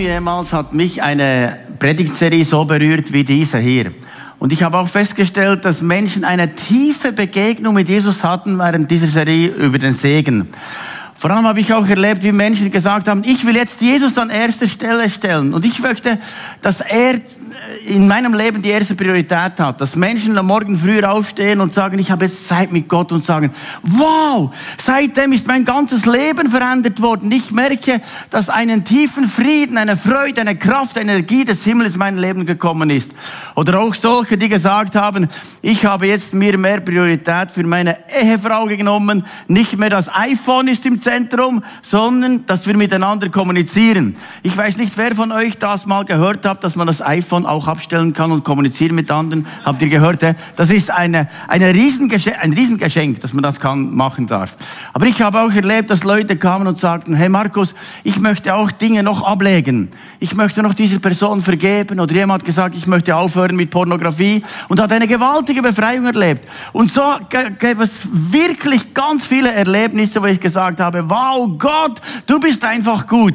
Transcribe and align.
jemals 0.00 0.52
hat 0.52 0.72
mich 0.72 1.02
eine 1.02 1.58
Predigtserie 1.78 2.44
so 2.44 2.64
berührt 2.64 3.12
wie 3.12 3.24
diese 3.24 3.58
hier. 3.58 3.92
Und 4.38 4.52
ich 4.52 4.62
habe 4.62 4.78
auch 4.78 4.88
festgestellt, 4.88 5.64
dass 5.64 5.82
Menschen 5.82 6.24
eine 6.24 6.54
tiefe 6.54 7.12
Begegnung 7.12 7.74
mit 7.74 7.88
Jesus 7.88 8.24
hatten 8.24 8.58
während 8.58 8.90
dieser 8.90 9.06
Serie 9.06 9.48
über 9.48 9.78
den 9.78 9.94
Segen. 9.94 10.48
Vor 11.14 11.30
allem 11.30 11.44
habe 11.44 11.60
ich 11.60 11.74
auch 11.74 11.86
erlebt, 11.86 12.22
wie 12.22 12.32
Menschen 12.32 12.70
gesagt 12.70 13.06
haben, 13.06 13.22
ich 13.24 13.44
will 13.44 13.54
jetzt 13.54 13.82
Jesus 13.82 14.16
an 14.16 14.30
erste 14.30 14.66
Stelle 14.66 15.10
stellen. 15.10 15.52
Und 15.52 15.66
ich 15.66 15.78
möchte, 15.80 16.18
dass 16.62 16.80
er 16.80 17.20
in 17.86 18.08
meinem 18.08 18.34
Leben 18.34 18.62
die 18.62 18.70
erste 18.70 18.94
Priorität 18.94 19.58
hat. 19.58 19.80
Dass 19.80 19.96
Menschen 19.96 20.36
am 20.38 20.46
Morgen 20.46 20.78
früher 20.78 21.10
aufstehen 21.10 21.60
und 21.60 21.72
sagen, 21.72 21.98
ich 21.98 22.10
habe 22.10 22.24
jetzt 22.24 22.46
Zeit 22.46 22.72
mit 22.72 22.88
Gott 22.88 23.12
und 23.12 23.24
sagen, 23.24 23.52
wow, 23.82 24.52
seitdem 24.82 25.32
ist 25.32 25.46
mein 25.46 25.64
ganzes 25.64 26.06
Leben 26.06 26.50
verändert 26.50 27.00
worden. 27.02 27.30
Ich 27.32 27.50
merke, 27.50 28.00
dass 28.30 28.48
einen 28.48 28.84
tiefen 28.84 29.28
Frieden, 29.28 29.78
eine 29.78 29.96
Freude, 29.96 30.40
eine 30.40 30.56
Kraft, 30.56 30.98
eine 30.98 31.12
Energie 31.12 31.44
des 31.44 31.64
Himmels 31.64 31.94
in 31.94 31.98
mein 31.98 32.16
Leben 32.16 32.46
gekommen 32.46 32.90
ist. 32.90 33.12
Oder 33.54 33.80
auch 33.80 33.94
solche, 33.94 34.38
die 34.38 34.48
gesagt 34.48 34.96
haben, 34.96 35.28
ich 35.62 35.84
habe 35.84 36.06
jetzt 36.06 36.32
mir 36.34 36.56
mehr 36.56 36.80
Priorität 36.80 37.52
für 37.52 37.64
meine 37.64 37.96
Ehefrau 38.20 38.66
genommen. 38.66 39.26
Nicht 39.48 39.78
mehr 39.78 39.90
das 39.90 40.08
iPhone 40.14 40.68
ist 40.68 40.86
im 40.86 41.00
Zentrum, 41.00 41.62
sondern 41.82 42.46
dass 42.46 42.66
wir 42.66 42.76
miteinander 42.76 43.28
kommunizieren. 43.28 44.16
Ich 44.42 44.56
weiß 44.56 44.78
nicht, 44.78 44.96
wer 44.96 45.14
von 45.14 45.32
euch 45.32 45.58
das 45.58 45.86
mal 45.86 46.04
gehört 46.04 46.46
hat, 46.46 46.64
dass 46.64 46.76
man 46.76 46.86
das 46.86 47.02
iPhone 47.02 47.46
auch 47.46 47.59
abstellen 47.68 48.14
kann 48.14 48.32
und 48.32 48.44
kommunizieren 48.44 48.94
mit 48.94 49.10
anderen. 49.10 49.46
Habt 49.64 49.82
ihr 49.82 49.88
gehört? 49.88 50.24
Das 50.56 50.70
ist 50.70 50.90
eine, 50.90 51.28
eine 51.48 51.72
Riesengeschenk, 51.74 52.36
ein 52.40 52.52
Riesengeschenk, 52.52 53.20
dass 53.20 53.32
man 53.32 53.42
das 53.42 53.60
kann, 53.60 53.94
machen 53.94 54.26
darf. 54.26 54.56
Aber 54.92 55.06
ich 55.06 55.20
habe 55.22 55.40
auch 55.40 55.52
erlebt, 55.52 55.90
dass 55.90 56.04
Leute 56.04 56.36
kamen 56.36 56.66
und 56.66 56.78
sagten, 56.78 57.14
hey 57.14 57.28
Markus, 57.28 57.74
ich 58.04 58.20
möchte 58.20 58.54
auch 58.54 58.70
Dinge 58.70 59.02
noch 59.02 59.22
ablegen. 59.22 59.88
Ich 60.18 60.34
möchte 60.34 60.62
noch 60.62 60.74
dieser 60.74 60.98
Person 60.98 61.42
vergeben. 61.42 62.00
Oder 62.00 62.14
jemand 62.14 62.42
hat 62.42 62.46
gesagt, 62.46 62.76
ich 62.76 62.86
möchte 62.86 63.16
aufhören 63.16 63.56
mit 63.56 63.70
Pornografie 63.70 64.42
und 64.68 64.80
hat 64.80 64.92
eine 64.92 65.06
gewaltige 65.06 65.62
Befreiung 65.62 66.06
erlebt. 66.06 66.46
Und 66.72 66.90
so 66.92 67.02
gäbe 67.58 67.84
es 67.84 68.00
wirklich 68.12 68.92
ganz 68.94 69.24
viele 69.24 69.52
Erlebnisse, 69.52 70.20
wo 70.20 70.26
ich 70.26 70.40
gesagt 70.40 70.80
habe, 70.80 71.08
wow, 71.08 71.48
Gott, 71.56 72.00
du 72.26 72.38
bist 72.38 72.64
einfach 72.64 73.06
gut. 73.06 73.34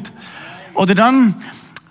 Oder 0.74 0.94
dann 0.94 1.34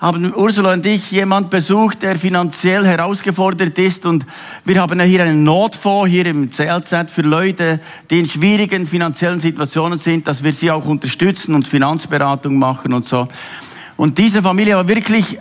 haben 0.05 0.35
Ursula 0.35 0.73
und 0.73 0.85
ich 0.85 1.09
jemand 1.09 1.49
besucht, 1.49 2.03
der 2.03 2.15
finanziell 2.15 2.85
herausgefordert 2.85 3.75
ist 3.79 4.05
und 4.05 4.23
wir 4.63 4.79
haben 4.79 4.99
ja 4.99 5.03
hier 5.03 5.23
einen 5.23 5.43
Notfonds 5.43 6.11
hier 6.11 6.27
im 6.27 6.51
CLZ 6.51 7.09
für 7.09 7.23
Leute, 7.23 7.79
die 8.11 8.19
in 8.19 8.29
schwierigen 8.29 8.85
finanziellen 8.85 9.39
Situationen 9.39 9.97
sind, 9.97 10.27
dass 10.27 10.43
wir 10.43 10.53
sie 10.53 10.69
auch 10.69 10.85
unterstützen 10.85 11.55
und 11.55 11.67
Finanzberatung 11.67 12.59
machen 12.59 12.93
und 12.93 13.07
so. 13.07 13.27
Und 13.97 14.19
diese 14.19 14.43
Familie 14.43 14.75
war 14.75 14.87
wirklich 14.87 15.39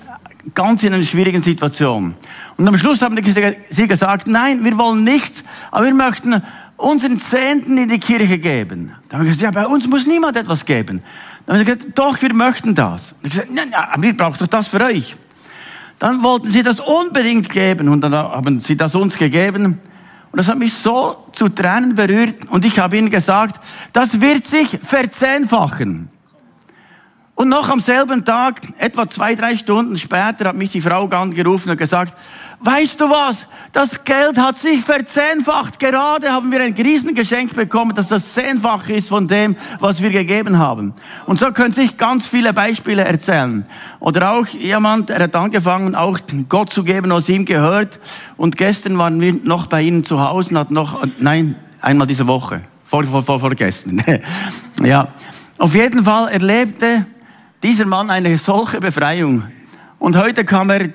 ganz 0.55 0.83
in 0.83 0.95
einer 0.95 1.05
schwierigen 1.05 1.43
Situation. 1.43 2.15
Und 2.57 2.67
am 2.67 2.79
Schluss 2.79 3.03
haben 3.03 3.19
sie 3.69 3.87
gesagt, 3.87 4.29
nein, 4.29 4.65
wir 4.65 4.79
wollen 4.79 5.05
nichts, 5.05 5.45
aber 5.73 5.85
wir 5.85 5.95
möchten 5.95 6.43
unseren 6.79 7.21
Zehnten 7.21 7.77
in 7.77 7.91
die 7.91 8.01
Kirche 8.01 8.39
geben. 8.39 8.95
Dann 9.11 9.21
haben 9.21 9.27
wir 9.27 9.33
gesagt, 9.35 9.55
ja, 9.55 9.63
bei 9.63 9.67
uns 9.67 9.87
muss 9.87 10.07
niemand 10.07 10.39
etwas 10.39 10.65
geben. 10.65 11.03
Dann 11.47 11.57
haben 11.57 11.65
sie 11.65 11.73
gesagt, 11.73 11.99
doch, 11.99 12.21
wir 12.23 12.35
möchten 12.35 12.75
das. 12.75 13.15
Ich 13.23 13.31
gesagt, 13.31 13.51
nein, 13.53 13.73
aber 13.75 14.05
ihr 14.05 14.17
braucht 14.17 14.41
doch 14.41 14.47
das 14.47 14.69
für 14.69 14.81
euch. 14.83 15.17
Dann 15.99 16.23
wollten 16.23 16.49
sie 16.49 16.63
das 16.63 16.81
unbedingt 16.81 17.49
geben 17.49 17.89
und 17.89 18.01
dann 18.01 18.15
haben 18.15 18.61
sie 18.61 18.77
das 18.77 18.95
uns 18.95 19.17
gegeben. 19.17 19.79
Und 20.33 20.39
das 20.39 20.49
hat 20.49 20.59
mich 20.59 20.75
so 20.75 21.29
zu 21.33 21.49
Tränen 21.49 21.95
berührt 21.95 22.49
und 22.51 22.65
ich 22.65 22.79
habe 22.79 22.97
ihnen 22.97 23.11
gesagt, 23.11 23.61
das 23.93 24.21
wird 24.21 24.45
sich 24.45 24.79
verzehnfachen. 24.83 26.09
Und 27.37 27.49
noch 27.49 27.69
am 27.69 27.81
selben 27.81 28.25
Tag, 28.25 28.61
etwa 28.79 29.09
zwei, 29.09 29.35
drei 29.35 29.57
Stunden 29.57 29.99
später, 29.99 30.49
hat 30.49 30.57
mich 30.57 30.71
die 30.71 30.81
Frau 30.81 31.07
angerufen 31.09 31.71
und 31.71 31.77
gesagt, 31.77 32.17
weißt 32.61 33.01
du 33.01 33.11
was, 33.11 33.47
das 33.73 34.05
Geld 34.05 34.39
hat 34.39 34.57
sich 34.57 34.83
verzehnfacht. 34.83 35.79
Gerade 35.79 36.33
haben 36.33 36.51
wir 36.51 36.61
ein 36.61 36.75
Riesengeschenk 36.75 37.55
bekommen, 37.55 37.95
dass 37.95 38.09
das 38.09 38.33
zehnfach 38.33 38.89
ist 38.89 39.09
von 39.09 39.29
dem, 39.29 39.57
was 39.81 40.01
wir 40.01 40.11
gegeben 40.11 40.59
haben. 40.59 40.95
Und 41.27 41.39
so 41.39 41.53
können 41.53 41.73
sich 41.73 41.97
ganz 41.97 42.27
viele 42.27 42.53
Beispiele 42.53 43.05
erzählen. 43.05 43.67
Oder 44.01 44.33
auch 44.33 44.47
jemand, 44.47 45.09
der 45.09 45.21
hat 45.21 45.37
angefangen, 45.37 45.95
auch 45.95 46.19
Gott 46.49 46.73
zu 46.73 46.85
geben, 46.85 47.11
was 47.11 47.29
ihm 47.29 47.45
gehört. 47.45 48.01
Und 48.37 48.57
gestern 48.57 48.97
waren 48.99 49.21
wir 49.21 49.35
noch 49.43 49.67
bei 49.67 49.83
ihnen 49.83 50.05
zu 50.05 50.21
Hause 50.21 50.51
und 50.51 50.59
hat 50.59 50.71
noch, 50.71 51.05
nein, 51.19 51.57
einmal 51.81 52.07
diese 52.07 52.27
Woche. 52.27 52.63
Vor, 52.85 53.05
vor, 53.05 53.23
vor, 53.23 53.41
vor 53.41 53.51
gestern. 53.55 54.03
ja. 54.83 55.09
Auf 55.59 55.75
jeden 55.75 56.05
Fall 56.05 56.29
erlebte 56.33 57.07
dieser 57.63 57.87
Mann 57.87 58.11
eine 58.11 58.37
solche 58.39 58.81
Befreiung. 58.81 59.45
Und 59.99 60.17
heute 60.17 60.45
kam 60.45 60.69
er 60.69 60.89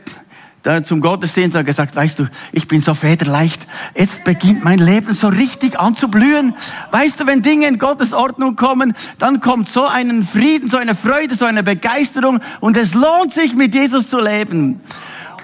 zum 0.83 1.01
Gottesdienst 1.01 1.55
und 1.55 1.65
gesagt, 1.65 1.95
weißt 1.95 2.19
du, 2.19 2.27
ich 2.51 2.67
bin 2.67 2.81
so 2.81 2.93
federleicht. 2.93 3.65
Jetzt 3.95 4.23
beginnt 4.23 4.63
mein 4.63 4.79
Leben 4.79 5.13
so 5.13 5.27
richtig 5.27 5.79
an 5.79 5.95
zu 5.95 6.09
blühen. 6.09 6.53
Weißt 6.91 7.19
du, 7.19 7.27
wenn 7.27 7.41
Dinge 7.41 7.67
in 7.67 7.79
Gottes 7.79 8.13
Ordnung 8.13 8.55
kommen, 8.55 8.93
dann 9.19 9.39
kommt 9.39 9.69
so 9.69 9.85
einen 9.85 10.27
Frieden, 10.27 10.69
so 10.69 10.77
eine 10.77 10.95
Freude, 10.95 11.35
so 11.35 11.45
eine 11.45 11.63
Begeisterung 11.63 12.39
und 12.59 12.77
es 12.77 12.93
lohnt 12.93 13.33
sich, 13.33 13.55
mit 13.55 13.73
Jesus 13.73 14.09
zu 14.09 14.19
leben. 14.19 14.79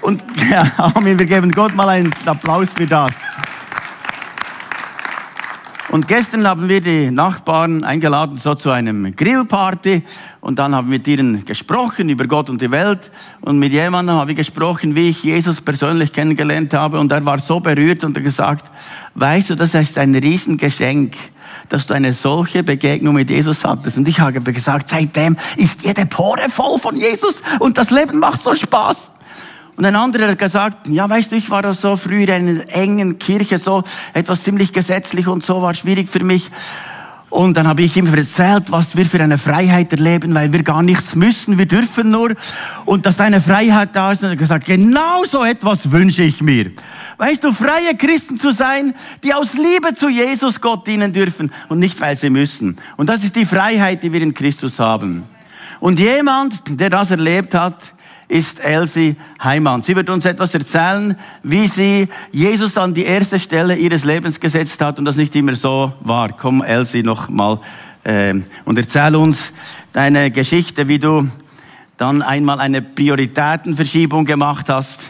Und 0.02 0.22
ja, 0.50 0.64
Amen, 0.76 1.18
wir 1.18 1.26
geben 1.26 1.50
Gott 1.50 1.74
mal 1.74 1.88
einen 1.88 2.14
Applaus 2.26 2.70
für 2.74 2.86
das. 2.86 3.14
Und 5.88 6.08
gestern 6.08 6.48
haben 6.48 6.68
wir 6.68 6.80
die 6.80 7.12
Nachbarn 7.12 7.84
eingeladen, 7.84 8.36
so 8.36 8.56
zu 8.56 8.70
einem 8.70 9.14
Grillparty. 9.14 10.02
Und 10.40 10.58
dann 10.58 10.74
haben 10.74 10.90
wir 10.90 10.98
mit 10.98 11.06
ihnen 11.06 11.44
gesprochen 11.44 12.08
über 12.08 12.26
Gott 12.26 12.50
und 12.50 12.60
die 12.60 12.72
Welt. 12.72 13.12
Und 13.40 13.60
mit 13.60 13.72
jemandem 13.72 14.16
habe 14.16 14.32
ich 14.32 14.36
gesprochen, 14.36 14.96
wie 14.96 15.10
ich 15.10 15.22
Jesus 15.22 15.60
persönlich 15.60 16.12
kennengelernt 16.12 16.74
habe. 16.74 16.98
Und 16.98 17.12
er 17.12 17.24
war 17.24 17.38
so 17.38 17.60
berührt 17.60 18.02
und 18.02 18.16
hat 18.16 18.24
gesagt, 18.24 18.70
weißt 19.14 19.50
du, 19.50 19.54
das 19.54 19.74
ist 19.74 19.96
ein 19.96 20.12
Riesengeschenk, 20.12 21.14
dass 21.68 21.86
du 21.86 21.94
eine 21.94 22.12
solche 22.12 22.64
Begegnung 22.64 23.14
mit 23.14 23.30
Jesus 23.30 23.64
hattest. 23.64 23.96
Und 23.96 24.08
ich 24.08 24.18
habe 24.18 24.40
gesagt, 24.40 24.88
seitdem 24.88 25.36
ist 25.56 25.84
jede 25.84 26.04
Pore 26.06 26.48
voll 26.48 26.80
von 26.80 26.96
Jesus 26.96 27.42
und 27.60 27.78
das 27.78 27.90
Leben 27.90 28.18
macht 28.18 28.42
so 28.42 28.54
Spaß. 28.54 29.12
Und 29.76 29.84
ein 29.84 29.94
anderer 29.94 30.28
hat 30.28 30.38
gesagt, 30.38 30.88
ja, 30.88 31.08
weißt 31.08 31.32
du, 31.32 31.36
ich 31.36 31.50
war 31.50 31.62
da 31.62 31.74
so 31.74 31.96
früher 31.96 32.28
in 32.34 32.48
einer 32.48 32.68
engen 32.68 33.18
Kirche, 33.18 33.58
so 33.58 33.84
etwas 34.14 34.42
ziemlich 34.42 34.72
gesetzlich 34.72 35.28
und 35.28 35.44
so 35.44 35.60
war 35.60 35.74
schwierig 35.74 36.08
für 36.08 36.24
mich. 36.24 36.50
Und 37.28 37.56
dann 37.56 37.66
habe 37.66 37.82
ich 37.82 37.96
ihm 37.96 38.06
erzählt, 38.14 38.70
was 38.70 38.96
wir 38.96 39.04
für 39.04 39.20
eine 39.20 39.36
Freiheit 39.36 39.92
erleben, 39.92 40.32
weil 40.34 40.52
wir 40.52 40.62
gar 40.62 40.82
nichts 40.82 41.14
müssen, 41.14 41.58
wir 41.58 41.66
dürfen 41.66 42.10
nur. 42.10 42.34
Und 42.84 43.04
dass 43.04 43.20
eine 43.20 43.42
Freiheit 43.42 43.90
da 43.94 44.12
ist. 44.12 44.22
Und 44.22 44.28
er 44.28 44.32
hat 44.32 44.38
gesagt, 44.38 44.64
genau 44.64 45.24
so 45.24 45.44
etwas 45.44 45.90
wünsche 45.90 46.22
ich 46.22 46.40
mir. 46.40 46.70
Weißt 47.18 47.44
du, 47.44 47.52
freie 47.52 47.94
Christen 47.96 48.38
zu 48.38 48.52
sein, 48.52 48.94
die 49.24 49.34
aus 49.34 49.54
Liebe 49.54 49.92
zu 49.92 50.08
Jesus 50.08 50.60
Gott 50.60 50.86
dienen 50.86 51.12
dürfen 51.12 51.52
und 51.68 51.80
nicht, 51.80 52.00
weil 52.00 52.16
sie 52.16 52.30
müssen. 52.30 52.76
Und 52.96 53.08
das 53.08 53.24
ist 53.24 53.34
die 53.34 53.44
Freiheit, 53.44 54.02
die 54.02 54.12
wir 54.12 54.22
in 54.22 54.32
Christus 54.32 54.78
haben. 54.78 55.24
Und 55.80 55.98
jemand, 55.98 56.80
der 56.80 56.90
das 56.90 57.10
erlebt 57.10 57.54
hat, 57.54 57.92
ist 58.28 58.60
Elsie 58.60 59.16
Heimann. 59.42 59.82
Sie 59.82 59.94
wird 59.94 60.10
uns 60.10 60.24
etwas 60.24 60.52
erzählen, 60.54 61.16
wie 61.42 61.68
sie 61.68 62.08
Jesus 62.32 62.76
an 62.76 62.92
die 62.92 63.04
erste 63.04 63.38
Stelle 63.38 63.76
ihres 63.76 64.04
Lebens 64.04 64.40
gesetzt 64.40 64.80
hat 64.80 64.98
und 64.98 65.04
das 65.04 65.16
nicht 65.16 65.34
immer 65.36 65.54
so 65.54 65.92
war. 66.00 66.32
Komm, 66.32 66.62
Elsie, 66.62 67.02
noch 67.02 67.28
mal 67.28 67.60
äh, 68.04 68.34
und 68.64 68.78
erzähl 68.78 69.14
uns 69.14 69.52
deine 69.92 70.30
Geschichte, 70.30 70.88
wie 70.88 70.98
du 70.98 71.28
dann 71.96 72.22
einmal 72.22 72.60
eine 72.60 72.82
Prioritätenverschiebung 72.82 74.24
gemacht 74.24 74.68
hast 74.68 75.00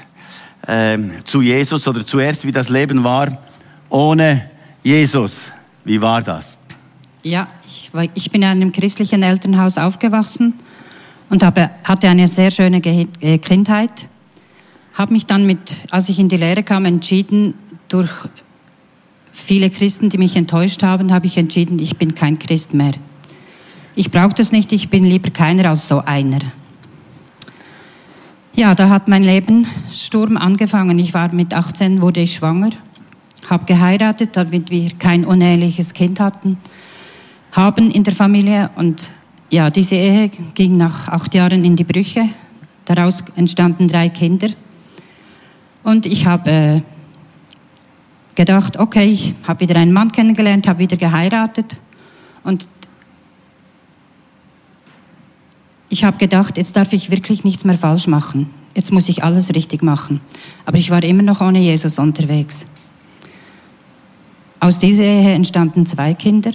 äh, 0.66 0.98
zu 1.24 1.40
Jesus 1.40 1.88
oder 1.88 2.04
zuerst, 2.04 2.46
wie 2.46 2.52
das 2.52 2.68
Leben 2.68 3.02
war 3.02 3.38
ohne 3.88 4.50
Jesus. 4.82 5.52
Wie 5.84 6.00
war 6.00 6.20
das? 6.20 6.58
Ja, 7.22 7.48
ich, 7.66 7.90
ich 8.14 8.30
bin 8.30 8.42
in 8.42 8.48
einem 8.48 8.72
christlichen 8.72 9.22
Elternhaus 9.22 9.78
aufgewachsen 9.78 10.54
und 11.30 11.42
habe, 11.42 11.70
hatte 11.84 12.08
eine 12.08 12.26
sehr 12.26 12.50
schöne 12.50 12.78
äh, 12.84 13.38
Kindheit. 13.38 14.08
Habe 14.94 15.12
mich 15.12 15.26
dann 15.26 15.46
mit, 15.46 15.76
als 15.90 16.08
ich 16.08 16.18
in 16.18 16.28
die 16.28 16.36
Lehre 16.36 16.62
kam, 16.62 16.84
entschieden, 16.84 17.54
durch 17.88 18.10
viele 19.32 19.70
Christen, 19.70 20.10
die 20.10 20.18
mich 20.18 20.36
enttäuscht 20.36 20.82
haben, 20.82 21.12
habe 21.12 21.26
ich 21.26 21.36
entschieden, 21.36 21.78
ich 21.78 21.96
bin 21.96 22.14
kein 22.14 22.38
Christ 22.38 22.74
mehr. 22.74 22.92
Ich 23.94 24.10
brauche 24.10 24.34
das 24.34 24.52
nicht, 24.52 24.72
ich 24.72 24.90
bin 24.90 25.04
lieber 25.04 25.30
keiner 25.30 25.70
als 25.70 25.88
so 25.88 26.00
einer. 26.00 26.40
Ja, 28.54 28.74
da 28.74 28.88
hat 28.88 29.06
mein 29.06 29.22
Leben 29.22 29.66
Sturm 29.92 30.36
angefangen. 30.36 30.98
Ich 30.98 31.12
war 31.12 31.32
mit 31.32 31.52
18, 31.52 32.00
wurde 32.00 32.20
ich 32.20 32.36
schwanger, 32.36 32.70
habe 33.48 33.66
geheiratet, 33.66 34.30
damit 34.32 34.70
wir 34.70 34.90
kein 34.98 35.24
uneheliches 35.24 35.92
Kind 35.92 36.20
hatten, 36.20 36.56
haben 37.52 37.90
in 37.90 38.02
der 38.02 38.14
Familie 38.14 38.70
und 38.76 39.10
ja, 39.50 39.70
diese 39.70 39.94
Ehe 39.94 40.30
ging 40.54 40.76
nach 40.76 41.08
acht 41.08 41.34
Jahren 41.34 41.64
in 41.64 41.76
die 41.76 41.84
Brüche. 41.84 42.28
Daraus 42.84 43.22
entstanden 43.36 43.88
drei 43.88 44.08
Kinder. 44.08 44.48
Und 45.82 46.06
ich 46.06 46.26
habe 46.26 46.50
äh, 46.50 46.80
gedacht, 48.34 48.78
okay, 48.78 49.08
ich 49.08 49.34
habe 49.46 49.60
wieder 49.60 49.76
einen 49.76 49.92
Mann 49.92 50.12
kennengelernt, 50.12 50.66
habe 50.68 50.80
wieder 50.80 50.96
geheiratet. 50.96 51.76
Und 52.42 52.68
ich 55.88 56.04
habe 56.04 56.16
gedacht, 56.18 56.56
jetzt 56.56 56.76
darf 56.76 56.92
ich 56.92 57.10
wirklich 57.10 57.44
nichts 57.44 57.64
mehr 57.64 57.78
falsch 57.78 58.06
machen. 58.06 58.50
Jetzt 58.74 58.92
muss 58.92 59.08
ich 59.08 59.24
alles 59.24 59.54
richtig 59.54 59.82
machen. 59.82 60.20
Aber 60.64 60.76
ich 60.76 60.90
war 60.90 61.02
immer 61.02 61.22
noch 61.22 61.40
ohne 61.40 61.60
Jesus 61.60 61.98
unterwegs. 61.98 62.66
Aus 64.60 64.78
dieser 64.78 65.04
Ehe 65.04 65.32
entstanden 65.32 65.86
zwei 65.86 66.14
Kinder. 66.14 66.50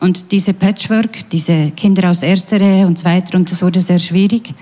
Und 0.00 0.32
diese 0.32 0.54
Patchwork, 0.54 1.28
diese 1.30 1.70
Kinder 1.72 2.10
aus 2.10 2.22
erster 2.22 2.60
Ehe 2.60 2.86
und 2.86 2.98
zweiter, 2.98 3.36
und 3.36 3.50
das 3.50 3.60
wurde 3.60 3.80
sehr 3.80 3.98
schwierig. 3.98 4.54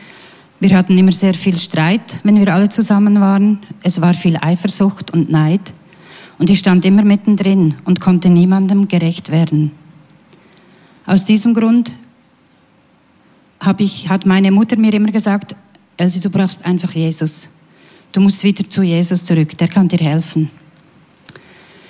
Wir 0.61 0.77
hatten 0.77 0.99
immer 0.99 1.13
sehr 1.13 1.35
viel 1.35 1.57
Streit, 1.57 2.19
wenn 2.25 2.37
wir 2.37 2.53
alle 2.53 2.69
zusammen 2.69 3.21
waren. 3.21 3.61
Es 3.83 4.01
war 4.01 4.15
viel 4.15 4.37
Eifersucht 4.37 5.13
und 5.13 5.31
Neid. 5.31 5.73
Und 6.39 6.51
ich 6.51 6.59
stand 6.59 6.85
immer 6.85 7.05
mittendrin 7.05 7.75
und 7.85 8.01
konnte 8.01 8.29
niemandem 8.29 8.89
gerecht 8.89 9.31
werden. 9.31 9.71
Aus 11.07 11.25
diesem 11.25 11.55
Grund 11.55 11.95
ich, 13.79 14.09
hat 14.09 14.27
meine 14.27 14.51
Mutter 14.51 14.77
mir 14.77 14.93
immer 14.93 15.13
gesagt, 15.13 15.55
Elsie, 15.97 16.21
du 16.21 16.31
brauchst 16.31 16.65
einfach 16.65 16.93
Jesus. 16.93 17.49
Du 18.13 18.21
musst 18.21 18.43
wieder 18.43 18.69
zu 18.69 18.83
Jesus 18.83 19.25
zurück, 19.25 19.57
der 19.59 19.69
kann 19.69 19.89
dir 19.89 19.99
helfen. 19.99 20.51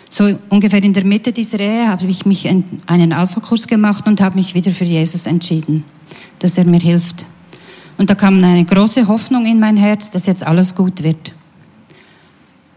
So 0.09 0.39
ungefähr 0.49 0.83
in 0.83 0.93
der 0.93 1.05
Mitte 1.05 1.33
dieser 1.33 1.61
Ehe 1.61 1.89
habe 1.89 2.07
ich 2.07 2.25
mich 2.25 2.49
einen 2.49 3.13
Alpha-Kurs 3.13 3.67
gemacht 3.67 4.07
und 4.07 4.21
habe 4.21 4.37
mich 4.37 4.55
wieder 4.55 4.71
für 4.71 4.85
Jesus 4.85 5.27
entschieden, 5.27 5.85
dass 6.39 6.57
er 6.57 6.65
mir 6.65 6.81
hilft. 6.81 7.27
Und 7.99 8.09
da 8.09 8.15
kam 8.15 8.43
eine 8.43 8.65
große 8.65 9.07
Hoffnung 9.07 9.45
in 9.45 9.61
mein 9.61 9.77
Herz, 9.77 10.11
dass 10.11 10.27
jetzt 10.27 10.43
alles 10.43 10.75
gut 10.75 11.03
wird. 11.03 11.33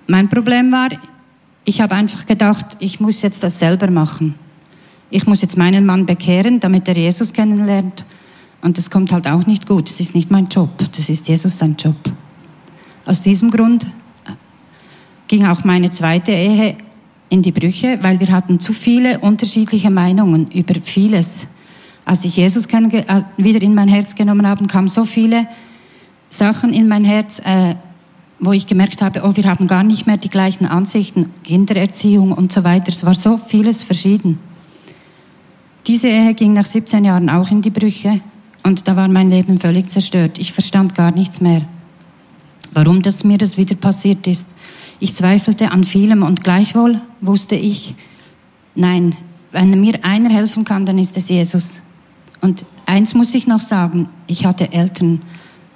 Mein 0.07 0.27
Problem 0.29 0.71
war, 0.71 0.89
ich 1.63 1.79
habe 1.79 1.95
einfach 1.95 2.25
gedacht, 2.25 2.65
ich 2.79 2.99
muss 2.99 3.21
jetzt 3.21 3.43
das 3.43 3.59
selber 3.59 3.89
machen. 3.89 4.35
Ich 5.09 5.27
muss 5.27 5.41
jetzt 5.41 5.57
meinen 5.57 5.85
Mann 5.85 6.05
bekehren, 6.05 6.59
damit 6.59 6.87
er 6.87 6.97
Jesus 6.97 7.33
kennenlernt. 7.33 8.03
Und 8.61 8.77
das 8.77 8.89
kommt 8.89 9.11
halt 9.11 9.27
auch 9.27 9.45
nicht 9.45 9.67
gut. 9.67 9.89
Das 9.89 9.99
ist 9.99 10.15
nicht 10.15 10.31
mein 10.31 10.47
Job. 10.47 10.69
Das 10.95 11.07
ist 11.07 11.27
Jesus 11.27 11.57
sein 11.57 11.75
Job. 11.77 11.95
Aus 13.05 13.21
diesem 13.21 13.51
Grund 13.51 13.87
ging 15.27 15.45
auch 15.45 15.63
meine 15.63 15.89
zweite 15.89 16.31
Ehe 16.31 16.77
in 17.31 17.41
die 17.41 17.53
Brüche, 17.53 17.97
weil 18.01 18.19
wir 18.19 18.27
hatten 18.27 18.59
zu 18.59 18.73
viele 18.73 19.19
unterschiedliche 19.19 19.89
Meinungen 19.89 20.51
über 20.51 20.75
vieles. 20.81 21.47
Als 22.03 22.25
ich 22.25 22.35
Jesus 22.35 22.65
äh, 22.65 23.21
wieder 23.37 23.61
in 23.61 23.73
mein 23.73 23.87
Herz 23.87 24.15
genommen 24.15 24.45
habe, 24.45 24.67
kamen 24.67 24.89
so 24.89 25.05
viele 25.05 25.47
Sachen 26.29 26.73
in 26.73 26.89
mein 26.89 27.05
Herz, 27.05 27.39
äh, 27.39 27.75
wo 28.37 28.51
ich 28.51 28.67
gemerkt 28.67 29.01
habe, 29.01 29.21
oh, 29.23 29.35
wir 29.37 29.45
haben 29.45 29.67
gar 29.67 29.83
nicht 29.83 30.07
mehr 30.07 30.17
die 30.17 30.29
gleichen 30.29 30.65
Ansichten, 30.65 31.29
Kindererziehung 31.45 32.33
und 32.33 32.51
so 32.51 32.65
weiter. 32.65 32.89
Es 32.89 33.05
war 33.05 33.13
so 33.13 33.37
vieles 33.37 33.81
verschieden. 33.81 34.37
Diese 35.87 36.09
Ehe 36.09 36.33
ging 36.33 36.51
nach 36.51 36.65
17 36.65 37.05
Jahren 37.05 37.29
auch 37.29 37.49
in 37.49 37.61
die 37.61 37.69
Brüche 37.69 38.19
und 38.63 38.89
da 38.89 38.97
war 38.97 39.07
mein 39.07 39.29
Leben 39.29 39.57
völlig 39.57 39.89
zerstört. 39.89 40.37
Ich 40.37 40.51
verstand 40.51 40.95
gar 40.95 41.11
nichts 41.11 41.39
mehr, 41.39 41.61
warum 42.73 43.01
das 43.01 43.23
mir 43.23 43.37
das 43.37 43.57
wieder 43.57 43.75
passiert 43.75 44.27
ist. 44.27 44.47
Ich 45.01 45.15
zweifelte 45.15 45.71
an 45.71 45.83
vielem 45.83 46.21
und 46.21 46.43
gleichwohl 46.43 47.01
wusste 47.21 47.55
ich, 47.55 47.95
nein, 48.75 49.15
wenn 49.51 49.81
mir 49.81 50.05
einer 50.05 50.29
helfen 50.29 50.63
kann, 50.63 50.85
dann 50.85 50.99
ist 50.99 51.17
es 51.17 51.27
Jesus. 51.27 51.81
Und 52.39 52.65
eins 52.85 53.15
muss 53.15 53.33
ich 53.33 53.47
noch 53.47 53.59
sagen, 53.59 54.07
ich 54.27 54.45
hatte 54.45 54.71
Eltern 54.71 55.23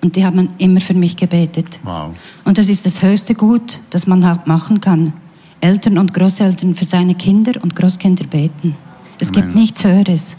und 0.01 0.15
die 0.15 0.23
haben 0.23 0.49
immer 0.59 0.79
für 0.79 0.93
mich 0.93 1.17
gebetet. 1.17 1.79
Wow. 1.83 2.11
Und 2.43 2.59
das 2.59 2.69
ist 2.69 2.85
das 2.85 3.01
höchste 3.01 3.33
Gut, 3.33 3.79
das 3.89 4.05
man 4.05 4.19
machen 4.45 4.79
kann. 4.79 5.13
Eltern 5.59 5.97
und 5.97 6.13
Großeltern 6.13 6.75
für 6.75 6.85
seine 6.85 7.15
Kinder 7.15 7.53
und 7.63 7.75
Großkinder 7.75 8.25
beten. 8.25 8.75
Es 9.17 9.29
Amen. 9.29 9.41
gibt 9.41 9.55
nichts 9.55 9.83
Höheres. 9.83 10.35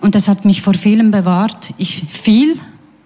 Und 0.00 0.14
das 0.14 0.26
hat 0.26 0.46
mich 0.46 0.62
vor 0.62 0.72
vielem 0.72 1.10
bewahrt. 1.10 1.68
Ich 1.76 2.04
fiel, 2.04 2.56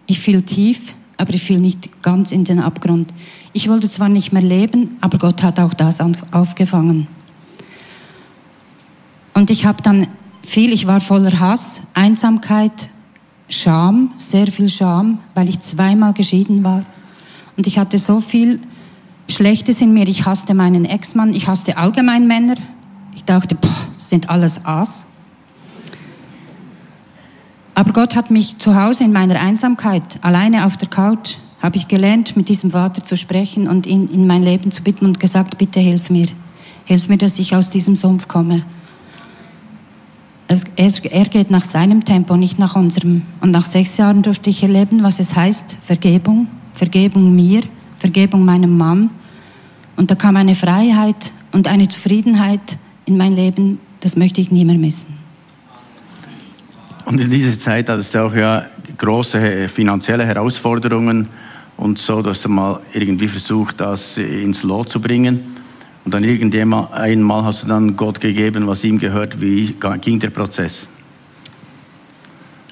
ich 0.07 0.21
fiel 0.21 0.43
tief, 0.43 0.95
aber 1.17 1.35
ich 1.35 1.43
fiel 1.43 1.59
nicht 1.59 2.03
ganz 2.03 2.31
in 2.31 2.45
den 2.45 2.61
Abgrund. 2.61 3.13
Ich 3.53 3.69
wollte 3.69 3.89
zwar 3.89 4.09
nicht 4.09 4.33
mehr 4.33 4.43
leben, 4.43 4.97
aber 5.01 5.19
Gott 5.19 5.43
hat 5.43 5.61
auch 5.61 5.75
das 5.75 6.01
aufgefangen. 6.33 7.07
Und 9.35 9.51
ich 9.51 9.67
habe 9.67 9.83
dann 9.83 10.09
viel, 10.43 10.73
ich 10.73 10.87
war 10.87 11.01
voller 11.01 11.39
Hass, 11.39 11.81
Einsamkeit, 11.95 12.89
Scham, 13.49 14.13
sehr 14.17 14.47
viel 14.47 14.69
Scham, 14.69 15.19
weil 15.35 15.49
ich 15.49 15.61
zweimal 15.61 16.15
geschieden 16.15 16.65
war. 16.65 16.85
Und 17.57 17.67
ich 17.67 17.79
hatte 17.79 17.99
so 17.99 18.21
viel 18.21 18.61
Schlechtes 19.29 19.81
in 19.81 19.93
mir. 19.93 20.09
Ich 20.09 20.25
hasste 20.25 20.55
meinen 20.55 20.85
Ex-Mann, 20.85 21.35
ich 21.35 21.49
hasste 21.49 21.77
allgemein 21.77 22.27
Männer. 22.27 22.55
Ich 23.15 23.25
dachte, 23.25 23.55
boah, 23.55 23.71
sind 23.97 24.31
alles 24.31 24.65
Aas. 24.65 25.05
Aber 27.75 27.93
Gott 27.93 28.17
hat 28.17 28.31
mich 28.31 28.59
zu 28.59 28.75
Hause 28.75 29.05
in 29.05 29.13
meiner 29.13 29.41
Einsamkeit, 29.41 30.19
alleine 30.23 30.67
auf 30.67 30.77
der 30.77 30.89
Couch, 30.89 31.37
habe 31.63 31.77
ich 31.77 31.87
gelernt, 31.87 32.37
mit 32.37 32.49
diesem 32.49 32.73
Vater 32.73 33.05
zu 33.05 33.17
sprechen 33.17 33.69
und 33.69 33.87
ihn 33.87 34.09
in 34.09 34.27
mein 34.27 34.43
Leben 34.43 34.73
zu 34.73 34.83
bitten 34.83 35.07
und 35.07 35.21
gesagt, 35.21 35.59
bitte 35.59 35.79
hilf 35.79 36.11
mir. 36.11 36.27
Hilf 36.85 37.09
mir, 37.09 37.19
dass 37.19 37.39
ich 37.39 37.55
aus 37.55 37.71
diesem 37.71 37.95
Sumpf 37.95 38.27
komme. 38.27 38.65
Er 40.77 41.25
geht 41.25 41.51
nach 41.51 41.65
seinem 41.65 42.05
Tempo, 42.05 42.37
nicht 42.37 42.59
nach 42.59 42.75
unserem. 42.75 43.23
Und 43.41 43.53
nach 43.53 43.65
sechs 43.65 43.97
Jahren 43.97 44.23
durfte 44.23 44.51
ich 44.51 44.63
erleben, 44.63 45.03
was 45.03 45.21
es 45.21 45.37
heißt, 45.37 45.77
Vergebung, 45.83 46.49
Vergebung 46.75 47.35
mir, 47.35 47.63
Vergebung 47.97 48.45
meinem 48.45 48.77
Mann. 48.77 49.11
Und 49.97 50.11
da 50.11 50.17
kam 50.17 50.37
eine 50.37 50.57
Freiheit 50.57 51.33
und 51.53 51.69
eine 51.69 51.87
Zufriedenheit 51.87 52.77
in 53.07 53.17
mein 53.17 53.35
Leben, 53.35 53.79
das 54.01 54.17
möchte 54.17 54.41
ich 54.41 54.51
nie 54.51 54.65
mehr 54.65 54.77
missen. 54.77 55.19
Und 57.05 57.21
in 57.21 57.31
dieser 57.31 57.59
Zeit 57.59 57.89
hattest 57.89 58.15
du 58.15 58.27
auch 58.27 58.35
ja 58.35 58.65
große 58.99 59.69
finanzielle 59.69 60.27
Herausforderungen 60.27 61.29
und 61.83 61.99
so, 61.99 62.23
dass 62.23 62.43
du 62.43 62.49
mal 62.49 62.81
irgendwie 62.95 63.27
versucht, 63.27 63.81
das 63.81 64.17
ins 64.17 64.63
Lot 64.63 64.89
zu 64.89 65.01
bringen. 65.01 65.41
Und 66.05 66.15
dann 66.15 66.23
irgendwann 66.23 66.93
einmal 66.93 67.45
hast 67.45 67.65
du 67.65 67.67
dann 67.67 67.97
Gott 67.97 68.21
gegeben, 68.21 68.69
was 68.69 68.85
ihm 68.85 68.99
gehört. 68.99 69.41
Wie 69.41 69.75
ging 70.01 70.21
der 70.21 70.31
Prozess? 70.31 70.89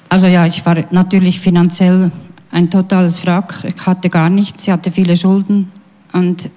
Also 0.07 0.27
ja, 0.27 0.45
ich 0.45 0.65
war 0.65 0.77
natürlich 0.91 1.41
finanziell 1.41 2.09
ein 2.51 2.69
totales 2.69 3.25
Wrack. 3.25 3.65
Ich 3.65 3.85
hatte 3.85 4.09
gar 4.09 4.29
nichts, 4.29 4.63
ich 4.63 4.69
hatte 4.69 4.91
viele 4.91 5.17
Schulden 5.17 5.71
und 6.13 6.49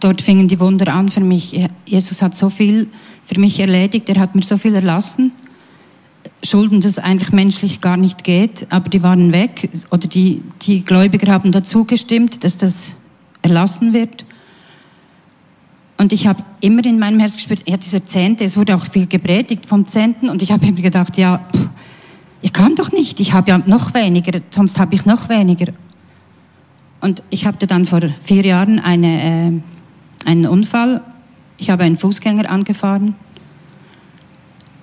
dort 0.00 0.22
fingen 0.22 0.48
die 0.48 0.60
Wunder 0.60 0.94
an 0.94 1.10
für 1.10 1.20
mich. 1.20 1.68
Jesus 1.84 2.22
hat 2.22 2.34
so 2.34 2.48
viel 2.48 2.88
für 3.22 3.38
mich 3.38 3.60
erledigt, 3.60 4.08
er 4.08 4.20
hat 4.20 4.34
mir 4.34 4.42
so 4.42 4.56
viel 4.56 4.74
erlassen. 4.74 5.32
Schulden, 6.42 6.80
das 6.80 6.98
eigentlich 6.98 7.32
menschlich 7.32 7.80
gar 7.80 7.96
nicht 7.96 8.24
geht, 8.24 8.66
aber 8.70 8.88
die 8.88 9.02
waren 9.02 9.32
weg 9.32 9.68
oder 9.90 10.08
die, 10.08 10.42
die 10.62 10.82
Gläubiger 10.82 11.32
haben 11.32 11.52
dazu 11.52 11.84
gestimmt, 11.84 12.44
dass 12.44 12.56
das 12.56 12.88
erlassen 13.42 13.92
wird. 13.92 14.24
Und 15.98 16.14
ich 16.14 16.26
habe 16.26 16.42
immer 16.60 16.84
in 16.86 16.98
meinem 16.98 17.20
Herz 17.20 17.34
gespürt, 17.34 17.64
ja, 17.68 17.76
dieser 17.76 18.06
Zehnte, 18.06 18.44
es 18.44 18.56
wurde 18.56 18.74
auch 18.74 18.86
viel 18.86 19.06
gepredigt 19.06 19.66
vom 19.66 19.86
Zehnten 19.86 20.30
und 20.30 20.40
ich 20.40 20.50
habe 20.50 20.66
immer 20.66 20.80
gedacht, 20.80 21.18
ja, 21.18 21.46
ich 22.40 22.54
kann 22.54 22.74
doch 22.74 22.90
nicht, 22.90 23.20
ich 23.20 23.34
habe 23.34 23.50
ja 23.50 23.58
noch 23.58 23.92
weniger, 23.92 24.40
sonst 24.50 24.78
habe 24.78 24.94
ich 24.94 25.04
noch 25.04 25.28
weniger. 25.28 25.72
Und 27.02 27.22
ich 27.28 27.44
hatte 27.44 27.66
dann 27.66 27.84
vor 27.84 28.00
vier 28.18 28.44
Jahren 28.46 28.78
eine, 28.78 29.22
äh, 29.22 30.28
einen 30.28 30.46
Unfall. 30.46 31.02
Ich 31.58 31.68
habe 31.68 31.84
einen 31.84 31.96
Fußgänger 31.96 32.50
angefahren 32.50 33.14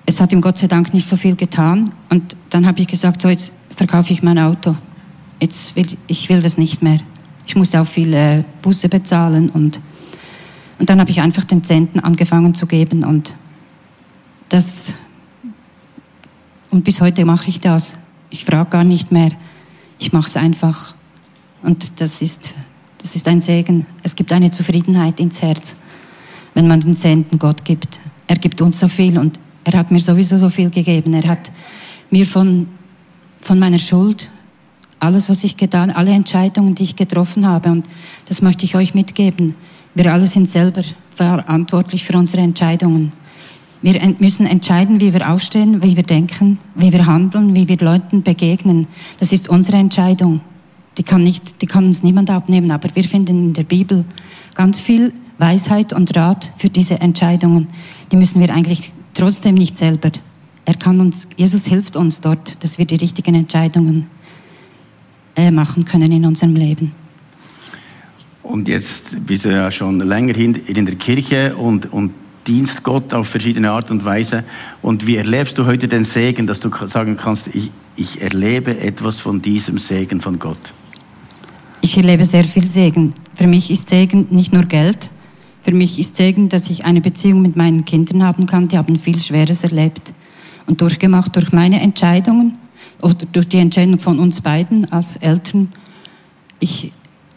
es 0.08 0.22
hat 0.22 0.32
ihm 0.32 0.42
Gott 0.42 0.58
sei 0.58 0.68
Dank 0.68 0.94
nicht 0.94 1.08
so 1.08 1.18
viel 1.18 1.36
getan. 1.36 1.92
Und 2.10 2.36
dann 2.50 2.66
habe 2.66 2.80
ich 2.80 2.88
gesagt, 2.88 3.22
so 3.22 3.30
jetzt 3.30 3.52
verkaufe 3.76 4.14
ich 4.14 4.24
mein 4.24 4.40
Auto. 4.40 4.76
Jetzt 5.40 5.76
will, 5.76 5.86
ich 6.08 6.30
will 6.30 6.42
das 6.42 6.58
nicht 6.58 6.82
mehr. 6.82 7.00
Ich 7.46 7.56
musste 7.56 7.80
auch 7.80 7.86
viele 7.86 8.44
Busse 8.62 8.90
bezahlen 8.90 9.50
und, 9.50 9.80
und 10.80 10.90
dann 10.90 11.00
habe 11.00 11.12
ich 11.12 11.22
einfach 11.22 11.44
den 11.44 11.64
Zehnten 11.64 12.00
angefangen 12.00 12.54
zu 12.54 12.66
geben 12.68 13.04
und 13.04 13.36
das, 14.50 14.92
und 16.72 16.84
bis 16.84 17.02
heute 17.02 17.26
mache 17.26 17.50
ich 17.50 17.60
das. 17.60 17.96
Ich 18.30 18.46
frage 18.46 18.70
gar 18.70 18.84
nicht 18.84 19.12
mehr. 19.12 19.32
Ich 20.00 20.14
mache 20.14 20.30
es 20.30 20.38
einfach. 20.38 20.96
Und 21.64 22.00
das 22.02 22.22
ist, 22.22 22.54
das 22.98 23.16
ist 23.16 23.28
ein 23.28 23.42
Segen. 23.42 23.86
Es 24.04 24.16
gibt 24.16 24.32
eine 24.32 24.52
Zufriedenheit 24.52 25.20
ins 25.20 25.42
Herz, 25.42 25.76
wenn 26.54 26.68
man 26.68 26.80
den 26.80 26.96
Zehnten 26.96 27.40
Gott 27.40 27.66
gibt. 27.66 28.00
Er 28.28 28.38
gibt 28.38 28.62
uns 28.62 28.80
so 28.80 28.88
viel 28.88 29.18
und 29.18 29.40
er 29.68 29.78
hat 29.78 29.92
mir 29.92 30.00
sowieso 30.00 30.38
so 30.38 30.48
viel 30.48 30.70
gegeben. 30.70 31.14
Er 31.14 31.28
hat 31.28 31.52
mir 32.10 32.26
von, 32.26 32.68
von 33.38 33.60
meiner 33.60 33.80
Schuld, 33.80 34.32
alles, 34.98 35.28
was 35.28 35.44
ich 35.44 35.58
getan, 35.58 35.92
alle 35.92 36.12
Entscheidungen, 36.12 36.74
die 36.74 36.84
ich 36.84 36.96
getroffen 36.96 37.46
habe, 37.46 37.70
und 37.70 37.86
das 38.28 38.42
möchte 38.42 38.64
ich 38.64 38.76
euch 38.76 38.96
mitgeben. 38.96 39.56
Wir 39.94 40.14
alle 40.14 40.26
sind 40.26 40.50
selber 40.50 40.84
verantwortlich 41.14 42.06
für 42.06 42.18
unsere 42.18 42.42
Entscheidungen. 42.44 43.12
Wir 43.82 44.00
müssen 44.20 44.46
entscheiden, 44.46 45.02
wie 45.02 45.14
wir 45.14 45.30
aufstehen, 45.30 45.84
wie 45.84 45.98
wir 45.98 46.04
denken, 46.04 46.60
wie 46.76 46.94
wir 46.94 47.06
handeln, 47.06 47.54
wie 47.54 47.68
wir 47.68 47.78
Leuten 47.78 48.24
begegnen. 48.24 48.88
Das 49.20 49.34
ist 49.34 49.50
unsere 49.50 49.78
Entscheidung. 49.78 50.40
Die 50.98 51.04
kann, 51.04 51.24
nicht, 51.24 51.62
die 51.62 51.68
kann 51.68 51.86
uns 51.86 52.04
niemand 52.04 52.30
abnehmen, 52.30 52.72
aber 52.72 52.88
wir 52.96 53.04
finden 53.04 53.48
in 53.48 53.54
der 53.54 53.64
Bibel 53.64 54.06
ganz 54.56 54.80
viel 54.80 55.14
Weisheit 55.38 55.92
und 55.92 56.16
Rat 56.16 56.50
für 56.58 56.70
diese 56.70 57.02
Entscheidungen. 57.02 57.68
Die 58.12 58.16
müssen 58.16 58.40
wir 58.40 58.52
eigentlich 58.52 58.94
trotzdem 59.18 59.56
nicht 59.56 59.76
selber 59.78 60.12
er 60.68 60.74
kann 60.74 61.00
uns, 61.00 61.30
Jesus 61.38 61.66
hilft 61.66 61.96
uns 61.96 62.20
dort, 62.20 62.62
dass 62.62 62.78
wir 62.78 62.84
die 62.84 62.98
richtigen 62.98 63.36
Entscheidungen 63.36 64.06
äh, 65.38 65.50
machen 65.50 65.86
können 65.86 66.12
in 66.12 66.26
unserem 66.26 66.58
Leben. 66.58 66.92
Und 68.44 68.68
jetzt 68.68 69.26
bist 69.26 69.46
du 69.46 69.50
ja 69.50 69.72
schon 69.72 70.02
länger 70.02 70.36
in 70.36 70.86
der 70.86 70.96
Kirche 70.96 71.56
und, 71.56 71.94
und 71.94 72.12
dienst 72.46 72.84
Gott 72.84 73.14
auf 73.14 73.30
verschiedene 73.30 73.72
Art 73.72 73.92
und 73.92 74.04
Weise. 74.04 74.44
Und 74.82 75.08
wie 75.08 75.16
erlebst 75.16 75.58
du 75.58 75.66
heute 75.66 75.88
den 75.88 76.04
Segen, 76.04 76.48
dass 76.48 76.60
du 76.60 76.70
sagen 76.88 77.16
kannst, 77.16 77.48
ich, 77.56 77.72
ich 77.96 78.22
erlebe 78.22 78.78
etwas 78.82 79.22
von 79.22 79.42
diesem 79.42 79.78
Segen 79.78 80.20
von 80.20 80.38
Gott? 80.38 80.74
Ich 81.80 81.96
erlebe 81.96 82.26
sehr 82.26 82.44
viel 82.44 82.66
Segen. 82.66 83.14
Für 83.36 83.48
mich 83.48 83.72
ist 83.72 83.88
Segen 83.88 84.28
nicht 84.32 84.52
nur 84.52 84.64
Geld. 84.64 85.10
Für 85.68 85.74
mich 85.74 86.00
ist 86.00 86.16
Segen, 86.16 86.48
dass 86.48 86.70
ich 86.70 86.86
eine 86.86 87.02
Beziehung 87.02 87.42
mit 87.42 87.58
meinen 87.58 87.84
Kindern 87.84 88.24
haben 88.24 88.46
kann. 88.46 88.70
Die 88.70 88.78
haben 88.78 88.98
viel 88.98 89.20
Schweres 89.20 89.64
erlebt 89.64 90.14
und 90.66 90.80
durchgemacht 90.80 91.36
durch 91.36 91.52
meine 91.52 91.82
Entscheidungen 91.82 92.58
oder 93.02 93.26
durch 93.34 93.50
die 93.50 93.58
Entscheidung 93.58 94.00
von 94.00 94.18
uns 94.18 94.40
beiden 94.40 94.90
als 94.94 95.18
Eltern. 95.18 95.74
Ich, 96.62 96.94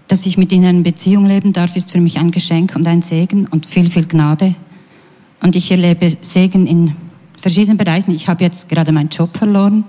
dass 0.07 0.27
ich 0.27 0.37
mit 0.37 0.53
ihnen 0.53 0.77
in 0.77 0.83
Beziehung 0.85 1.27
leben 1.27 1.53
darf, 1.53 1.75
ist 1.75 1.91
für 1.91 2.01
mich 2.01 2.21
ein 2.21 2.31
Geschenk 2.31 2.77
und 2.77 2.87
ein 2.87 3.03
Segen 3.03 3.49
und 3.49 3.67
viel, 3.67 3.91
viel 3.91 4.07
Gnade. 4.07 4.55
Und 5.43 5.57
ich 5.57 5.69
erlebe 5.73 6.17
Segen 6.21 6.69
in 6.69 6.95
verschiedenen 7.37 7.79
Bereichen. 7.79 8.15
Ich 8.15 8.29
habe 8.29 8.45
jetzt 8.45 8.69
gerade 8.69 8.93
meinen 8.93 9.09
Job 9.09 9.37
verloren, 9.37 9.83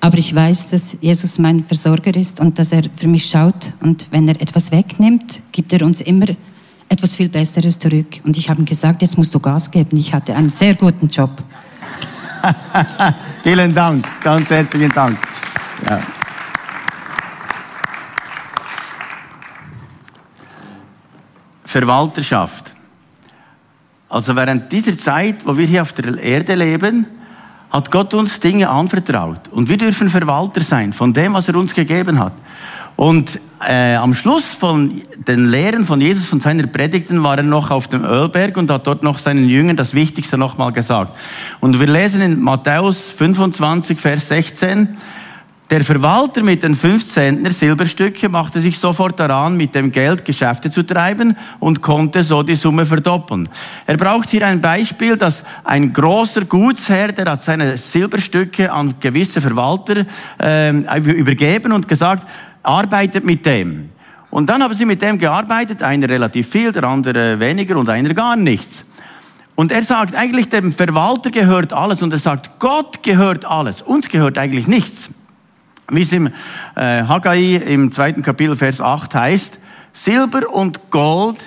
aber 0.00 0.18
ich 0.18 0.34
weiß, 0.34 0.70
dass 0.70 0.96
Jesus 1.00 1.38
mein 1.38 1.62
Versorger 1.62 2.16
ist 2.16 2.40
und 2.40 2.58
dass 2.58 2.72
er 2.72 2.82
für 2.92 3.06
mich 3.06 3.26
schaut. 3.26 3.72
Und 3.82 4.08
wenn 4.10 4.26
er 4.26 4.40
etwas 4.42 4.72
wegnimmt, 4.72 5.38
gibt 5.52 5.72
er 5.72 5.86
uns 5.86 6.00
immer 6.00 6.26
etwas 6.90 7.16
viel 7.16 7.28
Besseres 7.28 7.78
zurück. 7.78 8.20
Und 8.24 8.36
ich 8.36 8.50
habe 8.50 8.60
ihm 8.60 8.66
gesagt, 8.66 9.00
jetzt 9.00 9.16
musst 9.16 9.34
du 9.34 9.40
Gas 9.40 9.70
geben. 9.70 9.96
Ich 9.96 10.12
hatte 10.12 10.34
einen 10.34 10.50
sehr 10.50 10.74
guten 10.74 11.08
Job. 11.08 11.30
Vielen 13.42 13.74
Dank, 13.74 14.04
ganz 14.22 14.50
herzlichen 14.50 14.92
Dank. 14.92 15.18
Ja. 15.88 16.00
Verwalterschaft. 21.64 22.72
Also 24.08 24.34
während 24.34 24.72
dieser 24.72 24.98
Zeit, 24.98 25.46
wo 25.46 25.56
wir 25.56 25.66
hier 25.66 25.82
auf 25.82 25.92
der 25.92 26.18
Erde 26.18 26.56
leben, 26.56 27.06
hat 27.70 27.92
Gott 27.92 28.12
uns 28.14 28.40
Dinge 28.40 28.68
anvertraut. 28.68 29.46
Und 29.52 29.68
wir 29.68 29.78
dürfen 29.78 30.10
Verwalter 30.10 30.62
sein 30.62 30.92
von 30.92 31.12
dem, 31.12 31.34
was 31.34 31.46
er 31.46 31.54
uns 31.54 31.72
gegeben 31.72 32.18
hat. 32.18 32.32
Und 32.96 33.40
äh, 33.66 33.94
am 33.94 34.14
Schluss 34.14 34.44
von 34.44 35.00
den 35.26 35.50
Lehren 35.50 35.86
von 35.86 36.00
Jesus, 36.00 36.26
von 36.26 36.40
seiner 36.40 36.66
Predigten, 36.66 37.22
war 37.22 37.36
er 37.36 37.42
noch 37.42 37.70
auf 37.70 37.88
dem 37.88 38.04
Ölberg 38.04 38.56
und 38.56 38.70
hat 38.70 38.86
dort 38.86 39.02
noch 39.02 39.18
seinen 39.18 39.48
Jüngern 39.48 39.76
das 39.76 39.94
Wichtigste 39.94 40.38
nochmal 40.38 40.72
gesagt. 40.72 41.14
Und 41.60 41.78
wir 41.80 41.86
lesen 41.86 42.20
in 42.20 42.40
Matthäus 42.40 43.10
25, 43.10 43.98
Vers 43.98 44.28
16, 44.28 44.96
der 45.70 45.84
Verwalter 45.84 46.42
mit 46.42 46.64
den 46.64 46.74
fünf 46.74 47.06
Zentner 47.06 47.52
Silberstücke 47.52 48.28
machte 48.28 48.58
sich 48.58 48.76
sofort 48.76 49.20
daran, 49.20 49.56
mit 49.56 49.76
dem 49.76 49.92
Geld 49.92 50.24
Geschäfte 50.24 50.68
zu 50.68 50.82
treiben 50.82 51.36
und 51.60 51.80
konnte 51.80 52.24
so 52.24 52.42
die 52.42 52.56
Summe 52.56 52.84
verdoppeln. 52.84 53.48
Er 53.86 53.96
braucht 53.96 54.30
hier 54.30 54.44
ein 54.44 54.60
Beispiel, 54.60 55.16
dass 55.16 55.44
ein 55.62 55.92
großer 55.92 56.44
Gutsherr, 56.46 57.12
der 57.12 57.30
hat 57.30 57.42
seine 57.44 57.76
Silberstücke 57.76 58.72
an 58.72 58.96
gewisse 58.98 59.40
Verwalter 59.40 60.06
äh, 60.42 60.72
übergeben 60.98 61.70
und 61.70 61.86
gesagt, 61.86 62.26
arbeitet 62.62 63.24
mit 63.24 63.46
dem. 63.46 63.90
Und 64.30 64.48
dann 64.48 64.62
haben 64.62 64.74
sie 64.74 64.84
mit 64.84 65.02
dem 65.02 65.18
gearbeitet, 65.18 65.82
einer 65.82 66.08
relativ 66.08 66.48
viel, 66.48 66.72
der 66.72 66.84
andere 66.84 67.40
weniger 67.40 67.76
und 67.76 67.88
einer 67.88 68.14
gar 68.14 68.36
nichts. 68.36 68.84
Und 69.56 69.72
er 69.72 69.82
sagt 69.82 70.14
eigentlich, 70.14 70.48
dem 70.48 70.72
Verwalter 70.72 71.30
gehört 71.30 71.72
alles 71.72 72.02
und 72.02 72.12
er 72.12 72.18
sagt, 72.18 72.58
Gott 72.58 73.02
gehört 73.02 73.44
alles, 73.44 73.82
uns 73.82 74.08
gehört 74.08 74.38
eigentlich 74.38 74.66
nichts 74.66 75.10
wie 75.90 76.02
es 76.02 76.12
im 76.12 76.28
äh, 76.76 77.02
Haggai 77.02 77.56
im 77.56 77.92
zweiten 77.92 78.22
Kapitel 78.22 78.56
Vers 78.56 78.80
8 78.80 79.14
heißt, 79.14 79.58
Silber 79.92 80.48
und 80.52 80.90
Gold 80.90 81.38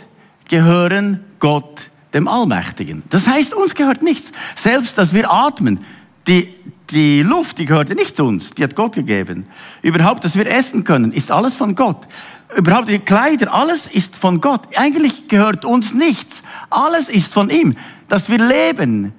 gehören 0.50 1.24
Gott, 1.40 1.90
dem 2.14 2.28
Allmächtigen. 2.28 3.04
Das 3.10 3.28
heißt, 3.28 3.54
uns 3.54 3.76
gehört 3.76 4.04
nichts. 4.04 4.32
Selbst, 4.56 4.98
dass 4.98 5.14
wir 5.14 5.32
atmen, 5.32 5.80
die, 6.28 6.54
die 6.94 7.22
Luft, 7.22 7.58
die 7.58 7.66
gehört 7.66 7.90
nicht 7.90 8.20
uns, 8.20 8.52
die 8.52 8.64
hat 8.64 8.76
Gott 8.76 8.94
gegeben. 8.94 9.46
Überhaupt, 9.82 10.24
dass 10.24 10.36
wir 10.36 10.48
essen 10.48 10.84
können, 10.84 11.12
ist 11.12 11.32
alles 11.32 11.56
von 11.56 11.76
Gott. 11.76 12.08
Überhaupt 12.56 12.90
die 12.90 13.00
Kleider, 13.00 13.54
alles 13.54 13.88
ist 13.88 14.16
von 14.16 14.40
Gott. 14.40 14.62
Eigentlich 14.76 15.28
gehört 15.28 15.66
uns 15.66 15.94
nichts. 15.94 16.44
Alles 16.70 17.10
ist 17.10 17.34
von 17.34 17.50
ihm. 17.50 17.76
Dass 18.08 18.30
wir 18.30 18.38
leben, 18.38 19.14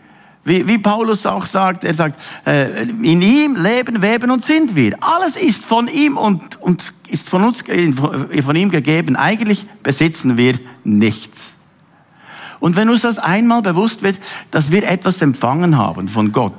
wie, 0.44 0.66
wie 0.66 0.78
Paulus 0.78 1.26
auch 1.26 1.46
sagt, 1.46 1.84
er 1.84 1.94
sagt, 1.94 2.20
äh, 2.46 2.82
in 2.82 3.22
ihm 3.22 3.56
leben, 3.56 4.02
weben 4.02 4.30
und 4.30 4.44
sind 4.44 4.76
wir. 4.76 4.96
Alles 5.00 5.36
ist 5.36 5.64
von 5.64 5.88
ihm 5.88 6.16
und, 6.16 6.60
und 6.62 6.82
ist 7.08 7.28
von 7.28 7.44
uns, 7.44 7.64
von 8.42 8.56
ihm 8.56 8.70
gegeben. 8.70 9.16
Eigentlich 9.16 9.66
besitzen 9.82 10.36
wir 10.36 10.58
nichts. 10.84 11.54
Und 12.60 12.76
wenn 12.76 12.88
uns 12.88 13.02
das 13.02 13.18
einmal 13.18 13.62
bewusst 13.62 14.02
wird, 14.02 14.18
dass 14.50 14.70
wir 14.70 14.88
etwas 14.88 15.20
empfangen 15.20 15.76
haben 15.76 16.08
von 16.08 16.32
Gott, 16.32 16.54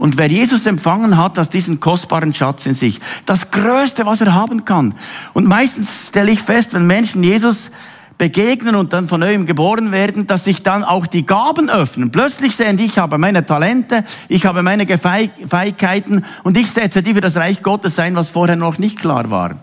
und 0.00 0.16
wer 0.16 0.28
Jesus 0.30 0.64
empfangen 0.64 1.18
hat, 1.18 1.36
hat 1.36 1.52
diesen 1.52 1.78
kostbaren 1.78 2.32
Schatz 2.32 2.64
in 2.64 2.72
sich. 2.72 3.00
Das 3.26 3.50
Größte, 3.50 4.06
was 4.06 4.22
er 4.22 4.32
haben 4.32 4.64
kann. 4.64 4.94
Und 5.34 5.46
meistens 5.46 6.08
stelle 6.08 6.30
ich 6.30 6.40
fest, 6.40 6.72
wenn 6.72 6.86
Menschen 6.86 7.22
Jesus 7.22 7.70
begegnen 8.16 8.76
und 8.76 8.94
dann 8.94 9.08
von 9.08 9.20
neuem 9.20 9.44
geboren 9.44 9.92
werden, 9.92 10.26
dass 10.26 10.44
sich 10.44 10.62
dann 10.62 10.84
auch 10.84 11.06
die 11.06 11.26
Gaben 11.26 11.68
öffnen. 11.68 12.10
Plötzlich 12.10 12.56
sehen 12.56 12.78
die, 12.78 12.86
ich 12.86 12.96
habe 12.96 13.18
meine 13.18 13.44
Talente, 13.44 14.02
ich 14.28 14.46
habe 14.46 14.62
meine 14.62 14.86
Fähigkeiten 14.86 16.24
und 16.44 16.56
ich 16.56 16.70
setze 16.70 17.02
die 17.02 17.12
für 17.12 17.20
das 17.20 17.36
Reich 17.36 17.62
Gottes 17.62 17.98
ein, 17.98 18.16
was 18.16 18.30
vorher 18.30 18.56
noch 18.56 18.78
nicht 18.78 18.98
klar 18.98 19.30
war. 19.30 19.56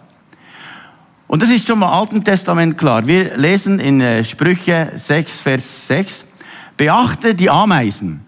Und 1.26 1.42
das 1.42 1.50
ist 1.50 1.66
schon 1.66 1.80
mal 1.80 2.00
Alten 2.00 2.24
Testament 2.24 2.78
klar. 2.78 3.08
Wir 3.08 3.38
lesen 3.38 3.80
in 3.80 4.02
äh, 4.02 4.24
Sprüche 4.24 4.92
6, 4.96 5.42
Vers 5.42 5.88
6, 5.88 6.26
beachte 6.78 7.34
die 7.34 7.50
Ameisen. 7.50 8.27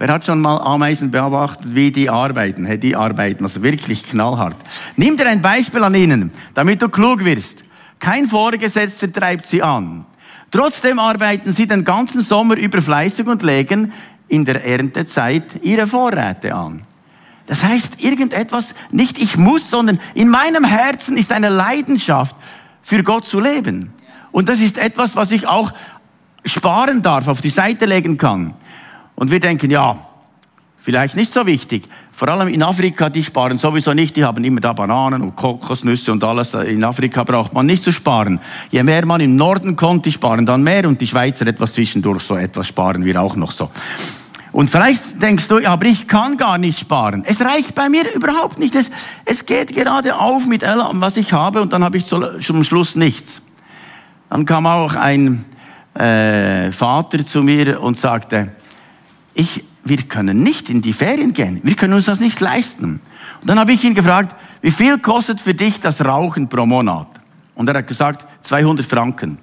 Wer 0.00 0.14
hat 0.14 0.24
schon 0.24 0.40
mal 0.40 0.56
Ameisen 0.56 1.10
beobachtet, 1.10 1.74
wie 1.74 1.92
die 1.92 2.08
arbeiten? 2.08 2.64
Hey, 2.64 2.78
die 2.78 2.96
arbeiten 2.96 3.44
also 3.44 3.62
wirklich 3.62 4.02
knallhart. 4.02 4.56
Nimm 4.96 5.18
dir 5.18 5.28
ein 5.28 5.42
Beispiel 5.42 5.84
an 5.84 5.94
ihnen, 5.94 6.32
damit 6.54 6.80
du 6.80 6.88
klug 6.88 7.22
wirst. 7.22 7.64
Kein 7.98 8.26
Vorgesetzter 8.26 9.12
treibt 9.12 9.44
sie 9.44 9.62
an. 9.62 10.06
Trotzdem 10.50 10.98
arbeiten 10.98 11.52
sie 11.52 11.66
den 11.66 11.84
ganzen 11.84 12.22
Sommer 12.22 12.56
über 12.56 12.80
fleißig 12.80 13.26
und 13.26 13.42
legen 13.42 13.92
in 14.28 14.46
der 14.46 14.64
Erntezeit 14.64 15.60
ihre 15.60 15.86
Vorräte 15.86 16.54
an. 16.54 16.80
Das 17.44 17.62
heißt, 17.62 18.02
irgendetwas, 18.02 18.74
nicht 18.90 19.20
ich 19.20 19.36
muss, 19.36 19.68
sondern 19.68 20.00
in 20.14 20.30
meinem 20.30 20.64
Herzen 20.64 21.18
ist 21.18 21.30
eine 21.30 21.50
Leidenschaft, 21.50 22.34
für 22.80 23.02
Gott 23.02 23.26
zu 23.26 23.38
leben. 23.38 23.92
Und 24.32 24.48
das 24.48 24.60
ist 24.60 24.78
etwas, 24.78 25.14
was 25.14 25.30
ich 25.30 25.46
auch 25.46 25.74
sparen 26.46 27.02
darf, 27.02 27.28
auf 27.28 27.42
die 27.42 27.50
Seite 27.50 27.84
legen 27.84 28.16
kann. 28.16 28.54
Und 29.20 29.30
wir 29.30 29.38
denken, 29.38 29.70
ja, 29.70 29.98
Vielleicht 30.82 31.14
nicht 31.14 31.30
so 31.30 31.44
wichtig. 31.44 31.86
Vor 32.10 32.28
allem 32.28 32.48
in 32.48 32.62
Afrika, 32.62 33.10
die 33.10 33.22
sparen 33.22 33.58
sowieso 33.58 33.92
nicht, 33.92 34.16
die 34.16 34.24
haben 34.24 34.42
immer 34.42 34.62
da 34.62 34.72
Bananen 34.72 35.20
und 35.20 35.36
Kokosnüsse 35.36 36.10
und 36.10 36.24
alles. 36.24 36.54
In 36.54 36.82
Afrika 36.82 37.22
braucht 37.22 37.52
man 37.52 37.66
nicht 37.66 37.84
zu 37.84 37.92
sparen. 37.92 38.40
Je 38.70 38.82
mehr 38.82 39.04
man 39.04 39.20
im 39.20 39.36
Norden 39.36 39.76
kommt, 39.76 40.06
die 40.06 40.12
sparen 40.12 40.46
dann 40.46 40.62
mehr 40.62 40.88
und 40.88 40.98
die 40.98 41.06
Schweizer 41.06 41.46
etwas 41.46 41.74
zwischendurch, 41.74 42.22
so 42.22 42.34
etwas 42.34 42.66
sparen 42.66 43.04
wir 43.04 43.20
auch 43.20 43.36
noch 43.36 43.52
so. 43.52 43.70
Und 44.52 44.70
vielleicht 44.70 45.20
denkst 45.20 45.48
du, 45.48 45.62
aber 45.66 45.84
ich 45.84 46.08
kann 46.08 46.38
gar 46.38 46.56
nicht 46.56 46.78
sparen. 46.78 47.24
Es 47.26 47.42
reicht 47.42 47.74
bei 47.74 47.90
mir 47.90 48.10
überhaupt 48.14 48.58
nicht. 48.58 48.74
Es, 48.74 48.90
es 49.26 49.44
geht 49.44 49.74
gerade 49.74 50.18
auf 50.18 50.46
mit 50.46 50.64
allem, 50.64 51.02
was 51.02 51.18
ich 51.18 51.34
habe 51.34 51.60
und 51.60 51.74
dann 51.74 51.84
habe 51.84 51.98
ich 51.98 52.06
zum 52.06 52.64
Schluss 52.64 52.96
nichts. 52.96 53.42
Dann 54.30 54.46
kam 54.46 54.64
auch 54.64 54.94
ein 54.94 55.44
äh, 55.92 56.72
Vater 56.72 57.22
zu 57.22 57.42
mir 57.42 57.82
und 57.82 57.98
sagte, 57.98 58.52
ich 59.40 59.64
wir 59.84 59.96
können 60.02 60.42
nicht 60.42 60.68
in 60.68 60.82
die 60.82 60.92
Ferien 60.92 61.32
gehen. 61.32 61.60
Wir 61.62 61.74
können 61.74 61.94
uns 61.94 62.04
das 62.04 62.20
nicht 62.20 62.40
leisten. 62.40 63.00
Und 63.40 63.48
dann 63.48 63.58
habe 63.58 63.72
ich 63.72 63.82
ihn 63.82 63.94
gefragt, 63.94 64.36
wie 64.60 64.70
viel 64.70 64.98
kostet 64.98 65.40
für 65.40 65.54
dich 65.54 65.80
das 65.80 66.04
Rauchen 66.04 66.48
pro 66.48 66.66
Monat? 66.66 67.08
Und 67.54 67.68
er 67.68 67.76
hat 67.76 67.88
gesagt, 67.88 68.26
200 68.42 68.84
Franken. 68.84 69.38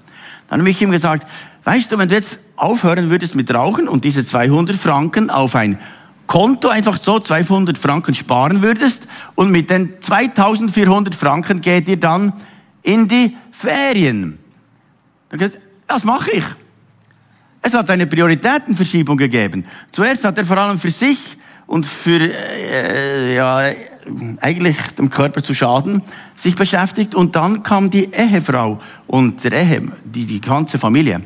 Dann 0.47 0.59
habe 0.59 0.69
ich 0.69 0.81
ihm 0.81 0.91
gesagt, 0.91 1.27
weißt 1.63 1.91
du, 1.91 1.97
wenn 1.97 2.09
du 2.09 2.15
jetzt 2.15 2.39
aufhören 2.55 3.09
würdest 3.09 3.35
mit 3.35 3.53
Rauchen 3.53 3.87
und 3.87 4.03
diese 4.03 4.23
200 4.23 4.75
Franken 4.75 5.29
auf 5.29 5.55
ein 5.55 5.79
Konto 6.27 6.67
einfach 6.67 6.97
so 6.97 7.19
200 7.19 7.77
Franken 7.77 8.13
sparen 8.13 8.61
würdest 8.61 9.07
und 9.35 9.49
mit 9.49 9.69
den 9.69 10.01
2400 10.01 11.15
Franken 11.15 11.61
geht 11.61 11.87
ihr 11.87 11.99
dann 11.99 12.33
in 12.83 13.07
die 13.07 13.35
Ferien. 13.51 14.37
Dann 15.29 15.39
gesagt, 15.39 15.59
das 15.87 16.03
mache 16.03 16.31
ich. 16.31 16.43
Es 17.67 17.73
hat 17.73 17.89
eine 17.89 18.07
Prioritätenverschiebung 18.07 19.17
gegeben. 19.17 19.65
Zuerst 19.91 20.23
hat 20.23 20.37
er 20.37 20.45
vor 20.45 20.57
allem 20.57 20.79
für 20.79 20.89
sich 20.89 21.35
und 21.65 21.85
für 21.85 22.17
äh, 22.17 23.35
ja, 23.35 23.73
eigentlich 24.39 24.77
dem 24.97 25.09
Körper 25.09 25.43
zu 25.43 25.53
schaden 25.53 26.01
sich 26.37 26.55
beschäftigt 26.55 27.13
und 27.13 27.35
dann 27.35 27.63
kam 27.63 27.89
die 27.89 28.05
Ehefrau 28.05 28.79
und 29.07 29.43
der 29.43 29.51
Ehe, 29.51 29.81
die, 30.05 30.25
die 30.25 30.39
ganze 30.39 30.77
Familie. 30.77 31.23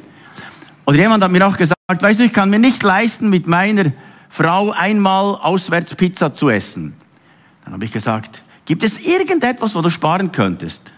Oder 0.85 0.97
jemand 0.97 1.23
hat 1.23 1.29
mir 1.29 1.45
auch 1.45 1.55
gesagt, 1.55 1.77
weißt 1.87 2.19
du, 2.19 2.23
ich 2.23 2.33
kann 2.33 2.49
mir 2.49 2.57
nicht 2.57 2.81
leisten, 2.81 3.29
mit 3.29 3.45
meiner 3.45 3.91
Frau 4.27 4.71
einmal 4.71 5.35
auswärts 5.35 5.93
Pizza 5.93 6.33
zu 6.33 6.49
essen. 6.49 6.95
Dann 7.65 7.73
habe 7.73 7.85
ich 7.85 7.91
gesagt, 7.91 8.41
gibt 8.65 8.83
es 8.83 8.97
irgendetwas, 8.97 9.75
wo 9.75 9.81
du 9.81 9.91
sparen 9.91 10.31
könntest? 10.31 10.91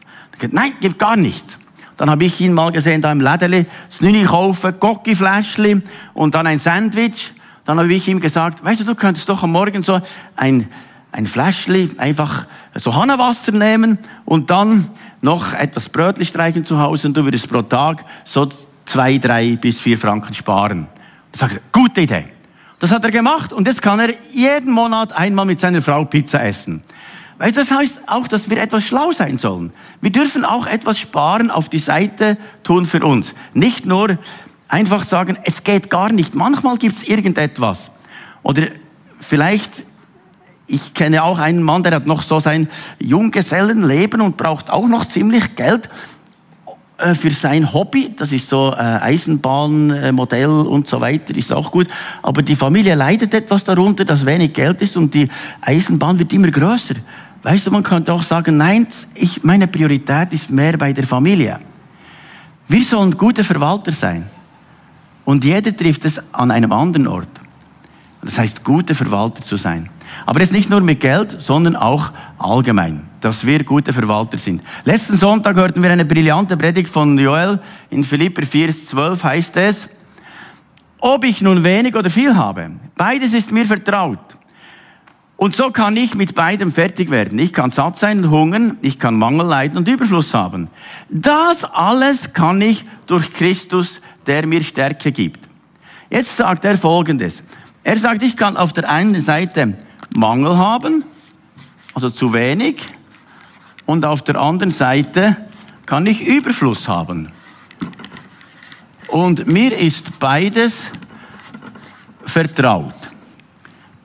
Nein, 0.51 0.71
gibt 0.79 0.97
gar 0.99 1.17
nichts. 1.17 1.57
Dann 1.97 2.09
habe 2.09 2.23
ich 2.23 2.39
ihn 2.41 2.53
mal 2.53 2.71
gesehen, 2.71 3.01
da 3.01 3.11
im 3.11 3.21
Lädeli, 3.21 3.65
das 3.87 4.01
Nüni 4.01 4.23
kaufen, 4.25 4.73
Gocki-Fläschli 4.79 5.81
und 6.13 6.35
dann 6.35 6.47
ein 6.47 6.59
Sandwich. 6.59 7.33
Dann 7.65 7.79
habe 7.79 7.93
ich 7.93 8.07
ihm 8.07 8.19
gesagt, 8.19 8.63
weißt 8.63 8.81
du, 8.81 8.85
du 8.85 8.95
könntest 8.95 9.29
doch 9.29 9.43
am 9.43 9.51
Morgen 9.51 9.83
so 9.83 10.01
ein, 10.35 10.67
ein 11.11 11.27
Fläschli, 11.27 11.89
einfach 11.97 12.45
so 12.75 12.95
Hannawasser 12.95 13.51
nehmen 13.51 13.99
und 14.25 14.49
dann 14.49 14.89
noch 15.21 15.53
etwas 15.53 15.87
Brötli 15.89 16.25
streichen 16.25 16.65
zu 16.65 16.79
Hause 16.79 17.07
und 17.07 17.15
du 17.15 17.23
würdest 17.23 17.49
pro 17.49 17.61
Tag 17.61 18.03
so 18.25 18.49
zwei, 18.85 19.17
drei 19.17 19.55
bis 19.55 19.79
vier 19.79 19.97
Franken 19.97 20.33
sparen. 20.33 20.87
Ich 21.31 21.39
sagte, 21.39 21.61
gute 21.71 22.01
Idee. 22.01 22.25
Das 22.79 22.91
hat 22.91 23.05
er 23.05 23.11
gemacht 23.11 23.53
und 23.53 23.65
jetzt 23.65 23.81
kann 23.81 23.99
er 23.99 24.13
jeden 24.31 24.73
Monat 24.73 25.13
einmal 25.13 25.45
mit 25.45 25.59
seiner 25.59 25.81
Frau 25.81 26.03
Pizza 26.03 26.43
essen. 26.43 26.83
Weil 27.43 27.51
das 27.51 27.71
heißt 27.71 27.97
auch, 28.07 28.29
dass 28.29 28.49
wir 28.49 28.55
etwas 28.55 28.85
schlau 28.85 29.11
sein 29.11 29.37
sollen. 29.37 29.73
Wir 29.99 30.13
dürfen 30.13 30.45
auch 30.45 30.65
etwas 30.65 30.97
sparen, 30.97 31.51
auf 31.51 31.67
die 31.67 31.77
Seite 31.77 32.37
tun 32.63 32.85
für 32.85 33.03
uns. 33.05 33.33
Nicht 33.53 33.85
nur 33.85 34.17
einfach 34.69 35.03
sagen, 35.03 35.37
es 35.43 35.65
geht 35.65 35.89
gar 35.89 36.09
nicht. 36.13 36.35
Manchmal 36.35 36.77
gibt 36.77 36.95
es 36.95 37.03
irgendetwas. 37.03 37.91
Oder 38.43 38.67
vielleicht, 39.19 39.83
ich 40.67 40.93
kenne 40.93 41.21
auch 41.21 41.37
einen 41.37 41.63
Mann, 41.63 41.83
der 41.83 41.95
hat 41.95 42.07
noch 42.07 42.23
so 42.23 42.39
sein 42.39 42.69
Junggesellenleben 42.99 44.21
und 44.21 44.37
braucht 44.37 44.69
auch 44.69 44.87
noch 44.87 45.03
ziemlich 45.03 45.57
Geld 45.57 45.89
äh, 46.97 47.13
für 47.13 47.31
sein 47.31 47.73
Hobby, 47.73 48.11
das 48.15 48.31
ist 48.31 48.47
so 48.47 48.71
äh, 48.71 48.77
Eisenbahnmodell 48.77 50.47
und 50.47 50.87
so 50.87 51.01
weiter, 51.01 51.35
ist 51.35 51.51
auch 51.51 51.71
gut. 51.71 51.87
Aber 52.21 52.41
die 52.41 52.55
Familie 52.55 52.95
leidet 52.95 53.33
etwas 53.33 53.65
darunter, 53.65 54.05
dass 54.05 54.25
wenig 54.25 54.53
Geld 54.53 54.81
ist 54.81 54.95
und 54.95 55.13
die 55.13 55.27
Eisenbahn 55.59 56.17
wird 56.19 56.31
immer 56.31 56.51
größer. 56.51 56.95
Weißt 57.43 57.67
du, 57.67 57.71
man 57.71 57.83
könnte 57.83 58.13
auch 58.13 58.23
sagen, 58.23 58.57
nein, 58.57 58.87
ich, 59.15 59.43
meine 59.43 59.67
Priorität 59.67 60.31
ist 60.31 60.49
mehr 60.49 60.77
bei 60.77 60.93
der 60.93 61.05
Familie. 61.05 61.59
Wir 62.67 62.83
sollen 62.83 63.17
gute 63.17 63.43
Verwalter 63.43 63.91
sein. 63.91 64.29
Und 65.25 65.43
jeder 65.43 65.75
trifft 65.75 66.05
es 66.05 66.21
an 66.33 66.51
einem 66.51 66.71
anderen 66.71 67.07
Ort. 67.07 67.27
Das 68.21 68.37
heißt, 68.37 68.63
gute 68.63 68.95
Verwalter 68.95 69.41
zu 69.41 69.57
sein. 69.57 69.89
Aber 70.25 70.39
jetzt 70.39 70.53
nicht 70.53 70.69
nur 70.69 70.79
mit 70.81 71.01
Geld, 71.01 71.41
sondern 71.41 71.75
auch 71.75 72.11
allgemein, 72.37 73.07
dass 73.19 73.45
wir 73.45 73.63
gute 73.63 73.91
Verwalter 73.91 74.37
sind. 74.37 74.61
Letzten 74.85 75.17
Sonntag 75.17 75.55
hörten 75.55 75.83
wir 75.83 75.91
eine 75.91 76.05
brillante 76.05 76.55
Predigt 76.55 76.89
von 76.89 77.17
Joel. 77.17 77.59
In 77.89 78.05
Philipper 78.05 78.43
4, 78.43 78.71
12 78.71 79.23
heißt 79.23 79.57
es, 79.57 79.89
ob 80.99 81.25
ich 81.25 81.41
nun 81.41 81.63
wenig 81.63 81.95
oder 81.95 82.09
viel 82.09 82.35
habe, 82.35 82.71
beides 82.95 83.33
ist 83.33 83.51
mir 83.51 83.65
vertraut. 83.65 84.19
Und 85.35 85.55
so 85.55 85.71
kann 85.71 85.97
ich 85.97 86.15
mit 86.15 86.35
beidem 86.35 86.71
fertig 86.71 87.09
werden. 87.09 87.37
Ich 87.39 87.53
kann 87.53 87.71
satt 87.71 87.97
sein 87.97 88.19
und 88.23 88.29
hungern, 88.29 88.77
ich 88.81 88.99
kann 88.99 89.15
Mangel 89.15 89.45
leiden 89.45 89.77
und 89.77 89.87
Überfluss 89.87 90.33
haben. 90.33 90.69
Das 91.09 91.63
alles 91.65 92.33
kann 92.33 92.61
ich 92.61 92.85
durch 93.07 93.33
Christus, 93.33 93.99
der 94.25 94.47
mir 94.47 94.63
Stärke 94.63 95.11
gibt. 95.11 95.49
Jetzt 96.09 96.37
sagt 96.37 96.63
er 96.63 96.77
Folgendes. 96.77 97.43
Er 97.83 97.97
sagt, 97.97 98.21
ich 98.23 98.37
kann 98.37 98.55
auf 98.55 98.71
der 98.71 98.89
einen 98.89 99.21
Seite 99.21 99.75
Mangel 100.15 100.57
haben, 100.57 101.03
also 101.93 102.09
zu 102.09 102.33
wenig, 102.33 102.85
und 103.85 104.05
auf 104.05 104.21
der 104.21 104.39
anderen 104.39 104.71
Seite 104.71 105.35
kann 105.85 106.05
ich 106.05 106.25
Überfluss 106.25 106.87
haben. 106.87 107.31
Und 109.07 109.47
mir 109.47 109.77
ist 109.77 110.19
beides 110.19 110.91
vertraut. 112.25 113.02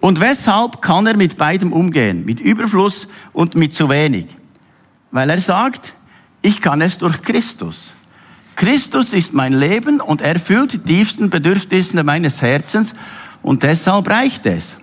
Und 0.00 0.20
weshalb 0.20 0.80
kann 0.80 1.06
er 1.06 1.16
mit 1.16 1.36
beidem 1.36 1.72
umgehen? 1.72 2.24
Mit 2.24 2.40
Überfluss 2.40 3.08
und 3.32 3.54
mit 3.54 3.74
zu 3.74 3.88
wenig. 3.88 4.26
Weil 5.10 5.30
er 5.30 5.40
sagt, 5.40 5.94
ich 6.42 6.60
kann 6.60 6.80
es 6.80 6.98
durch 6.98 7.20
Christus. 7.22 7.92
Christus 8.54 9.12
ist 9.12 9.34
mein 9.34 9.52
Leben 9.52 10.00
und 10.00 10.20
erfüllt 10.20 10.72
die 10.72 10.78
tiefsten 10.78 11.30
Bedürfnisse 11.30 12.02
meines 12.02 12.42
Herzens 12.42 12.94
und 13.42 13.62
deshalb 13.62 14.10
reicht 14.10 14.46
es. 14.46 14.76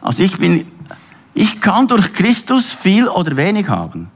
Also 0.00 0.22
ich 0.22 0.36
bin, 0.36 0.66
ich 1.34 1.60
kann 1.60 1.86
durch 1.86 2.12
Christus 2.12 2.72
viel 2.72 3.08
oder 3.08 3.36
wenig 3.36 3.68
haben. 3.68 4.10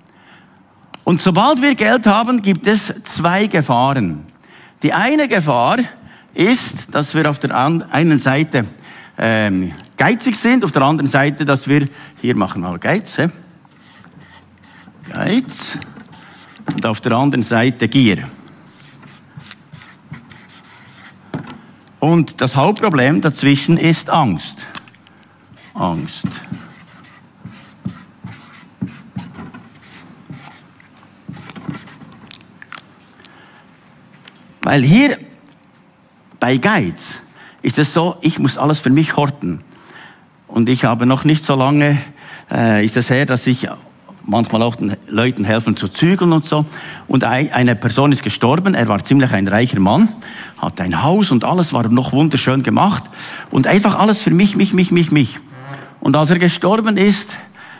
Und 1.04 1.20
sobald 1.20 1.62
wir 1.62 1.74
Geld 1.74 2.06
haben, 2.06 2.42
gibt 2.42 2.66
es 2.66 2.92
zwei 3.04 3.46
Gefahren. 3.46 4.24
Die 4.82 4.92
eine 4.92 5.28
Gefahr 5.28 5.78
ist, 6.34 6.94
dass 6.94 7.14
wir 7.14 7.28
auf 7.28 7.38
der 7.38 7.56
einen 7.56 8.18
Seite 8.18 8.64
ähm, 9.18 9.72
geizig 10.00 10.34
sind, 10.36 10.64
auf 10.64 10.72
der 10.72 10.80
anderen 10.80 11.10
Seite, 11.10 11.44
dass 11.44 11.68
wir, 11.68 11.86
hier 12.22 12.34
machen 12.34 12.62
wir 12.62 12.78
Geiz, 12.78 13.18
he? 13.18 13.26
Geiz, 15.12 15.76
und 16.72 16.86
auf 16.86 17.02
der 17.02 17.12
anderen 17.12 17.42
Seite 17.42 17.86
Gier. 17.86 18.26
Und 21.98 22.40
das 22.40 22.56
Hauptproblem 22.56 23.20
dazwischen 23.20 23.76
ist 23.76 24.08
Angst. 24.08 24.66
Angst. 25.74 26.28
Weil 34.62 34.82
hier 34.82 35.18
bei 36.38 36.56
Geiz 36.56 37.20
ist 37.60 37.78
es 37.78 37.92
so, 37.92 38.16
ich 38.22 38.38
muss 38.38 38.56
alles 38.56 38.78
für 38.78 38.88
mich 38.88 39.14
horten. 39.14 39.62
Und 40.50 40.68
ich 40.68 40.84
habe 40.84 41.06
noch 41.06 41.24
nicht 41.24 41.44
so 41.44 41.54
lange, 41.54 41.98
äh, 42.50 42.84
ist 42.84 42.96
es 42.96 43.08
her, 43.08 43.24
dass 43.24 43.46
ich 43.46 43.68
manchmal 44.24 44.62
auch 44.62 44.74
den 44.74 44.96
Leuten 45.08 45.44
helfen 45.44 45.76
zu 45.76 45.88
zügeln 45.88 46.32
und 46.32 46.44
so. 46.44 46.64
Und 47.06 47.24
eine 47.24 47.76
Person 47.76 48.12
ist 48.12 48.22
gestorben, 48.22 48.74
er 48.74 48.88
war 48.88 49.02
ziemlich 49.02 49.32
ein 49.32 49.46
reicher 49.46 49.80
Mann, 49.80 50.08
hatte 50.58 50.82
ein 50.82 51.02
Haus 51.02 51.30
und 51.30 51.44
alles 51.44 51.72
war 51.72 51.88
noch 51.88 52.12
wunderschön 52.12 52.62
gemacht. 52.62 53.04
Und 53.50 53.66
einfach 53.66 53.98
alles 53.98 54.20
für 54.20 54.30
mich, 54.30 54.56
mich, 54.56 54.74
mich, 54.74 54.90
mich, 54.90 55.12
mich. 55.12 55.38
Und 56.00 56.16
als 56.16 56.30
er 56.30 56.38
gestorben 56.38 56.96
ist, 56.96 57.28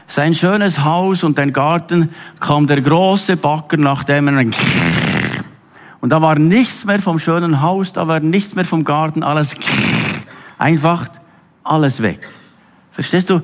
sein 0.06 0.35
schönes 0.35 0.85
Haus 0.85 1.24
und 1.24 1.38
ein 1.38 1.52
Garten, 1.52 2.11
kam 2.38 2.66
der 2.66 2.80
große 2.80 3.37
Backer, 3.37 3.76
nachdem 3.76 4.28
er 4.28 4.44
und 6.00 6.11
da 6.11 6.22
war 6.22 6.38
nichts 6.38 6.85
mehr 6.85 7.00
vom 7.00 7.18
schönen 7.18 7.62
Haus, 7.62 7.92
da 7.92 8.09
war 8.09 8.20
nichts 8.20 8.54
mehr 8.54 8.64
vom 8.64 8.85
Garten, 8.85 9.22
alles 9.22 9.54
einfach 10.59 11.09
alles 11.62 12.02
weg. 12.02 12.20
Verstehst 13.00 13.30
du? 13.30 13.40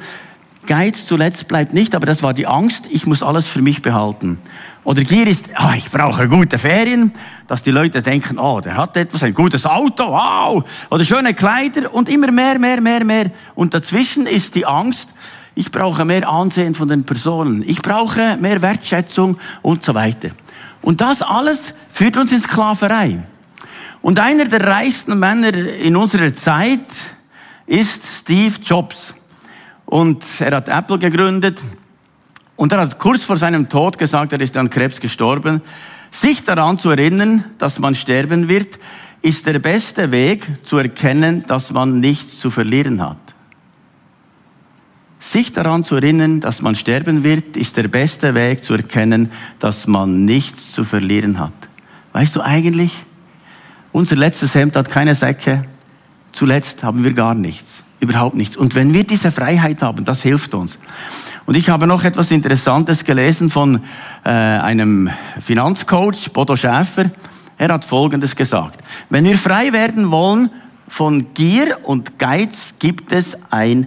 Geiz 0.66 1.06
zuletzt 1.06 1.48
bleibt 1.48 1.72
nicht, 1.72 1.94
aber 1.94 2.04
das 2.04 2.22
war 2.22 2.34
die 2.34 2.46
Angst, 2.46 2.84
ich 2.90 3.06
muss 3.06 3.22
alles 3.22 3.46
für 3.46 3.62
mich 3.62 3.80
behalten. 3.80 4.38
Oder 4.84 5.02
Gier 5.02 5.26
ist, 5.26 5.48
oh, 5.58 5.72
ich 5.74 5.90
brauche 5.90 6.28
gute 6.28 6.58
Ferien, 6.58 7.12
dass 7.46 7.62
die 7.62 7.70
Leute 7.70 8.02
denken, 8.02 8.38
oh, 8.38 8.60
der 8.60 8.76
hat 8.76 8.98
etwas, 8.98 9.22
ein 9.22 9.32
gutes 9.32 9.64
Auto, 9.64 10.08
wow, 10.08 10.62
oder 10.90 11.04
schöne 11.04 11.32
Kleider 11.32 11.94
und 11.94 12.10
immer 12.10 12.30
mehr, 12.30 12.58
mehr, 12.58 12.82
mehr, 12.82 13.02
mehr. 13.02 13.30
Und 13.54 13.72
dazwischen 13.72 14.26
ist 14.26 14.54
die 14.56 14.66
Angst, 14.66 15.08
ich 15.54 15.70
brauche 15.70 16.04
mehr 16.04 16.28
Ansehen 16.28 16.74
von 16.74 16.88
den 16.88 17.04
Personen, 17.04 17.64
ich 17.66 17.80
brauche 17.80 18.36
mehr 18.36 18.60
Wertschätzung 18.60 19.38
und 19.62 19.84
so 19.84 19.94
weiter. 19.94 20.30
Und 20.82 21.00
das 21.00 21.22
alles 21.22 21.72
führt 21.90 22.18
uns 22.18 22.30
in 22.30 22.40
Sklaverei. 22.40 23.24
Und 24.02 24.20
einer 24.20 24.44
der 24.44 24.66
reichsten 24.66 25.18
Männer 25.18 25.54
in 25.54 25.96
unserer 25.96 26.34
Zeit 26.34 26.84
ist 27.66 28.02
Steve 28.20 28.54
Jobs. 28.62 29.15
Und 29.86 30.24
er 30.40 30.56
hat 30.56 30.68
Apple 30.68 30.98
gegründet. 30.98 31.62
Und 32.56 32.72
er 32.72 32.80
hat 32.80 32.98
kurz 32.98 33.24
vor 33.24 33.36
seinem 33.36 33.68
Tod 33.68 33.96
gesagt, 33.96 34.32
er 34.32 34.40
ist 34.40 34.56
an 34.56 34.68
Krebs 34.68 35.00
gestorben. 35.00 35.62
Sich 36.10 36.44
daran 36.44 36.78
zu 36.78 36.90
erinnern, 36.90 37.44
dass 37.58 37.78
man 37.78 37.94
sterben 37.94 38.48
wird, 38.48 38.78
ist 39.22 39.46
der 39.46 39.58
beste 39.58 40.10
Weg 40.10 40.46
zu 40.64 40.78
erkennen, 40.78 41.44
dass 41.46 41.70
man 41.70 42.00
nichts 42.00 42.38
zu 42.38 42.50
verlieren 42.50 43.02
hat. 43.02 43.18
Sich 45.18 45.52
daran 45.52 45.84
zu 45.84 45.96
erinnern, 45.96 46.40
dass 46.40 46.62
man 46.62 46.76
sterben 46.76 47.24
wird, 47.24 47.56
ist 47.56 47.76
der 47.76 47.88
beste 47.88 48.34
Weg 48.34 48.64
zu 48.64 48.74
erkennen, 48.74 49.32
dass 49.58 49.86
man 49.86 50.24
nichts 50.24 50.72
zu 50.72 50.84
verlieren 50.84 51.38
hat. 51.38 51.52
Weißt 52.12 52.36
du 52.36 52.40
eigentlich, 52.40 53.02
unser 53.92 54.16
letztes 54.16 54.54
Hemd 54.54 54.76
hat 54.76 54.90
keine 54.90 55.14
Säcke, 55.14 55.62
zuletzt 56.32 56.82
haben 56.82 57.02
wir 57.02 57.12
gar 57.12 57.34
nichts 57.34 57.85
überhaupt 58.00 58.36
nichts. 58.36 58.56
Und 58.56 58.74
wenn 58.74 58.92
wir 58.92 59.04
diese 59.04 59.30
Freiheit 59.30 59.82
haben, 59.82 60.04
das 60.04 60.22
hilft 60.22 60.54
uns. 60.54 60.78
Und 61.46 61.56
ich 61.56 61.68
habe 61.68 61.86
noch 61.86 62.04
etwas 62.04 62.30
Interessantes 62.30 63.04
gelesen 63.04 63.50
von 63.50 63.82
äh, 64.24 64.30
einem 64.30 65.10
Finanzcoach, 65.40 66.32
Bodo 66.32 66.56
Schäfer. 66.56 67.10
Er 67.56 67.68
hat 67.68 67.84
Folgendes 67.84 68.34
gesagt. 68.34 68.82
Wenn 69.08 69.24
wir 69.24 69.38
frei 69.38 69.72
werden 69.72 70.10
wollen 70.10 70.50
von 70.88 71.32
Gier 71.34 71.78
und 71.84 72.18
Geiz, 72.18 72.74
gibt 72.78 73.12
es 73.12 73.36
ein, 73.50 73.86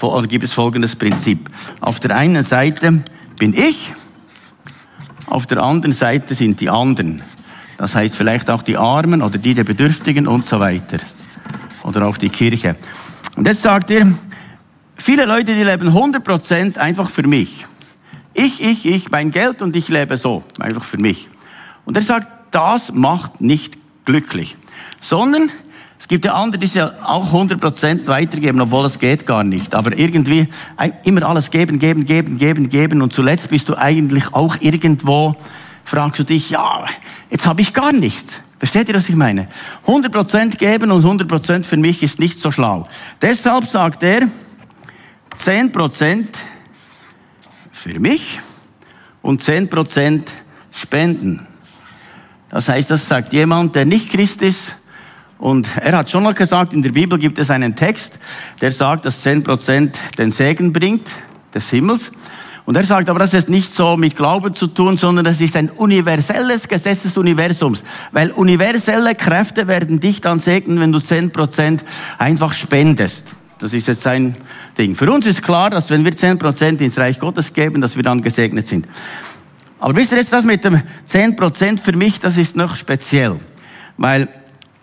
oder 0.00 0.26
gibt 0.26 0.44
es 0.44 0.52
folgendes 0.52 0.96
Prinzip. 0.96 1.50
Auf 1.80 2.00
der 2.00 2.16
einen 2.16 2.44
Seite 2.44 3.02
bin 3.38 3.54
ich, 3.54 3.92
auf 5.26 5.46
der 5.46 5.62
anderen 5.62 5.94
Seite 5.94 6.34
sind 6.34 6.60
die 6.60 6.70
anderen. 6.70 7.22
Das 7.76 7.94
heißt 7.94 8.14
vielleicht 8.16 8.50
auch 8.50 8.62
die 8.62 8.76
Armen 8.76 9.22
oder 9.22 9.38
die 9.38 9.54
der 9.54 9.64
Bedürftigen 9.64 10.28
und 10.28 10.46
so 10.46 10.60
weiter. 10.60 10.98
Oder 11.82 12.06
auch 12.06 12.16
die 12.16 12.28
Kirche. 12.28 12.76
Und 13.36 13.46
jetzt 13.46 13.62
sagt 13.62 13.90
er, 13.90 14.06
viele 14.96 15.24
Leute, 15.24 15.54
die 15.54 15.64
leben 15.64 15.88
100% 15.88 16.78
einfach 16.78 17.10
für 17.10 17.26
mich. 17.26 17.66
Ich, 18.32 18.62
ich, 18.62 18.86
ich, 18.86 19.10
mein 19.10 19.30
Geld 19.30 19.62
und 19.62 19.76
ich 19.76 19.88
lebe 19.88 20.18
so, 20.18 20.42
einfach 20.58 20.84
für 20.84 20.98
mich. 20.98 21.28
Und 21.84 21.96
er 21.96 22.02
sagt, 22.02 22.26
das 22.50 22.92
macht 22.92 23.40
nicht 23.40 23.76
glücklich, 24.04 24.56
sondern 25.00 25.50
es 25.98 26.08
gibt 26.08 26.24
ja 26.24 26.34
andere, 26.34 26.58
die 26.58 26.66
ja 26.66 26.92
auch 27.02 27.32
100% 27.32 28.06
weitergeben, 28.06 28.60
obwohl 28.60 28.82
das 28.82 28.98
geht 28.98 29.26
gar 29.26 29.42
nicht. 29.42 29.74
Aber 29.74 29.96
irgendwie 29.96 30.48
immer 31.04 31.22
alles 31.22 31.50
geben, 31.50 31.78
geben, 31.78 32.04
geben, 32.04 32.36
geben, 32.36 32.68
geben 32.68 33.02
und 33.02 33.12
zuletzt 33.12 33.48
bist 33.48 33.68
du 33.68 33.76
eigentlich 33.76 34.32
auch 34.32 34.56
irgendwo, 34.60 35.36
fragst 35.84 36.18
du 36.18 36.24
dich, 36.24 36.50
ja, 36.50 36.84
jetzt 37.30 37.46
habe 37.46 37.62
ich 37.62 37.72
gar 37.72 37.92
nichts. 37.92 38.40
Versteht 38.64 38.88
ihr, 38.88 38.94
was 38.94 39.10
ich 39.10 39.14
meine? 39.14 39.46
100% 39.86 40.56
geben 40.56 40.90
und 40.90 41.04
100% 41.04 41.64
für 41.64 41.76
mich 41.76 42.02
ist 42.02 42.18
nicht 42.18 42.40
so 42.40 42.50
schlau. 42.50 42.88
Deshalb 43.20 43.66
sagt 43.66 44.02
er, 44.02 44.26
10% 45.38 46.24
für 47.72 48.00
mich 48.00 48.40
und 49.20 49.42
10% 49.42 50.22
spenden. 50.72 51.46
Das 52.48 52.70
heißt, 52.70 52.90
das 52.90 53.06
sagt 53.06 53.34
jemand, 53.34 53.74
der 53.74 53.84
nicht 53.84 54.10
Christ 54.10 54.40
ist. 54.40 54.76
Und 55.36 55.68
er 55.76 55.98
hat 55.98 56.08
schon 56.08 56.22
mal 56.22 56.32
gesagt, 56.32 56.72
in 56.72 56.82
der 56.82 56.92
Bibel 56.92 57.18
gibt 57.18 57.38
es 57.38 57.50
einen 57.50 57.76
Text, 57.76 58.18
der 58.62 58.72
sagt, 58.72 59.04
dass 59.04 59.26
10% 59.26 59.92
den 60.16 60.30
Segen 60.30 60.72
bringt 60.72 61.06
des 61.54 61.68
Himmels. 61.68 62.12
Und 62.66 62.76
er 62.76 62.84
sagt, 62.84 63.10
aber 63.10 63.18
das 63.18 63.34
ist 63.34 63.50
nicht 63.50 63.72
so 63.72 63.96
mit 63.96 64.16
Glauben 64.16 64.54
zu 64.54 64.66
tun, 64.66 64.96
sondern 64.96 65.26
das 65.26 65.40
ist 65.40 65.54
ein 65.54 65.68
universelles 65.68 66.66
Gesetz 66.66 67.02
des 67.02 67.18
Universums. 67.18 67.84
Weil 68.12 68.30
universelle 68.30 69.14
Kräfte 69.14 69.66
werden 69.66 70.00
dich 70.00 70.22
dann 70.22 70.38
segnen, 70.38 70.80
wenn 70.80 70.90
du 70.90 70.98
10% 70.98 71.80
einfach 72.16 72.54
spendest. 72.54 73.26
Das 73.58 73.74
ist 73.74 73.86
jetzt 73.86 74.06
ein 74.06 74.34
Ding. 74.78 74.94
Für 74.94 75.10
uns 75.12 75.26
ist 75.26 75.42
klar, 75.42 75.68
dass 75.68 75.90
wenn 75.90 76.04
wir 76.04 76.12
10% 76.12 76.78
ins 76.80 76.98
Reich 76.98 77.18
Gottes 77.18 77.52
geben, 77.52 77.82
dass 77.82 77.96
wir 77.96 78.02
dann 78.02 78.22
gesegnet 78.22 78.66
sind. 78.66 78.86
Aber 79.78 79.94
wisst 79.96 80.12
ihr 80.12 80.18
jetzt, 80.18 80.32
das 80.32 80.44
mit 80.44 80.64
dem 80.64 80.80
10% 81.08 81.80
für 81.80 81.92
mich, 81.92 82.18
das 82.18 82.38
ist 82.38 82.56
noch 82.56 82.76
speziell. 82.76 83.38
Weil 83.98 84.28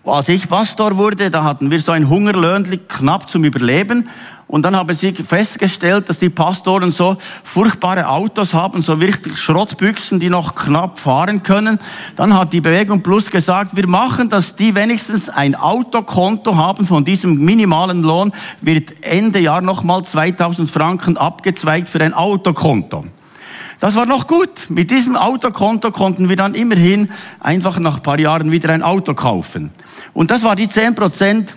als 0.04 0.28
ich 0.28 0.48
Pastor 0.48 0.96
wurde, 0.96 1.30
da 1.30 1.44
hatten 1.44 1.70
wir 1.70 1.80
so 1.80 1.92
ein 1.92 2.08
Hungerlöhnli 2.08 2.78
knapp 2.88 3.28
zum 3.28 3.44
Überleben. 3.44 4.08
Und 4.48 4.62
dann 4.62 4.76
haben 4.76 4.94
sie 4.94 5.12
festgestellt, 5.12 6.08
dass 6.08 6.18
die 6.18 6.28
Pastoren 6.28 6.92
so 6.92 7.16
furchtbare 7.42 8.08
Autos 8.08 8.52
haben, 8.52 8.82
so 8.82 9.00
wirklich 9.00 9.38
Schrottbüchsen, 9.38 10.20
die 10.20 10.28
noch 10.28 10.54
knapp 10.54 10.98
fahren 10.98 11.42
können. 11.42 11.78
Dann 12.16 12.36
hat 12.36 12.52
die 12.52 12.60
Bewegung 12.60 13.02
Plus 13.02 13.30
gesagt, 13.30 13.76
wir 13.76 13.88
machen, 13.88 14.28
dass 14.28 14.56
die 14.56 14.74
wenigstens 14.74 15.28
ein 15.28 15.54
Autokonto 15.54 16.56
haben 16.56 16.86
von 16.86 17.04
diesem 17.04 17.42
minimalen 17.42 18.02
Lohn, 18.02 18.32
wird 18.60 18.92
Ende 19.02 19.38
Jahr 19.38 19.62
nochmal 19.62 20.04
2000 20.04 20.70
Franken 20.70 21.16
abgezweigt 21.16 21.88
für 21.88 22.02
ein 22.02 22.12
Autokonto. 22.12 23.04
Das 23.82 23.96
war 23.96 24.06
noch 24.06 24.28
gut. 24.28 24.70
Mit 24.70 24.92
diesem 24.92 25.16
Autokonto 25.16 25.90
konnten 25.90 26.28
wir 26.28 26.36
dann 26.36 26.54
immerhin 26.54 27.10
einfach 27.40 27.80
nach 27.80 27.96
ein 27.96 28.02
paar 28.04 28.20
Jahren 28.20 28.52
wieder 28.52 28.72
ein 28.72 28.80
Auto 28.80 29.12
kaufen. 29.14 29.72
Und 30.12 30.30
das 30.30 30.44
war 30.44 30.54
die 30.54 30.68
10 30.68 30.94
Prozent, 30.94 31.56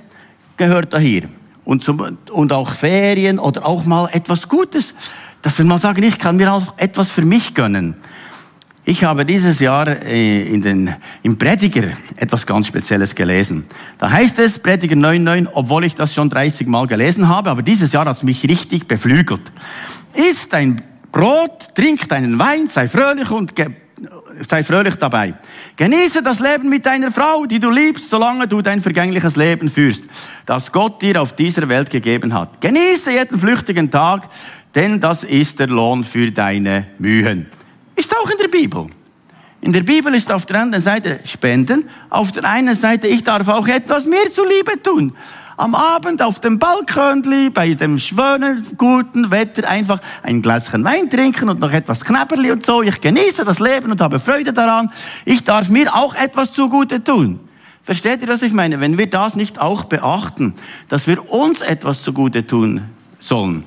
gehört 0.58 0.92
da 0.92 0.98
hier. 0.98 1.30
Und, 1.66 1.84
zum, 1.84 2.18
und 2.32 2.52
auch 2.52 2.72
Ferien 2.72 3.38
oder 3.38 3.64
auch 3.64 3.86
mal 3.86 4.10
etwas 4.12 4.50
Gutes. 4.50 4.96
Dass 5.44 5.60
wir 5.60 5.66
mal 5.66 5.78
sagen, 5.78 6.02
ich 6.02 6.18
kann 6.18 6.38
mir 6.38 6.52
auch 6.52 6.74
etwas 6.78 7.12
für 7.12 7.22
mich 7.22 7.54
gönnen. 7.54 7.96
Ich 8.86 9.04
habe 9.04 9.24
dieses 9.24 9.60
Jahr 9.60 9.88
äh, 9.88 10.52
in 10.52 10.64
den, 10.64 10.96
im 11.22 11.38
Prediger 11.38 11.84
etwas 12.16 12.48
ganz 12.48 12.66
Spezielles 12.66 13.14
gelesen. 13.14 13.68
Da 14.00 14.10
heißt 14.10 14.40
es, 14.40 14.58
Prediger 14.58 14.96
9,9, 14.96 15.50
obwohl 15.54 15.86
ich 15.86 15.94
das 15.94 16.16
schon 16.16 16.32
30 16.32 16.66
Mal 16.66 16.88
gelesen 16.88 17.30
habe, 17.30 17.52
aber 17.52 17.62
dieses 17.62 17.92
Jahr 17.92 18.06
hat 18.06 18.18
es 18.18 18.24
mich 18.24 18.50
richtig 18.50 18.88
beflügelt. 18.88 19.52
Ist 20.16 20.56
ein 20.56 20.82
Brot, 21.16 21.74
trink 21.74 22.10
deinen 22.10 22.38
Wein, 22.38 22.68
sei 22.68 22.90
fröhlich 22.90 23.32
und 23.32 23.54
sei 24.46 24.64
fröhlich 24.64 24.96
dabei. 24.96 25.34
Genieße 25.78 26.22
das 26.22 26.42
Leben 26.42 26.68
mit 26.68 26.86
deiner 26.86 27.10
Frau, 27.10 27.46
die 27.46 27.58
du 27.58 27.70
liebst, 27.70 28.10
solange 28.10 28.50
du 28.50 28.62
dein 28.62 28.82
vergängliches 28.82 29.38
Leben 29.38 29.70
führst, 29.70 30.04
das 30.46 30.74
Gott 30.74 31.02
dir 31.02 31.22
auf 31.22 31.32
dieser 31.34 31.70
Welt 31.70 31.90
gegeben 31.90 32.34
hat. 32.34 32.60
Genieße 32.60 33.14
jeden 33.14 33.40
flüchtigen 33.40 33.90
Tag, 33.90 34.24
denn 34.76 35.00
das 35.00 35.24
ist 35.24 35.58
der 35.58 35.68
Lohn 35.68 36.04
für 36.04 36.34
deine 36.34 36.88
Mühen. 36.98 37.50
Ist 37.96 38.14
auch 38.14 38.30
in 38.30 38.38
der 38.38 38.50
Bibel. 38.50 38.88
In 39.62 39.72
der 39.72 39.84
Bibel 39.84 40.14
ist 40.16 40.30
auf 40.30 40.46
der 40.46 40.60
anderen 40.60 40.84
Seite 40.84 41.22
Spenden, 41.24 41.88
auf 42.10 42.34
der 42.34 42.44
einen 42.44 42.76
Seite, 42.76 43.08
ich 43.08 43.24
darf 43.24 43.48
auch 43.48 43.70
etwas 43.70 44.06
mehr 44.06 44.30
zuliebe 44.30 44.84
tun 44.84 45.16
am 45.58 45.76
Abend 45.76 46.22
auf 46.22 46.40
dem 46.40 46.60
Balkönli 46.60 47.50
bei 47.50 47.74
dem 47.74 48.00
schönen, 48.00 48.66
guten 48.78 49.32
Wetter 49.32 49.68
einfach 49.70 50.00
ein 50.24 50.42
Gläschen 50.42 50.84
Wein 50.84 51.10
trinken 51.10 51.50
und 51.50 51.60
noch 51.60 51.72
etwas 51.72 52.04
Knäpperli 52.04 52.52
und 52.52 52.66
so. 52.66 52.82
Ich 52.82 53.00
genieße 53.02 53.46
das 53.46 53.60
Leben 53.60 53.92
und 53.92 54.02
habe 54.02 54.20
Freude 54.20 54.54
daran. 54.54 54.92
Ich 55.24 55.44
darf 55.44 55.70
mir 55.70 55.96
auch 55.96 56.16
etwas 56.16 56.54
zugute 56.54 57.04
tun. 57.04 57.40
Versteht 57.84 58.22
ihr, 58.22 58.28
was 58.28 58.42
ich 58.42 58.54
meine? 58.54 58.80
Wenn 58.80 58.98
wir 58.98 59.10
das 59.10 59.36
nicht 59.36 59.62
auch 59.62 59.86
beachten, 59.86 60.56
dass 60.90 61.08
wir 61.08 61.32
uns 61.32 61.62
etwas 61.62 62.02
zugute 62.02 62.48
tun 62.48 62.82
sollen, 63.20 63.64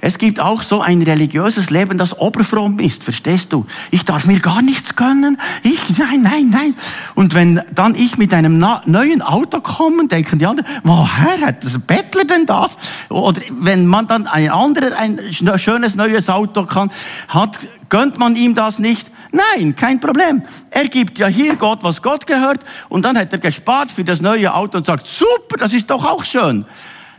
es 0.00 0.18
gibt 0.18 0.38
auch 0.38 0.62
so 0.62 0.80
ein 0.80 1.02
religiöses 1.02 1.70
Leben, 1.70 1.98
das 1.98 2.16
oberfromm 2.16 2.78
ist, 2.78 3.02
verstehst 3.02 3.52
du? 3.52 3.66
Ich 3.90 4.04
darf 4.04 4.26
mir 4.26 4.38
gar 4.38 4.62
nichts 4.62 4.94
gönnen. 4.94 5.40
Ich, 5.64 5.98
nein, 5.98 6.22
nein, 6.22 6.50
nein. 6.50 6.74
Und 7.16 7.34
wenn 7.34 7.60
dann 7.74 7.96
ich 7.96 8.16
mit 8.16 8.32
einem 8.32 8.64
neuen 8.86 9.22
Auto 9.22 9.60
komme, 9.60 10.06
denken 10.06 10.38
die 10.38 10.46
anderen, 10.46 10.68
woher 10.84 11.40
hat 11.40 11.64
das 11.64 11.80
Bettler 11.80 12.24
denn 12.24 12.46
das? 12.46 12.76
Oder 13.08 13.40
wenn 13.50 13.86
man 13.86 14.06
dann 14.06 14.28
ein 14.28 14.50
anderer 14.50 14.96
ein 14.96 15.18
schönes 15.56 15.96
neues 15.96 16.28
Auto 16.28 16.64
kann, 16.64 16.92
hat, 17.26 17.58
gönnt 17.88 18.18
man 18.18 18.36
ihm 18.36 18.54
das 18.54 18.78
nicht? 18.78 19.10
Nein, 19.32 19.74
kein 19.74 19.98
Problem. 19.98 20.42
Er 20.70 20.88
gibt 20.88 21.18
ja 21.18 21.26
hier 21.26 21.56
Gott, 21.56 21.82
was 21.82 22.02
Gott 22.02 22.26
gehört, 22.26 22.60
und 22.88 23.04
dann 23.04 23.18
hat 23.18 23.32
er 23.32 23.38
gespart 23.38 23.90
für 23.90 24.04
das 24.04 24.22
neue 24.22 24.54
Auto 24.54 24.78
und 24.78 24.86
sagt, 24.86 25.06
super, 25.06 25.56
das 25.58 25.72
ist 25.72 25.90
doch 25.90 26.04
auch 26.04 26.24
schön. 26.24 26.64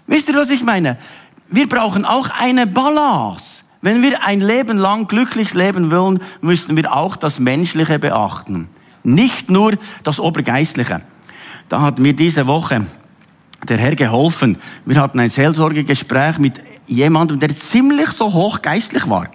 Wisst 0.07 0.29
ihr, 0.29 0.35
was 0.35 0.49
ich 0.49 0.63
meine? 0.63 0.97
Wir 1.49 1.67
brauchen 1.67 2.05
auch 2.05 2.29
eine 2.39 2.67
Balance. 2.67 3.63
Wenn 3.81 4.01
wir 4.01 4.23
ein 4.23 4.41
Leben 4.41 4.77
lang 4.77 5.07
glücklich 5.07 5.53
leben 5.53 5.89
wollen, 5.89 6.19
müssen 6.41 6.75
wir 6.75 6.93
auch 6.93 7.15
das 7.15 7.39
Menschliche 7.39 7.97
beachten. 7.97 8.67
Nicht 9.03 9.49
nur 9.49 9.77
das 10.03 10.19
Obergeistliche. 10.19 11.01
Da 11.69 11.81
hat 11.81 11.99
mir 11.99 12.13
diese 12.13 12.45
Woche 12.45 12.85
der 13.67 13.77
Herr 13.77 13.95
geholfen. 13.95 14.57
Wir 14.85 15.01
hatten 15.01 15.19
ein 15.19 15.29
Seelsorgegespräch 15.29 16.39
mit 16.39 16.61
jemandem, 16.87 17.39
der 17.39 17.55
ziemlich 17.55 18.09
so 18.09 18.33
hochgeistlich 18.33 19.09
war. 19.09 19.27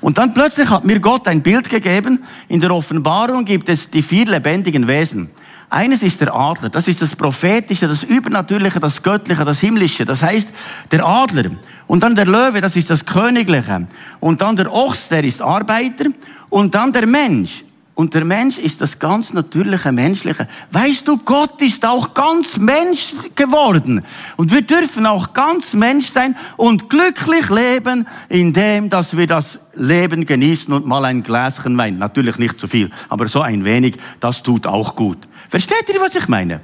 Und 0.00 0.18
dann 0.18 0.34
plötzlich 0.34 0.68
hat 0.70 0.84
mir 0.84 1.00
Gott 1.00 1.26
ein 1.26 1.42
Bild 1.42 1.70
gegeben. 1.70 2.22
In 2.48 2.60
der 2.60 2.70
Offenbarung 2.70 3.44
gibt 3.44 3.68
es 3.68 3.90
die 3.90 4.02
vier 4.02 4.26
lebendigen 4.26 4.86
Wesen. 4.86 5.30
Eines 5.70 6.02
ist 6.02 6.20
der 6.20 6.34
Adler, 6.34 6.70
das 6.70 6.88
ist 6.88 7.02
das 7.02 7.14
Prophetische, 7.14 7.88
das 7.88 8.02
Übernatürliche, 8.02 8.80
das 8.80 9.02
Göttliche, 9.02 9.44
das 9.44 9.60
Himmlische. 9.60 10.06
Das 10.06 10.22
heißt, 10.22 10.48
der 10.90 11.04
Adler. 11.04 11.50
Und 11.86 12.02
dann 12.02 12.14
der 12.14 12.26
Löwe, 12.26 12.62
das 12.62 12.74
ist 12.74 12.88
das 12.88 13.04
Königliche. 13.04 13.86
Und 14.18 14.40
dann 14.40 14.56
der 14.56 14.72
Ochs, 14.72 15.08
der 15.08 15.24
ist 15.24 15.42
Arbeiter. 15.42 16.06
Und 16.48 16.74
dann 16.74 16.92
der 16.92 17.06
Mensch. 17.06 17.64
Und 17.98 18.14
der 18.14 18.24
Mensch 18.24 18.58
ist 18.58 18.80
das 18.80 18.98
ganz 18.98 19.32
natürliche 19.32 19.90
Menschliche. 19.92 20.46
Weißt 20.70 21.06
du, 21.06 21.18
Gott 21.18 21.60
ist 21.60 21.84
auch 21.84 22.14
ganz 22.14 22.56
Mensch 22.56 23.12
geworden. 23.34 24.04
Und 24.36 24.52
wir 24.52 24.62
dürfen 24.62 25.04
auch 25.04 25.32
ganz 25.32 25.74
Mensch 25.74 26.08
sein 26.08 26.36
und 26.56 26.88
glücklich 26.88 27.50
leben, 27.50 28.06
indem, 28.28 28.88
dass 28.88 29.16
wir 29.16 29.26
das 29.26 29.58
Leben 29.74 30.24
genießen 30.24 30.72
und 30.72 30.86
mal 30.86 31.04
ein 31.04 31.24
Gläschen 31.24 31.76
Wein. 31.76 31.98
Natürlich 31.98 32.38
nicht 32.38 32.58
zu 32.58 32.68
viel, 32.68 32.88
aber 33.08 33.26
so 33.26 33.42
ein 33.42 33.64
wenig, 33.64 33.96
das 34.20 34.44
tut 34.44 34.66
auch 34.66 34.94
gut. 34.94 35.27
Versteht 35.48 35.88
ihr, 35.92 36.00
was 36.00 36.14
ich 36.14 36.28
meine? 36.28 36.60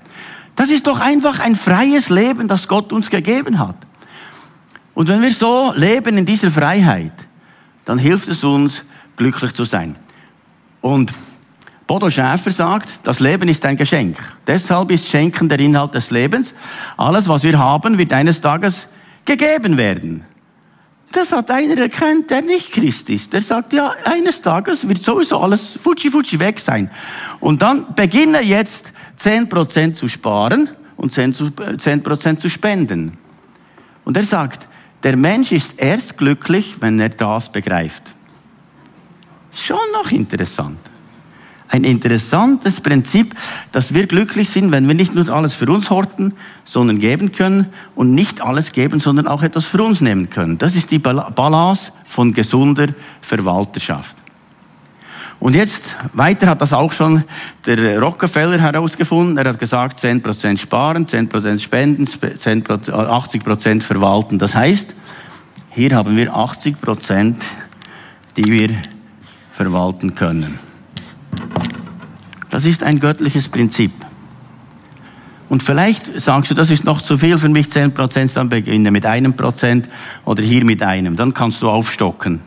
Das 0.57 0.70
ist 0.70 0.87
doch 0.87 1.01
einfach 1.01 1.40
ein 1.40 1.57
freies 1.57 2.11
Leben, 2.11 2.49
das 2.49 2.68
Gott 2.68 2.92
uns 2.92 3.11
gegeben 3.11 3.59
hat. 3.59 3.77
Und 4.94 5.09
wenn 5.09 5.23
wir 5.23 5.33
so 5.33 5.73
leben 5.75 6.16
in 6.16 6.25
dieser 6.25 6.51
Freiheit, 6.51 7.12
dann 7.85 7.99
hilft 7.99 8.29
es 8.29 8.44
uns, 8.44 8.85
glücklich 9.16 9.53
zu 9.53 9.64
sein. 9.64 9.97
Und 10.81 11.12
Bodo 11.87 12.11
Schäfer 12.11 12.51
sagt, 12.51 12.88
das 13.03 13.20
Leben 13.20 13.49
ist 13.49 13.64
ein 13.66 13.77
Geschenk. 13.77 14.16
Deshalb 14.47 14.90
ist 14.90 15.09
Schenken 15.09 15.49
der 15.49 15.59
Inhalt 15.59 15.94
des 15.94 16.11
Lebens. 16.11 16.55
Alles, 16.97 17.29
was 17.29 17.42
wir 17.42 17.59
haben, 17.59 17.99
wird 17.99 18.12
eines 18.12 18.40
Tages 18.40 18.88
gegeben 19.25 19.77
werden. 19.77 20.25
Das 21.14 21.31
hat 21.31 21.48
einer 21.53 21.79
erkannt, 21.79 22.29
der 22.31 22.42
nicht 22.42 22.72
Christ 22.72 23.09
ist. 23.09 23.33
Der 23.33 23.40
sagt, 23.40 23.72
ja, 23.72 23.94
eines 24.05 24.42
Tages 24.42 24.88
wird 24.88 25.00
sowieso 25.00 25.38
alles 25.38 25.79
futschi 25.81 26.11
futschi 26.11 26.40
weg 26.40 26.59
sein. 26.59 26.90
Und 27.38 27.62
dann 27.62 27.94
beginne 27.94 28.42
jetzt 28.42 28.92
10% 29.22 29.94
zu 29.94 30.09
sparen 30.09 30.68
und 30.96 31.14
10% 31.14 32.38
zu 32.38 32.50
spenden. 32.50 33.16
Und 34.05 34.16
er 34.16 34.24
sagt, 34.24 34.66
der 35.05 35.16
Mensch 35.16 35.53
ist 35.53 35.74
erst 35.77 36.16
glücklich, 36.16 36.77
wenn 36.81 36.98
er 36.98 37.11
das 37.11 37.53
begreift. 37.53 38.03
Schon 39.53 39.77
noch 39.92 40.11
interessant. 40.11 40.81
Ein 41.75 41.83
interessantes 41.83 42.81
Prinzip, 42.81 43.35
dass 43.73 43.93
wir 43.93 44.07
glücklich 44.07 44.49
sind, 44.49 44.71
wenn 44.71 44.87
wir 44.87 44.95
nicht 44.95 45.13
nur 45.13 45.29
alles 45.29 45.55
für 45.55 45.67
uns 45.67 45.91
horten, 45.91 46.35
sondern 46.65 47.01
geben 47.01 47.33
können 47.33 47.67
und 47.97 48.15
nicht 48.15 48.41
alles 48.41 48.71
geben, 48.71 49.01
sondern 49.01 49.27
auch 49.27 49.43
etwas 49.43 49.65
für 49.65 49.83
uns 49.83 50.01
nehmen 50.01 50.31
können. 50.31 50.57
Das 50.57 50.77
ist 50.77 50.93
die 50.93 51.01
Balance 51.01 51.91
von 52.07 52.33
gesunder 52.33 52.91
Verwalterschaft. 53.21 54.15
Und 55.41 55.57
jetzt, 55.57 55.83
weiter 56.13 56.47
hat 56.47 56.61
das 56.61 56.73
auch 56.73 56.93
schon 56.93 57.25
der 57.67 57.99
Rockefeller 57.99 58.61
herausgefunden. 58.61 59.37
Er 59.37 59.49
hat 59.49 59.59
gesagt, 59.59 59.99
10% 59.99 60.59
sparen, 60.59 61.07
10% 61.07 61.59
spenden, 61.59 62.07
80% 62.07 63.83
verwalten. 63.83 64.39
Das 64.39 64.55
heißt, 64.55 64.95
hier 65.71 65.97
haben 65.97 66.17
wir 66.17 66.33
80%, 66.33 67.35
die 68.37 68.45
wir 68.45 68.71
verwalten 69.53 70.15
können. 70.15 70.57
Das 72.51 72.64
ist 72.64 72.83
ein 72.83 73.01
göttliches 73.01 73.49
Prinzip. 73.49 73.92
Und 75.49 75.62
vielleicht 75.62 76.20
sagst 76.20 76.51
du, 76.51 76.55
das 76.55 76.70
ist 76.70 76.85
noch 76.85 77.01
zu 77.01 77.18
viel 77.18 77.38
für 77.38 77.49
mich, 77.49 77.66
10%, 77.66 78.35
dann 78.35 78.49
beginne 78.49 78.90
mit 78.90 79.07
einem 79.07 79.35
Prozent 79.35 79.88
oder 80.25 80.42
hier 80.42 80.64
mit 80.64 80.83
einem. 80.83 81.16
Dann 81.16 81.35
kannst 81.35 81.62
du 81.62 81.68
aufstocken. 81.68 82.40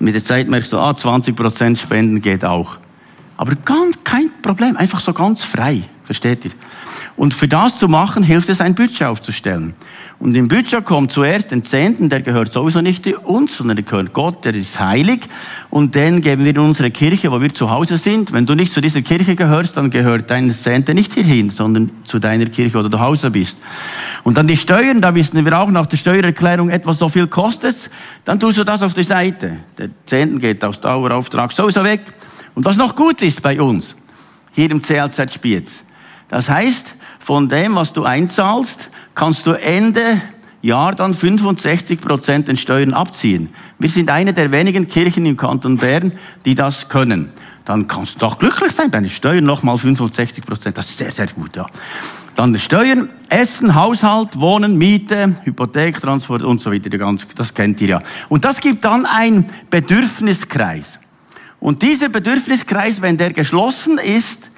Mit 0.00 0.14
der 0.14 0.24
Zeit 0.24 0.48
merkst 0.48 0.72
du, 0.72 0.78
ah, 0.78 0.92
20% 0.92 1.76
Spenden 1.76 2.20
geht 2.20 2.44
auch. 2.44 2.78
Aber 3.36 3.54
ganz, 3.54 3.96
kein 4.02 4.30
Problem, 4.42 4.76
einfach 4.76 5.00
so 5.00 5.12
ganz 5.12 5.42
frei, 5.42 5.82
versteht 6.04 6.44
ihr? 6.44 6.50
Und 7.16 7.34
für 7.34 7.46
das 7.46 7.78
zu 7.78 7.86
machen, 7.86 8.22
hilft 8.22 8.48
es, 8.48 8.60
ein 8.60 8.74
Budget 8.74 9.04
aufzustellen. 9.04 9.74
Und 10.20 10.34
im 10.34 10.48
Budget 10.48 10.84
kommt 10.84 11.12
zuerst 11.12 11.52
den 11.52 11.64
Zehnten, 11.64 12.08
der 12.08 12.22
gehört 12.22 12.52
sowieso 12.52 12.80
nicht 12.80 13.06
uns, 13.06 13.56
sondern 13.56 13.76
der 13.76 13.84
gehört 13.84 14.12
Gott, 14.12 14.44
der 14.44 14.52
ist 14.52 14.80
heilig. 14.80 15.20
Und 15.70 15.94
den 15.94 16.22
geben 16.22 16.44
wir 16.44 16.50
in 16.50 16.58
unsere 16.58 16.90
Kirche, 16.90 17.30
wo 17.30 17.40
wir 17.40 17.54
zu 17.54 17.70
Hause 17.70 17.98
sind. 17.98 18.32
Wenn 18.32 18.44
du 18.44 18.56
nicht 18.56 18.72
zu 18.72 18.80
dieser 18.80 19.02
Kirche 19.02 19.36
gehörst, 19.36 19.76
dann 19.76 19.90
gehört 19.90 20.28
dein 20.30 20.52
Zehnte 20.52 20.92
nicht 20.92 21.14
hierhin, 21.14 21.50
sondern 21.50 21.92
zu 22.04 22.18
deiner 22.18 22.46
Kirche, 22.46 22.76
wo 22.76 22.82
du 22.82 22.88
zu 22.88 22.98
Hause 22.98 23.30
bist. 23.30 23.58
Und 24.24 24.36
dann 24.36 24.48
die 24.48 24.56
Steuern, 24.56 25.00
da 25.00 25.14
wissen 25.14 25.44
wir 25.44 25.56
auch 25.56 25.70
nach 25.70 25.86
der 25.86 25.98
Steuererklärung 25.98 26.70
etwa 26.70 26.94
so 26.94 27.08
viel 27.08 27.28
kostet 27.28 27.88
Dann 28.24 28.40
tust 28.40 28.58
du 28.58 28.64
das 28.64 28.82
auf 28.82 28.94
die 28.94 29.04
Seite. 29.04 29.58
Der 29.78 29.90
Zehnten 30.04 30.40
geht 30.40 30.64
aus 30.64 30.80
Dauerauftrag 30.80 31.52
sowieso 31.52 31.84
weg. 31.84 32.00
Und 32.56 32.64
was 32.64 32.76
noch 32.76 32.96
gut 32.96 33.22
ist 33.22 33.40
bei 33.40 33.60
uns, 33.60 33.94
hier 34.50 34.68
im 34.68 34.82
CLZ 34.82 35.32
Spiez. 35.32 35.84
Das 36.28 36.50
heißt, 36.50 36.96
von 37.20 37.48
dem, 37.48 37.76
was 37.76 37.92
du 37.92 38.04
einzahlst, 38.04 38.88
kannst 39.18 39.46
du 39.46 39.52
Ende 39.52 40.22
Jahr 40.62 40.94
dann 40.94 41.12
65 41.12 42.00
Prozent 42.00 42.46
den 42.46 42.56
Steuern 42.56 42.94
abziehen. 42.94 43.50
Wir 43.78 43.90
sind 43.90 44.10
eine 44.10 44.32
der 44.32 44.52
wenigen 44.52 44.88
Kirchen 44.88 45.26
im 45.26 45.36
Kanton 45.36 45.76
Bern, 45.76 46.12
die 46.44 46.54
das 46.54 46.88
können. 46.88 47.30
Dann 47.64 47.88
kannst 47.88 48.14
du 48.14 48.18
doch 48.20 48.38
glücklich 48.38 48.70
sein, 48.70 48.92
deine 48.92 49.08
Steuern 49.08 49.44
nochmal 49.44 49.76
65 49.76 50.46
Prozent. 50.46 50.78
Das 50.78 50.88
ist 50.88 50.98
sehr, 50.98 51.10
sehr 51.10 51.26
gut, 51.26 51.56
ja. 51.56 51.66
Dann 52.36 52.56
Steuern, 52.58 53.08
Essen, 53.28 53.74
Haushalt, 53.74 54.38
Wohnen, 54.38 54.78
Miete, 54.78 55.34
Hypothek, 55.42 56.00
Transport 56.00 56.44
und 56.44 56.62
so 56.62 56.72
weiter. 56.72 56.88
Das 57.34 57.52
kennt 57.52 57.80
ihr 57.80 57.88
ja. 57.88 58.02
Und 58.28 58.44
das 58.44 58.60
gibt 58.60 58.84
dann 58.84 59.04
einen 59.04 59.46
Bedürfniskreis. 59.68 61.00
Und 61.58 61.82
dieser 61.82 62.08
Bedürfniskreis, 62.08 63.02
wenn 63.02 63.16
der 63.16 63.32
geschlossen 63.32 63.98
ist, 63.98 64.48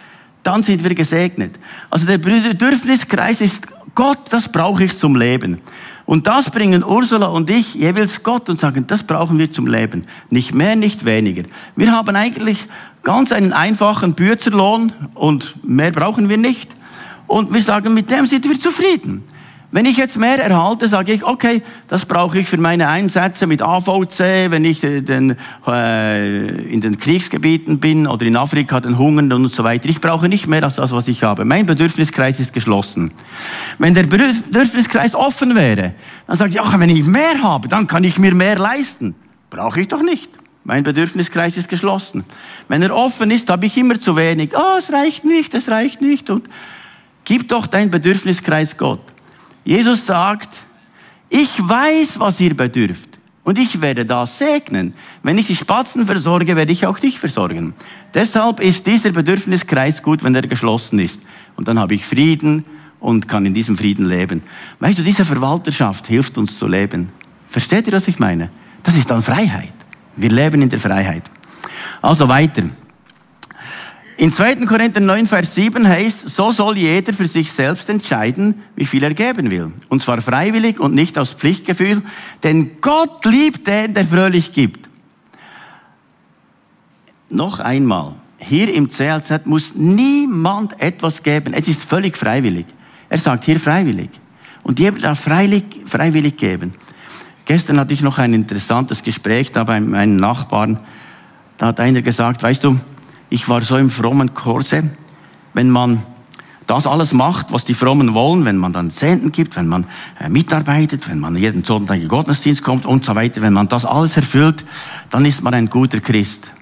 dann 0.43 0.63
sind 0.63 0.85
wir 0.85 0.95
gesegnet. 0.95 1.59
Also 1.89 2.07
der 2.07 2.19
Bedürfniskreis 2.19 3.41
ist 3.41 3.67
Gott, 3.95 4.19
das 4.31 4.51
brauche 4.51 4.85
ich 4.85 4.97
zum 4.97 5.17
Leben. 5.17 5.61
Und 6.07 6.27
das 6.27 6.51
bringen 6.51 6.83
Ursula 6.83 7.27
und 7.27 7.51
ich 7.51 7.75
jeweils 7.75 8.23
Gott 8.23 8.49
und 8.49 8.59
sagen, 8.59 8.87
das 8.87 9.03
brauchen 9.05 9.39
wir 9.39 9.53
zum 9.53 9.67
Leben. 9.67 10.07
Nicht 10.29 10.55
mehr, 10.55 10.75
nicht 10.75 11.05
weniger. 11.05 11.45
Wir 11.77 11.93
haben 11.93 12.17
eigentlich 12.17 12.67
ganz 13.03 13.31
einen 13.31 13.53
einfachen 13.53 14.15
Bürzerlohn 14.15 14.93
und 15.15 15.55
mehr 15.65 15.93
brauchen 15.93 16.29
wir 16.29 16.37
nicht. 16.37 16.71
Und 17.27 17.55
wir 17.55 17.63
sagen, 17.63 17.95
mit 17.95 18.11
dem 18.11 18.27
sind 18.27 18.49
wir 18.49 18.59
zufrieden. 18.59 19.23
Wenn 19.73 19.85
ich 19.85 19.97
jetzt 19.97 20.17
mehr 20.17 20.43
erhalte, 20.43 20.89
sage 20.89 21.13
ich, 21.13 21.25
okay, 21.25 21.63
das 21.87 22.05
brauche 22.05 22.41
ich 22.41 22.49
für 22.49 22.57
meine 22.57 22.89
Einsätze 22.89 23.47
mit 23.47 23.63
AVC, 23.63 24.51
wenn 24.51 24.65
ich 24.65 24.81
den, 24.81 25.37
äh, 25.65 26.49
in 26.73 26.81
den 26.81 26.99
Kriegsgebieten 26.99 27.79
bin 27.79 28.09
oder 28.09 28.27
in 28.27 28.37
Afrika 28.37 28.81
den 28.81 28.99
Hungernden 28.99 29.45
und 29.45 29.55
so 29.55 29.63
weiter. 29.63 29.89
Ich 29.89 30.01
brauche 30.01 30.29
nicht 30.29 30.49
mehr 30.49 30.65
als 30.65 30.75
das, 30.75 30.91
was 30.91 31.07
ich 31.07 31.23
habe. 31.23 31.45
Mein 31.45 31.67
Bedürfniskreis 31.67 32.41
ist 32.41 32.53
geschlossen. 32.53 33.13
Wenn 33.79 33.95
der 33.95 34.05
Bedürfniskreis 34.05 35.15
offen 35.15 35.55
wäre, 35.55 35.95
dann 36.27 36.37
sage 36.37 36.51
ich, 36.51 36.61
ach, 36.61 36.77
wenn 36.77 36.91
ich 36.91 37.05
mehr 37.05 37.41
habe, 37.41 37.69
dann 37.69 37.87
kann 37.87 38.03
ich 38.03 38.19
mir 38.19 38.35
mehr 38.35 38.59
leisten. 38.59 39.15
Brauche 39.51 39.81
ich 39.81 39.89
doch 39.89 40.03
nicht. 40.03 40.31
Mein 40.65 40.83
Bedürfniskreis 40.83 41.57
ist 41.57 41.69
geschlossen. 41.69 42.25
Wenn 42.67 42.83
er 42.83 42.95
offen 42.95 43.31
ist, 43.31 43.49
habe 43.49 43.67
ich 43.67 43.79
immer 43.79 44.01
zu 44.01 44.17
wenig. 44.17 44.51
Oh, 44.55 44.79
es 44.79 44.93
reicht 44.93 45.25
nicht, 45.25 45.55
es 45.55 45.69
reicht 45.69 46.01
nicht. 46.01 46.29
Und 46.29 46.49
gib 47.25 47.49
doch 47.49 47.69
dein 47.69 47.93
Bedürfniskreis 47.93 48.77
Gott. 48.77 49.01
Jesus 49.71 50.05
sagt, 50.05 50.49
ich 51.29 51.61
weiß, 51.61 52.19
was 52.19 52.41
ihr 52.41 52.57
bedürft. 52.57 53.21
Und 53.45 53.57
ich 53.57 53.81
werde 53.81 54.05
das 54.05 54.37
segnen. 54.37 54.95
Wenn 55.23 55.39
ich 55.39 55.47
die 55.47 55.55
Spatzen 55.55 56.07
versorge, 56.07 56.57
werde 56.57 56.73
ich 56.73 56.87
auch 56.87 56.99
dich 56.99 57.21
versorgen. 57.21 57.75
Deshalb 58.13 58.59
ist 58.59 58.85
dieser 58.89 59.13
Bedürfniskreis 59.13 60.03
gut, 60.03 60.25
wenn 60.25 60.35
er 60.35 60.43
geschlossen 60.43 60.99
ist. 60.99 61.23
Und 61.55 61.69
dann 61.69 61.79
habe 61.79 61.95
ich 61.95 62.05
Frieden 62.05 62.65
und 62.99 63.29
kann 63.29 63.47
in 63.47 63.55
diesem 63.55 63.79
Frieden 63.79 64.07
leben. 64.07 64.43
Weißt 64.81 64.99
du, 64.99 65.05
diese 65.05 65.25
Verwalterschaft 65.25 66.09
hilft 66.09 66.37
uns 66.37 66.59
zu 66.59 66.67
leben. 66.67 67.11
Versteht 67.49 67.87
ihr, 67.87 67.93
was 67.93 68.09
ich 68.09 68.19
meine? 68.19 68.51
Das 68.83 68.97
ist 68.97 69.09
dann 69.09 69.23
Freiheit. 69.23 69.73
Wir 70.17 70.31
leben 70.31 70.63
in 70.63 70.71
der 70.71 70.81
Freiheit. 70.81 71.23
Also 72.03 72.29
weiter. 72.29 72.65
In 74.21 74.31
2. 74.31 74.67
Korinther 74.67 75.01
9, 75.01 75.27
Vers 75.27 75.55
7 75.55 75.89
heißt, 75.89 76.29
so 76.29 76.53
soll 76.53 76.77
jeder 76.77 77.15
für 77.15 77.27
sich 77.27 77.51
selbst 77.51 77.89
entscheiden, 77.89 78.57
wie 78.77 78.85
viel 78.85 79.03
er 79.03 79.15
geben 79.15 79.51
will. 79.51 79.73
Und 79.89 80.03
zwar 80.03 80.21
freiwillig 80.21 80.79
und 80.79 80.95
nicht 80.95 81.17
aus 81.17 81.33
Pflichtgefühl, 81.33 82.03
denn 82.43 82.83
Gott 82.83 83.25
liebt 83.25 83.67
den, 83.67 83.95
der 83.95 84.05
fröhlich 84.05 84.53
gibt. 84.53 84.91
Noch 87.31 87.61
einmal, 87.61 88.13
hier 88.39 88.71
im 88.75 88.91
CLZ 88.91 89.47
muss 89.47 89.75
niemand 89.75 90.79
etwas 90.83 91.23
geben. 91.23 91.55
Es 91.55 91.67
ist 91.67 91.83
völlig 91.83 92.15
freiwillig. 92.15 92.67
Er 93.09 93.17
sagt 93.17 93.45
hier 93.45 93.59
freiwillig. 93.59 94.11
Und 94.63 94.79
jeder 94.79 94.99
darf 94.99 95.21
freiwillig, 95.21 95.65
freiwillig 95.87 96.37
geben. 96.37 96.75
Gestern 97.47 97.81
hatte 97.81 97.95
ich 97.95 98.03
noch 98.03 98.19
ein 98.19 98.35
interessantes 98.35 99.03
Gespräch 99.03 99.51
da 99.51 99.65
bei 99.65 99.81
meinen 99.81 100.17
Nachbarn. 100.17 100.79
Da 101.57 101.69
hat 101.69 101.81
einer 101.81 102.03
gesagt, 102.03 102.43
weißt 102.43 102.65
du, 102.65 102.79
ich 103.31 103.49
war 103.49 103.63
so 103.63 103.77
im 103.77 103.91
frommen 103.91 104.35
Kurse, 104.35 104.83
wenn 105.55 105.71
man 105.71 106.03
das 106.67 106.87
alles 106.87 107.13
macht, 107.13 107.53
was 107.53 107.65
die 107.65 107.75
Frommen 107.75 108.15
wollen, 108.15 108.45
wenn 108.45 108.57
man 108.57 108.73
dann 108.73 108.91
Zehnten 108.91 109.33
gibt, 109.33 109.57
wenn 109.57 109.67
man 109.67 109.87
äh, 110.21 110.29
mitarbeitet, 110.29 111.09
wenn 111.09 111.19
man 111.19 111.37
jeden 111.37 111.65
Sonntag 111.65 112.01
in 112.01 112.07
Gottesdienst 112.07 112.63
kommt 112.63 112.87
und 112.87 113.05
so 113.05 113.15
weiter, 113.15 113.43
wenn 113.43 113.53
man 113.53 113.69
das 113.69 113.85
alles 113.85 114.17
erfüllt, 114.17 114.65
dann 115.11 115.25
ist 115.25 115.43
man 115.43 115.55
ein 115.55 115.67
guter 115.67 116.01
Christ. 116.01 116.53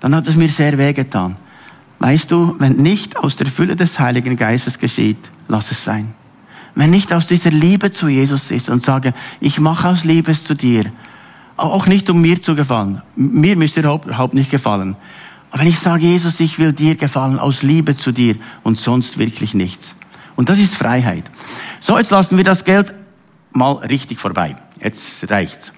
Dann 0.00 0.14
hat 0.14 0.26
es 0.26 0.36
mir 0.36 0.48
sehr 0.48 0.78
wehgetan. 0.78 1.36
Weißt 1.98 2.30
du, 2.30 2.56
wenn 2.58 2.76
nicht 2.76 3.18
aus 3.18 3.36
der 3.36 3.46
Fülle 3.46 3.76
des 3.76 3.98
Heiligen 3.98 4.36
Geistes 4.36 4.78
geschieht, 4.78 5.18
lass 5.48 5.70
es 5.70 5.84
sein. 5.84 6.14
Wenn 6.74 6.90
nicht 6.90 7.12
aus 7.12 7.26
dieser 7.26 7.50
Liebe 7.50 7.90
zu 7.90 8.08
Jesus 8.08 8.50
ist 8.50 8.68
und 8.68 8.84
sage, 8.84 9.14
ich 9.40 9.58
mache 9.58 9.88
aus 9.88 10.04
Liebes 10.04 10.44
zu 10.44 10.54
dir, 10.54 10.92
auch 11.56 11.86
nicht 11.86 12.08
um 12.10 12.20
mir 12.20 12.40
zu 12.40 12.54
gefallen. 12.54 13.02
Mir 13.16 13.56
müsste 13.56 13.80
überhaupt 13.80 14.34
nicht 14.34 14.50
gefallen. 14.50 14.96
Aber 15.56 15.62
wenn 15.62 15.70
ich 15.70 15.78
sage, 15.78 16.04
Jesus, 16.04 16.38
ich 16.40 16.58
will 16.58 16.74
dir 16.74 16.96
gefallen 16.96 17.38
aus 17.38 17.62
Liebe 17.62 17.96
zu 17.96 18.12
dir 18.12 18.36
und 18.62 18.78
sonst 18.78 19.16
wirklich 19.16 19.54
nichts. 19.54 19.94
Und 20.34 20.50
das 20.50 20.58
ist 20.58 20.74
Freiheit. 20.74 21.24
So, 21.80 21.96
jetzt 21.96 22.10
lassen 22.10 22.36
wir 22.36 22.44
das 22.44 22.62
Geld 22.62 22.92
mal 23.52 23.72
richtig 23.76 24.20
vorbei. 24.20 24.54
Jetzt 24.82 25.30
reicht's. 25.30 25.72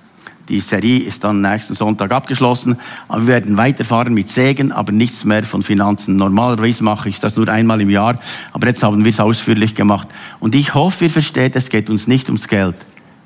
Die 0.48 0.58
Serie 0.58 1.04
ist 1.04 1.22
dann 1.22 1.42
nächsten 1.42 1.76
Sonntag 1.76 2.10
abgeschlossen. 2.10 2.76
Wir 3.08 3.26
werden 3.28 3.56
weiterfahren 3.56 4.14
mit 4.14 4.28
Segen, 4.28 4.72
aber 4.72 4.90
nichts 4.90 5.22
mehr 5.22 5.44
von 5.44 5.62
Finanzen. 5.62 6.16
Normalerweise 6.16 6.82
mache 6.82 7.08
ich 7.08 7.20
das 7.20 7.36
nur 7.36 7.46
einmal 7.46 7.80
im 7.80 7.90
Jahr, 7.90 8.18
aber 8.52 8.66
jetzt 8.66 8.82
haben 8.82 9.04
wir 9.04 9.10
es 9.12 9.20
ausführlich 9.20 9.76
gemacht. 9.76 10.08
Und 10.40 10.56
ich 10.56 10.74
hoffe, 10.74 11.04
ihr 11.04 11.10
versteht, 11.10 11.54
es 11.54 11.68
geht 11.68 11.88
uns 11.88 12.08
nicht 12.08 12.28
ums 12.28 12.48
Geld, 12.48 12.74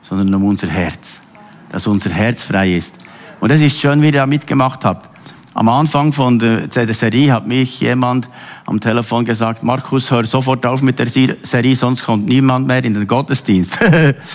sondern 0.02 0.34
um 0.34 0.44
unser 0.44 0.66
Herz. 0.66 1.22
Dass 1.70 1.86
unser 1.86 2.10
Herz 2.10 2.42
frei 2.42 2.74
ist. 2.74 2.94
Und 3.40 3.50
es 3.50 3.62
ist 3.62 3.80
schön, 3.80 4.02
wie 4.02 4.06
ihr 4.08 4.12
da 4.12 4.26
mitgemacht 4.26 4.84
habt. 4.84 5.11
Am 5.54 5.68
Anfang 5.68 6.14
von 6.14 6.38
der 6.38 6.94
Serie 6.94 7.32
hat 7.32 7.46
mich 7.46 7.80
jemand 7.80 8.28
am 8.64 8.80
Telefon 8.80 9.26
gesagt, 9.26 9.62
Markus, 9.62 10.10
hör 10.10 10.24
sofort 10.24 10.64
auf 10.64 10.80
mit 10.80 10.98
der 10.98 11.06
Serie, 11.08 11.76
sonst 11.76 12.04
kommt 12.04 12.26
niemand 12.26 12.66
mehr 12.66 12.82
in 12.82 12.94
den 12.94 13.06
Gottesdienst. 13.06 13.76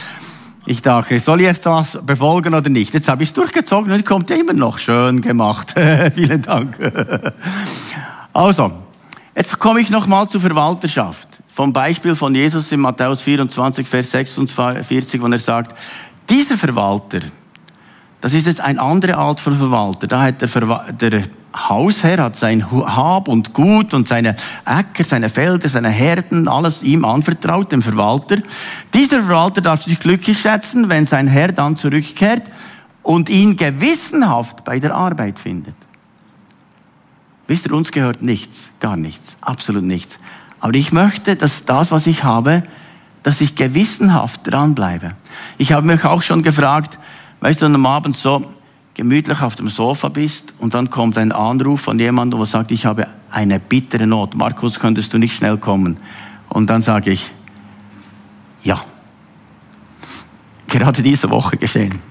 ich 0.68 0.82
dachte, 0.82 1.18
soll 1.18 1.42
ich 1.42 1.48
jetzt 1.48 1.66
das 1.66 1.98
befolgen 2.06 2.54
oder 2.54 2.70
nicht? 2.70 2.94
Jetzt 2.94 3.08
habe 3.08 3.24
ich 3.24 3.30
es 3.30 3.34
durchgezogen 3.34 3.92
und 3.92 4.06
kommt 4.06 4.30
immer 4.30 4.54
noch. 4.54 4.78
Schön 4.78 5.22
gemacht. 5.22 5.74
Vielen 6.16 6.44
Dank. 6.44 6.78
also, 8.34 8.72
jetzt 9.36 9.58
komme 9.58 9.82
ich 9.82 9.90
nochmal 9.90 10.30
zur 10.30 10.42
Verwalterschaft. 10.42 11.28
Vom 11.48 11.74
Beispiel 11.74 12.14
von 12.14 12.36
Jesus 12.36 12.72
in 12.72 12.80
Matthäus 12.80 13.22
24, 13.22 13.88
Vers 13.88 14.12
46, 14.12 15.20
wo 15.20 15.26
er 15.26 15.40
sagt, 15.40 15.76
dieser 16.30 16.58
Verwalter, 16.58 17.22
Das 18.22 18.34
ist 18.34 18.48
jetzt 18.48 18.62
eine 18.62 18.82
andere 18.82 19.16
Art 19.18 19.40
von 19.40 19.58
Verwalter. 19.58 20.08
Da 20.08 20.24
hat 20.24 20.42
der, 20.42 20.50
Verwa 20.50 20.86
der 20.92 21.24
Hausherr 21.56 22.24
hat 22.24 22.36
sein 22.36 22.70
Hab 22.72 23.28
und 23.28 23.54
Gut 23.54 23.94
und 23.94 24.08
seine 24.08 24.36
Äcker, 24.66 25.04
seine 25.04 25.30
Felder, 25.30 25.70
seine 25.70 25.90
Herden, 25.90 26.48
alles 26.48 26.82
ihm 26.82 27.06
anvertraut, 27.06 27.72
dem 27.72 27.82
Verwalter. 27.82 28.38
Dieser 28.94 29.22
Verwalter 29.22 29.62
darf 29.62 29.84
sich 29.84 30.00
glücklich 30.00 30.40
schätzen, 30.40 30.90
wenn 30.90 31.06
sein 31.06 31.28
Herr 31.28 31.52
dann 31.52 31.78
zurückkehrt 31.78 32.44
und 33.04 33.30
ihn 33.30 33.56
gewissenhaft 33.56 34.64
bei 34.64 34.80
der 34.80 34.96
Arbeit 34.96 35.40
findet. 35.40 35.76
Wisst 37.48 37.66
ihr, 37.66 37.74
uns 37.74 37.92
gehört 37.92 38.22
nichts, 38.22 38.72
gar 38.80 38.98
nichts, 38.98 39.38
absolut 39.42 39.84
nichts. 39.84 40.20
Aber 40.60 40.74
ich 40.74 40.92
möchte, 40.92 41.36
dass 41.36 41.66
das, 41.66 41.92
was 41.92 42.08
ich 42.08 42.24
habe, 42.24 42.64
dass 43.24 43.42
ich 43.42 43.56
gewissenhaft 43.56 44.42
dranbleibe. 44.44 45.12
Ich 45.58 45.72
habe 45.72 45.88
mich 45.88 46.04
auch 46.04 46.24
schon 46.24 46.44
gefragt, 46.44 47.00
weißt 47.40 47.62
du, 47.62 47.66
wenn 47.66 47.74
du 47.74 47.80
am 47.80 47.86
Abend 47.86 48.16
so 48.16 48.46
gemütlich 48.94 49.42
auf 49.42 49.56
dem 49.56 49.70
Sofa 49.70 50.10
bist 50.10 50.54
und 50.58 50.74
dann 50.74 50.90
kommt 50.90 51.18
ein 51.18 51.32
Anruf 51.32 51.82
von 51.82 52.00
jemandem, 52.00 52.40
der 52.40 52.48
sagt, 52.48 52.72
ich 52.72 52.86
habe 52.86 53.08
eine 53.30 53.60
bittere 53.60 54.08
Not. 54.08 54.36
Markus, 54.36 54.80
könntest 54.80 55.14
du 55.14 55.20
nicht 55.20 55.36
schnell 55.36 55.58
kommen? 55.58 55.98
Und 56.50 56.70
dann 56.70 56.82
sage 56.82 57.12
ich, 57.12 57.30
ja. 58.64 58.80
Gerade 60.68 61.02
diese 61.02 61.30
Woche 61.30 61.58
geschehen. 61.58 62.02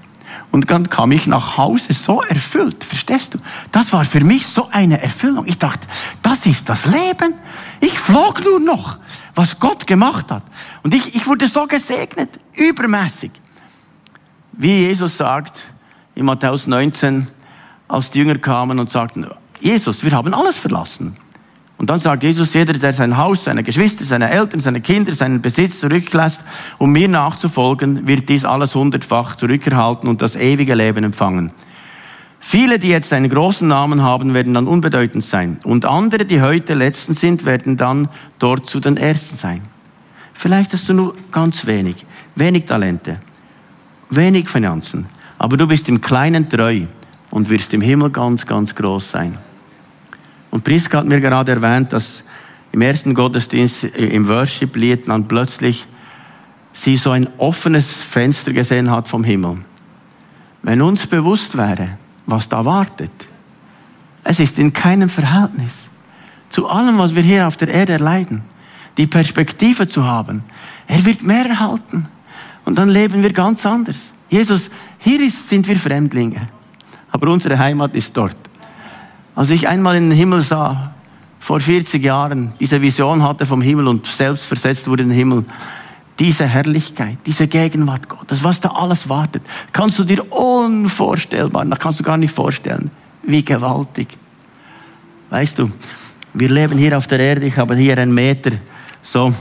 Und 0.51 0.71
dann 0.71 0.89
kam 0.89 1.11
ich 1.11 1.27
nach 1.27 1.57
Hause 1.57 1.93
so 1.93 2.21
erfüllt, 2.21 2.83
verstehst 2.83 3.33
du? 3.33 3.39
Das 3.71 3.91
war 3.91 4.05
für 4.05 4.21
mich 4.21 4.47
so 4.47 4.69
eine 4.71 5.01
Erfüllung. 5.01 5.45
Ich 5.45 5.57
dachte, 5.57 5.85
das 6.23 6.45
ist 6.45 6.69
das 6.69 6.85
Leben. 6.85 7.35
Ich 7.81 7.99
flog 7.99 8.43
nur 8.43 8.59
noch, 8.59 8.97
was 9.35 9.59
Gott 9.59 9.85
gemacht 9.85 10.31
hat. 10.31 10.43
Und 10.83 10.93
ich, 10.93 11.15
ich 11.15 11.27
wurde 11.27 11.47
so 11.47 11.67
gesegnet, 11.67 12.29
übermäßig. 12.53 13.31
Wie 14.59 14.87
Jesus 14.87 15.17
sagt 15.17 15.63
in 16.15 16.25
Matthäus 16.25 16.65
19, 16.65 17.27
als 17.87 18.09
die 18.09 18.17
Jünger 18.17 18.39
kamen 18.39 18.79
und 18.79 18.89
sagten, 18.89 19.27
Jesus, 19.59 20.03
wir 20.03 20.11
haben 20.13 20.33
alles 20.33 20.57
verlassen. 20.57 21.15
Und 21.77 21.91
dann 21.91 21.99
sagt 21.99 22.23
Jesus, 22.23 22.55
jeder, 22.55 22.73
der 22.73 22.91
sein 22.91 23.17
Haus, 23.17 23.43
seine 23.43 23.61
Geschwister, 23.61 24.03
seine 24.03 24.31
Eltern, 24.31 24.59
seine 24.59 24.81
Kinder, 24.81 25.13
seinen 25.13 25.43
Besitz 25.43 25.79
zurücklässt, 25.79 26.41
um 26.79 26.91
mir 26.91 27.07
nachzufolgen, 27.07 28.07
wird 28.07 28.29
dies 28.29 28.45
alles 28.45 28.73
hundertfach 28.73 29.35
zurückerhalten 29.35 30.09
und 30.09 30.23
das 30.23 30.35
ewige 30.35 30.73
Leben 30.73 31.03
empfangen. 31.03 31.51
Viele, 32.39 32.79
die 32.79 32.87
jetzt 32.87 33.13
einen 33.13 33.29
großen 33.29 33.67
Namen 33.67 34.01
haben, 34.01 34.33
werden 34.33 34.55
dann 34.55 34.67
unbedeutend 34.67 35.23
sein. 35.23 35.59
Und 35.65 35.85
andere, 35.85 36.25
die 36.25 36.41
heute 36.41 36.73
Letzten 36.73 37.13
sind, 37.13 37.45
werden 37.45 37.77
dann 37.77 38.09
dort 38.39 38.67
zu 38.67 38.79
den 38.79 38.97
Ersten 38.97 39.35
sein. 39.35 39.61
Vielleicht 40.33 40.73
hast 40.73 40.89
du 40.89 40.93
nur 40.93 41.15
ganz 41.31 41.67
wenig, 41.67 42.07
wenig 42.33 42.65
Talente, 42.65 43.19
wenig 44.09 44.49
Finanzen, 44.49 45.07
aber 45.37 45.57
du 45.57 45.67
bist 45.67 45.89
im 45.89 46.01
Kleinen 46.01 46.49
treu 46.49 46.85
und 47.29 47.49
wirst 47.49 47.73
im 47.73 47.81
Himmel 47.81 48.09
ganz, 48.09 48.45
ganz 48.45 48.73
groß 48.73 49.11
sein. 49.11 49.37
Und 50.51 50.63
Priska 50.63 50.99
hat 50.99 51.05
mir 51.05 51.19
gerade 51.19 51.51
erwähnt, 51.51 51.93
dass 51.93 52.23
im 52.71 52.81
ersten 52.81 53.13
Gottesdienst 53.13 53.83
äh, 53.83 54.07
im 54.07 54.27
Worship-Lied 54.27 55.07
dann 55.07 55.27
plötzlich 55.27 55.85
sie 56.73 56.97
so 56.97 57.11
ein 57.11 57.27
offenes 57.37 58.03
Fenster 58.03 58.53
gesehen 58.53 58.91
hat 58.91 59.07
vom 59.07 59.23
Himmel. 59.23 59.57
Wenn 60.63 60.81
uns 60.81 61.07
bewusst 61.07 61.57
wäre, 61.57 61.97
was 62.25 62.49
da 62.49 62.65
wartet, 62.65 63.11
es 64.23 64.39
ist 64.39 64.59
in 64.59 64.73
keinem 64.73 65.09
Verhältnis 65.09 65.89
zu 66.49 66.67
allem, 66.67 66.97
was 66.97 67.15
wir 67.15 67.23
hier 67.23 67.47
auf 67.47 67.57
der 67.57 67.69
Erde 67.69 67.93
erleiden, 67.93 68.41
die 68.97 69.07
Perspektive 69.07 69.87
zu 69.87 70.05
haben. 70.05 70.43
Er 70.87 71.05
wird 71.05 71.23
mehr 71.23 71.45
erhalten. 71.45 72.07
Und 72.67 72.77
dann 72.77 72.89
leben 72.89 73.23
wir 73.23 73.31
ganz 73.31 73.65
anders. 73.65 73.95
Jesus, 74.27 74.69
hier 74.97 75.21
ist, 75.21 75.47
sind 75.47 75.65
wir 75.69 75.77
Fremdlinge. 75.77 76.49
Aber 77.09 77.29
unsere 77.29 77.57
Heimat 77.57 77.95
ist 77.95 78.15
dort. 78.17 78.35
Als 79.35 79.51
ich 79.51 79.69
einmal 79.69 79.95
in 79.95 80.09
den 80.09 80.17
Himmel 80.17 80.41
sah, 80.41 80.93
vor 81.39 81.61
40 81.61 82.03
Jahren, 82.03 82.53
diese 82.59 82.81
Vision 82.81 83.23
hatte 83.23 83.45
vom 83.45 83.61
Himmel 83.61 83.87
und 83.87 84.05
selbst 84.05 84.43
versetzt 84.43 84.85
wurde 84.89 85.03
in 85.03 85.09
den 85.09 85.17
Himmel, 85.17 85.45
diese 86.19 86.45
Herrlichkeit, 86.45 87.19
diese 87.25 87.47
Gegenwart 87.47 88.09
Gottes, 88.09 88.43
was 88.43 88.59
da 88.59 88.67
alles 88.71 89.07
wartet, 89.07 89.43
kannst 89.71 89.97
du 89.99 90.03
dir 90.03 90.29
unvorstellbar, 90.29 91.63
da 91.63 91.77
kannst 91.77 92.01
du 92.01 92.03
gar 92.03 92.17
nicht 92.17 92.35
vorstellen, 92.35 92.91
wie 93.23 93.45
gewaltig. 93.45 94.09
Weißt 95.29 95.57
du, 95.57 95.71
wir 96.33 96.49
leben 96.49 96.77
hier 96.77 96.97
auf 96.97 97.07
der 97.07 97.19
Erde, 97.21 97.45
ich 97.45 97.57
habe 97.57 97.77
hier 97.77 97.97
einen 97.97 98.13
Meter, 98.13 98.51
so, 99.01 99.33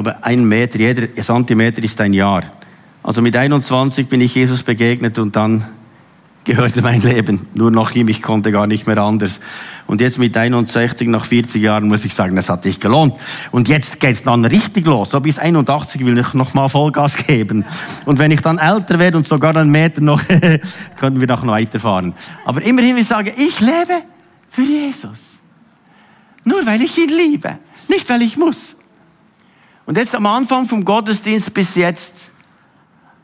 ich 0.00 0.24
einen 0.24 0.48
Meter, 0.48 0.78
jeder 0.78 1.14
Zentimeter 1.14 1.82
ist 1.82 2.00
ein 2.00 2.12
Jahr. 2.12 2.42
Also 3.02 3.20
mit 3.20 3.36
21 3.36 4.08
bin 4.08 4.20
ich 4.20 4.34
Jesus 4.34 4.62
begegnet 4.62 5.18
und 5.18 5.36
dann 5.36 5.64
gehörte 6.44 6.82
mein 6.82 7.00
Leben 7.00 7.46
nur 7.54 7.70
noch 7.70 7.92
ihm, 7.92 8.08
ich 8.08 8.22
konnte 8.22 8.52
gar 8.52 8.66
nicht 8.66 8.86
mehr 8.86 8.98
anders. 8.98 9.40
Und 9.86 10.00
jetzt 10.00 10.18
mit 10.18 10.36
61, 10.36 11.08
nach 11.08 11.24
40 11.24 11.60
Jahren, 11.60 11.88
muss 11.88 12.04
ich 12.04 12.14
sagen, 12.14 12.36
das 12.36 12.48
hat 12.48 12.62
sich 12.62 12.80
gelohnt. 12.80 13.14
Und 13.50 13.68
jetzt 13.68 14.00
geht's 14.00 14.22
dann 14.22 14.44
richtig 14.44 14.86
los. 14.86 15.10
So 15.10 15.20
bis 15.20 15.38
81 15.38 16.04
will 16.04 16.18
ich 16.18 16.34
noch 16.34 16.54
mal 16.54 16.68
Vollgas 16.68 17.16
geben. 17.16 17.64
Und 18.06 18.18
wenn 18.18 18.30
ich 18.30 18.40
dann 18.40 18.58
älter 18.58 18.98
werde 18.98 19.18
und 19.18 19.26
sogar 19.26 19.56
einen 19.56 19.70
Meter 19.70 20.00
noch, 20.00 20.22
können 20.98 21.20
wir 21.20 21.28
noch 21.28 21.46
weiterfahren. 21.46 22.14
Aber 22.44 22.62
immerhin, 22.62 22.96
ich 22.96 23.08
sage, 23.08 23.32
ich 23.36 23.60
lebe 23.60 24.02
für 24.48 24.62
Jesus. 24.62 25.40
Nur 26.44 26.64
weil 26.64 26.80
ich 26.82 26.96
ihn 26.96 27.10
liebe. 27.10 27.58
Nicht 27.88 28.08
weil 28.08 28.22
ich 28.22 28.36
muss. 28.36 28.73
Und 29.86 29.98
jetzt 29.98 30.14
am 30.14 30.26
Anfang 30.26 30.66
vom 30.66 30.84
Gottesdienst 30.84 31.52
bis 31.52 31.74
jetzt 31.74 32.30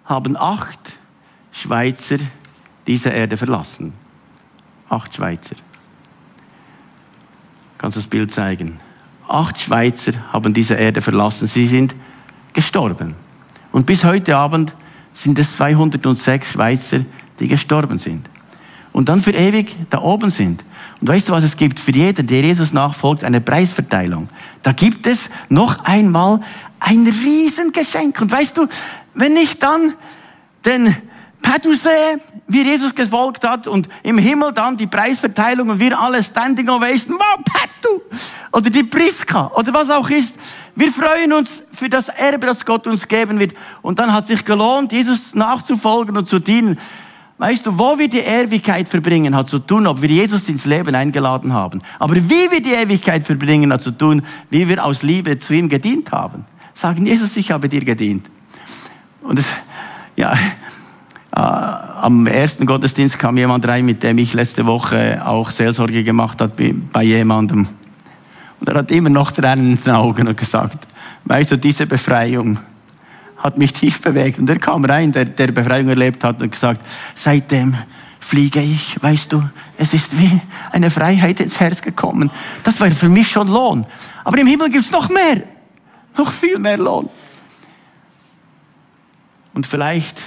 haben 0.04 0.36
acht 0.36 0.78
Schweizer 1.52 2.18
diese 2.86 3.10
Erde 3.10 3.36
verlassen. 3.36 3.92
Acht 4.88 5.14
Schweizer. 5.14 5.56
Kannst 7.78 7.96
du 7.96 8.00
das 8.00 8.08
Bild 8.08 8.30
zeigen? 8.30 8.78
Acht 9.28 9.58
Schweizer 9.58 10.12
haben 10.32 10.52
diese 10.52 10.74
Erde 10.74 11.00
verlassen. 11.00 11.46
Sie 11.46 11.66
sind 11.66 11.94
gestorben. 12.52 13.14
Und 13.72 13.86
bis 13.86 14.04
heute 14.04 14.36
Abend 14.36 14.74
sind 15.12 15.38
es 15.38 15.54
206 15.54 16.50
Schweizer, 16.50 17.04
die 17.38 17.48
gestorben 17.48 17.98
sind. 17.98 18.28
Und 18.92 19.08
dann 19.08 19.22
für 19.22 19.32
ewig 19.32 19.76
da 19.88 20.00
oben 20.00 20.30
sind. 20.30 20.64
Und 21.00 21.08
weißt 21.08 21.28
du, 21.28 21.32
was 21.32 21.44
es 21.44 21.56
gibt? 21.56 21.80
Für 21.80 21.92
jeden, 21.92 22.26
der 22.26 22.42
Jesus 22.42 22.72
nachfolgt, 22.72 23.24
eine 23.24 23.40
Preisverteilung. 23.40 24.28
Da 24.62 24.72
gibt 24.72 25.06
es 25.06 25.30
noch 25.48 25.84
einmal 25.84 26.40
ein 26.78 27.06
Riesengeschenk. 27.06 28.20
Und 28.20 28.30
weißt 28.30 28.56
du, 28.56 28.66
wenn 29.14 29.36
ich 29.36 29.58
dann 29.58 29.94
den 30.64 30.94
Padusee, 31.40 32.18
wie 32.48 32.62
Jesus 32.62 32.94
gefolgt 32.94 33.46
hat 33.46 33.66
und 33.66 33.88
im 34.02 34.18
Himmel 34.18 34.52
dann 34.52 34.76
die 34.76 34.86
Preisverteilung 34.86 35.70
und 35.70 35.78
wir 35.78 35.98
alle 35.98 36.22
Standing 36.22 36.68
Ovation, 36.68 37.16
wow, 37.18 37.44
Patu! 37.44 38.00
Oder 38.52 38.68
die 38.68 38.82
Priska 38.82 39.50
oder 39.54 39.72
was 39.72 39.88
auch 39.90 40.10
ist. 40.10 40.36
Wir 40.74 40.92
freuen 40.92 41.32
uns 41.32 41.62
für 41.72 41.88
das 41.88 42.08
Erbe, 42.08 42.46
das 42.46 42.64
Gott 42.64 42.86
uns 42.86 43.08
geben 43.08 43.38
wird. 43.38 43.54
Und 43.80 43.98
dann 43.98 44.12
hat 44.12 44.26
sich 44.26 44.44
gelohnt, 44.44 44.92
Jesus 44.92 45.34
nachzufolgen 45.34 46.16
und 46.16 46.28
zu 46.28 46.38
dienen. 46.38 46.78
Weißt 47.40 47.64
du, 47.64 47.78
wo 47.78 47.98
wir 47.98 48.06
die 48.06 48.18
Ewigkeit 48.18 48.86
verbringen, 48.86 49.34
hat 49.34 49.48
zu 49.48 49.60
tun, 49.60 49.86
ob 49.86 50.02
wir 50.02 50.10
Jesus 50.10 50.46
ins 50.50 50.66
Leben 50.66 50.94
eingeladen 50.94 51.54
haben. 51.54 51.80
Aber 51.98 52.14
wie 52.14 52.50
wir 52.50 52.60
die 52.60 52.74
Ewigkeit 52.74 53.24
verbringen, 53.24 53.72
hat 53.72 53.80
zu 53.80 53.92
tun, 53.92 54.20
wie 54.50 54.68
wir 54.68 54.84
aus 54.84 55.02
Liebe 55.02 55.38
zu 55.38 55.54
ihm 55.54 55.70
gedient 55.70 56.12
haben. 56.12 56.44
Sagen, 56.74 57.06
Jesus, 57.06 57.34
ich 57.38 57.50
habe 57.50 57.70
dir 57.70 57.82
gedient. 57.82 58.28
Und 59.22 59.38
es, 59.38 59.46
ja, 60.16 60.34
äh, 60.34 61.38
am 61.40 62.26
ersten 62.26 62.66
Gottesdienst 62.66 63.18
kam 63.18 63.38
jemand 63.38 63.66
rein, 63.66 63.86
mit 63.86 64.02
dem 64.02 64.18
ich 64.18 64.34
letzte 64.34 64.66
Woche 64.66 65.26
auch 65.26 65.50
Seelsorge 65.50 66.04
gemacht 66.04 66.42
habe 66.42 66.74
bei 66.92 67.04
jemandem. 67.04 67.66
Und 68.60 68.68
er 68.68 68.74
hat 68.74 68.90
immer 68.90 69.08
noch 69.08 69.32
Tränen 69.32 69.70
in 69.70 69.82
den 69.82 69.94
Augen 69.94 70.28
und 70.28 70.36
gesagt, 70.36 70.86
weißt 71.24 71.52
du, 71.52 71.56
diese 71.56 71.86
Befreiung 71.86 72.58
hat 73.40 73.58
mich 73.58 73.72
tief 73.72 74.00
bewegt. 74.00 74.38
Und 74.38 74.48
er 74.48 74.58
kam 74.58 74.84
rein, 74.84 75.12
der, 75.12 75.24
der 75.24 75.48
Befreiung 75.48 75.88
erlebt 75.88 76.22
hat 76.22 76.40
und 76.40 76.52
gesagt, 76.52 76.82
seitdem 77.14 77.74
fliege 78.20 78.60
ich, 78.60 79.02
weißt 79.02 79.32
du, 79.32 79.42
es 79.78 79.92
ist 79.94 80.16
wie 80.18 80.40
eine 80.70 80.90
Freiheit 80.90 81.40
ins 81.40 81.58
Herz 81.58 81.82
gekommen. 81.82 82.30
Das 82.62 82.78
war 82.80 82.90
für 82.90 83.08
mich 83.08 83.30
schon 83.30 83.48
Lohn. 83.48 83.86
Aber 84.24 84.38
im 84.38 84.46
Himmel 84.46 84.70
gibt's 84.70 84.92
noch 84.92 85.08
mehr, 85.08 85.42
noch 86.16 86.30
viel 86.30 86.58
mehr 86.58 86.78
Lohn. 86.78 87.08
Und 89.52 89.66
vielleicht 89.66 90.22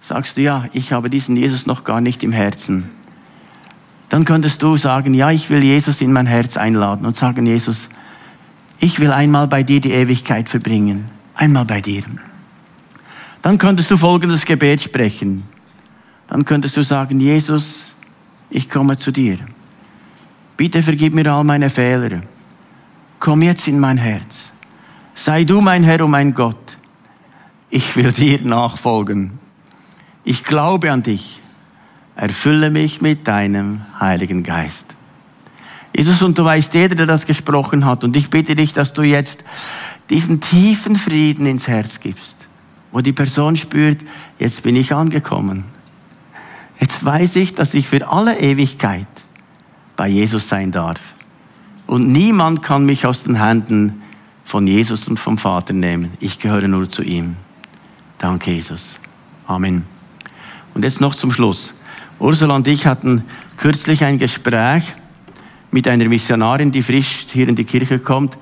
sagst 0.00 0.36
du, 0.36 0.40
ja, 0.40 0.64
ich 0.72 0.92
habe 0.92 1.10
diesen 1.10 1.36
Jesus 1.36 1.66
noch 1.66 1.84
gar 1.84 2.00
nicht 2.00 2.22
im 2.22 2.32
Herzen, 2.32 2.88
dann 4.08 4.24
könntest 4.24 4.62
du 4.62 4.76
sagen, 4.78 5.12
ja, 5.12 5.30
ich 5.30 5.50
will 5.50 5.62
Jesus 5.62 6.00
in 6.00 6.12
mein 6.12 6.26
Herz 6.26 6.56
einladen 6.56 7.04
und 7.04 7.16
sagen, 7.16 7.44
Jesus, 7.44 7.90
ich 8.78 9.00
will 9.00 9.10
einmal 9.10 9.48
bei 9.48 9.62
dir 9.62 9.80
die 9.80 9.92
Ewigkeit 9.92 10.48
verbringen. 10.48 11.10
Einmal 11.34 11.66
bei 11.66 11.80
dir. 11.80 12.04
Dann 13.42 13.58
könntest 13.58 13.90
du 13.90 13.96
folgendes 13.96 14.44
Gebet 14.44 14.82
sprechen. 14.82 15.44
Dann 16.26 16.44
könntest 16.44 16.76
du 16.76 16.82
sagen, 16.82 17.20
Jesus, 17.20 17.92
ich 18.50 18.68
komme 18.68 18.96
zu 18.96 19.10
dir. 19.10 19.38
Bitte 20.56 20.82
vergib 20.82 21.14
mir 21.14 21.32
all 21.32 21.44
meine 21.44 21.70
Fehler. 21.70 22.20
Komm 23.20 23.42
jetzt 23.42 23.68
in 23.68 23.78
mein 23.78 23.98
Herz. 23.98 24.50
Sei 25.14 25.44
du 25.44 25.60
mein 25.60 25.84
Herr 25.84 26.04
und 26.04 26.10
mein 26.10 26.34
Gott. 26.34 26.56
Ich 27.70 27.96
will 27.96 28.12
dir 28.12 28.40
nachfolgen. 28.42 29.38
Ich 30.24 30.44
glaube 30.44 30.90
an 30.92 31.02
dich. 31.02 31.40
Erfülle 32.16 32.70
mich 32.70 33.00
mit 33.00 33.28
deinem 33.28 33.82
Heiligen 34.00 34.42
Geist. 34.42 34.86
Jesus, 35.94 36.22
und 36.22 36.38
du 36.38 36.44
weißt, 36.44 36.74
jeder, 36.74 36.94
der 36.94 37.06
das 37.06 37.26
gesprochen 37.26 37.84
hat, 37.84 38.04
und 38.04 38.16
ich 38.16 38.30
bitte 38.30 38.54
dich, 38.54 38.72
dass 38.72 38.92
du 38.92 39.02
jetzt 39.02 39.44
diesen 40.10 40.40
tiefen 40.40 40.96
Frieden 40.96 41.46
ins 41.46 41.68
Herz 41.68 42.00
gibst, 42.00 42.37
wo 42.90 43.00
die 43.00 43.12
Person 43.12 43.56
spürt, 43.56 44.00
jetzt 44.38 44.62
bin 44.62 44.76
ich 44.76 44.94
angekommen. 44.94 45.64
Jetzt 46.80 47.04
weiß 47.04 47.36
ich, 47.36 47.54
dass 47.54 47.74
ich 47.74 47.88
für 47.88 48.08
alle 48.08 48.38
Ewigkeit 48.38 49.06
bei 49.96 50.08
Jesus 50.08 50.48
sein 50.48 50.70
darf. 50.70 51.00
Und 51.86 52.12
niemand 52.12 52.62
kann 52.62 52.86
mich 52.86 53.06
aus 53.06 53.24
den 53.24 53.42
Händen 53.42 54.02
von 54.44 54.66
Jesus 54.66 55.08
und 55.08 55.18
vom 55.18 55.38
Vater 55.38 55.72
nehmen. 55.72 56.12
Ich 56.20 56.38
gehöre 56.38 56.68
nur 56.68 56.88
zu 56.88 57.02
ihm. 57.02 57.36
Danke, 58.18 58.52
Jesus. 58.52 58.98
Amen. 59.46 59.84
Und 60.74 60.84
jetzt 60.84 61.00
noch 61.00 61.14
zum 61.14 61.32
Schluss. 61.32 61.74
Ursula 62.18 62.54
und 62.54 62.66
ich 62.68 62.86
hatten 62.86 63.24
kürzlich 63.56 64.04
ein 64.04 64.18
Gespräch 64.18 64.94
mit 65.70 65.86
einer 65.88 66.08
Missionarin, 66.08 66.72
die 66.72 66.82
frisch 66.82 67.26
hier 67.30 67.48
in 67.48 67.56
die 67.56 67.64
Kirche 67.64 67.98
kommt. 67.98 68.36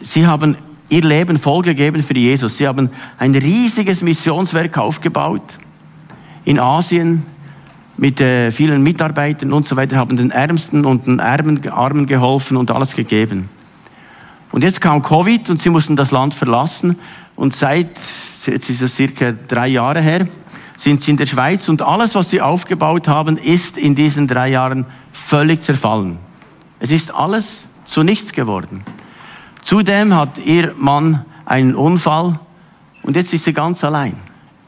Sie 0.00 0.26
haben 0.26 0.56
ihr 0.88 1.02
Leben 1.02 1.38
vollgegeben 1.38 2.02
für 2.02 2.16
Jesus. 2.16 2.56
Sie 2.56 2.66
haben 2.66 2.90
ein 3.18 3.34
riesiges 3.34 4.02
Missionswerk 4.02 4.78
aufgebaut 4.78 5.58
in 6.44 6.58
Asien, 6.60 7.24
mit 7.96 8.20
äh, 8.20 8.50
vielen 8.50 8.82
Mitarbeitern 8.82 9.52
und 9.52 9.66
so 9.66 9.76
weiter, 9.76 9.96
haben 9.96 10.16
den 10.16 10.30
Ärmsten 10.30 10.84
und 10.84 11.06
den 11.06 11.18
Armen, 11.18 11.66
Armen 11.68 12.06
geholfen 12.06 12.56
und 12.56 12.70
alles 12.70 12.94
gegeben. 12.94 13.48
Und 14.52 14.62
jetzt 14.62 14.80
kam 14.80 15.02
Covid 15.02 15.50
und 15.50 15.60
sie 15.60 15.70
mussten 15.70 15.96
das 15.96 16.10
Land 16.10 16.34
verlassen 16.34 16.98
und 17.34 17.54
seit, 17.54 17.90
jetzt 18.46 18.70
ist 18.70 18.82
es 18.82 18.94
circa 18.96 19.32
drei 19.32 19.68
Jahre 19.68 20.00
her, 20.00 20.26
sind 20.76 21.02
sie 21.02 21.10
in 21.10 21.16
der 21.16 21.26
Schweiz 21.26 21.68
und 21.68 21.82
alles, 21.82 22.14
was 22.14 22.30
sie 22.30 22.40
aufgebaut 22.40 23.08
haben, 23.08 23.38
ist 23.38 23.78
in 23.78 23.94
diesen 23.94 24.28
drei 24.28 24.48
Jahren 24.48 24.84
völlig 25.12 25.62
zerfallen. 25.62 26.18
Es 26.78 26.90
ist 26.90 27.14
alles 27.14 27.66
zu 27.86 28.02
nichts 28.02 28.32
geworden. 28.32 28.84
Zudem 29.66 30.14
hat 30.14 30.38
ihr 30.38 30.74
Mann 30.76 31.24
einen 31.44 31.74
Unfall 31.74 32.38
und 33.02 33.16
jetzt 33.16 33.34
ist 33.34 33.42
sie 33.42 33.52
ganz 33.52 33.82
allein. 33.82 34.14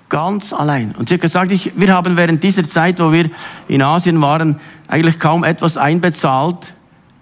Ganz 0.08 0.52
allein. 0.52 0.92
Und 0.98 1.08
sie 1.08 1.14
hat 1.14 1.20
gesagt, 1.20 1.52
ich, 1.52 1.78
wir 1.78 1.94
haben 1.94 2.16
während 2.16 2.42
dieser 2.42 2.64
Zeit, 2.64 2.98
wo 2.98 3.12
wir 3.12 3.30
in 3.68 3.80
Asien 3.80 4.20
waren, 4.20 4.58
eigentlich 4.88 5.20
kaum 5.20 5.44
etwas 5.44 5.76
einbezahlt 5.76 6.74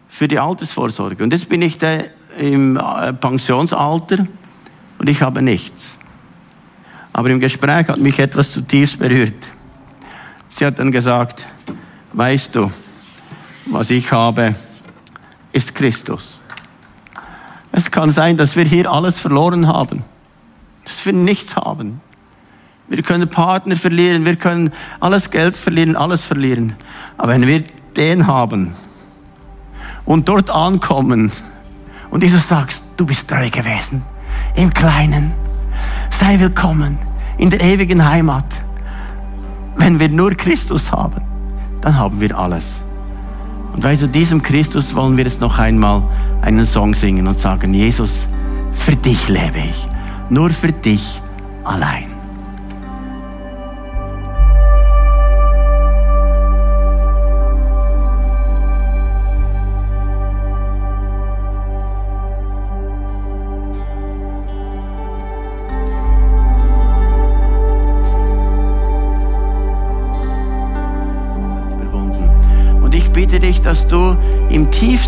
für 0.08 0.26
die 0.26 0.38
Altersvorsorge. 0.38 1.22
Und 1.22 1.34
jetzt 1.34 1.50
bin 1.50 1.60
ich 1.60 1.76
da 1.76 1.98
im 2.38 2.78
äh, 2.78 3.12
Pensionsalter 3.12 4.26
und 4.98 5.08
ich 5.10 5.20
habe 5.20 5.42
nichts. 5.42 5.98
Aber 7.12 7.28
im 7.28 7.40
Gespräch 7.40 7.88
hat 7.88 7.98
mich 7.98 8.18
etwas 8.18 8.52
zutiefst 8.52 8.98
berührt. 8.98 9.44
Sie 10.48 10.64
hat 10.64 10.78
dann 10.78 10.92
gesagt, 10.92 11.46
weißt 12.14 12.54
du, 12.54 12.72
was 13.66 13.90
ich 13.90 14.10
habe, 14.12 14.54
ist 15.52 15.74
Christus. 15.74 16.40
Es 17.76 17.90
kann 17.90 18.10
sein, 18.10 18.38
dass 18.38 18.56
wir 18.56 18.64
hier 18.64 18.90
alles 18.90 19.18
verloren 19.18 19.68
haben, 19.68 20.02
dass 20.82 21.04
wir 21.04 21.12
nichts 21.12 21.56
haben. 21.56 22.00
Wir 22.88 23.02
können 23.02 23.28
Partner 23.28 23.76
verlieren, 23.76 24.24
wir 24.24 24.36
können 24.36 24.72
alles 24.98 25.28
Geld 25.28 25.58
verlieren, 25.58 25.94
alles 25.94 26.22
verlieren. 26.22 26.72
Aber 27.18 27.32
wenn 27.34 27.46
wir 27.46 27.64
den 27.94 28.26
haben 28.26 28.74
und 30.06 30.26
dort 30.26 30.48
ankommen 30.48 31.30
und 32.08 32.22
Jesus 32.22 32.48
sagt, 32.48 32.82
du 32.96 33.04
bist 33.04 33.28
treu 33.28 33.50
gewesen, 33.50 34.02
im 34.54 34.72
Kleinen, 34.72 35.32
sei 36.18 36.40
willkommen 36.40 36.98
in 37.36 37.50
der 37.50 37.60
ewigen 37.60 38.08
Heimat. 38.08 38.46
Wenn 39.76 40.00
wir 40.00 40.08
nur 40.08 40.30
Christus 40.30 40.92
haben, 40.92 41.20
dann 41.82 41.98
haben 41.98 42.22
wir 42.22 42.38
alles. 42.38 42.80
Und 43.76 43.84
weißt 43.84 44.02
du, 44.02 44.08
diesem 44.08 44.42
Christus 44.42 44.94
wollen 44.94 45.18
wir 45.18 45.24
jetzt 45.24 45.40
noch 45.42 45.58
einmal 45.58 46.02
einen 46.40 46.66
Song 46.66 46.94
singen 46.94 47.26
und 47.26 47.38
sagen, 47.38 47.74
Jesus, 47.74 48.26
für 48.72 48.96
dich 48.96 49.28
lebe 49.28 49.58
ich, 49.58 49.86
nur 50.30 50.50
für 50.50 50.72
dich 50.72 51.20
allein. 51.62 52.15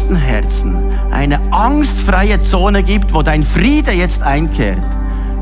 Tiefsten 0.09 0.17
Herzen 0.17 0.85
eine 1.11 1.41
angstfreie 1.53 2.41
Zone 2.41 2.83
gibt, 2.83 3.13
wo 3.13 3.23
dein 3.23 3.45
Friede 3.45 3.93
jetzt 3.93 4.23
einkehrt. 4.23 4.83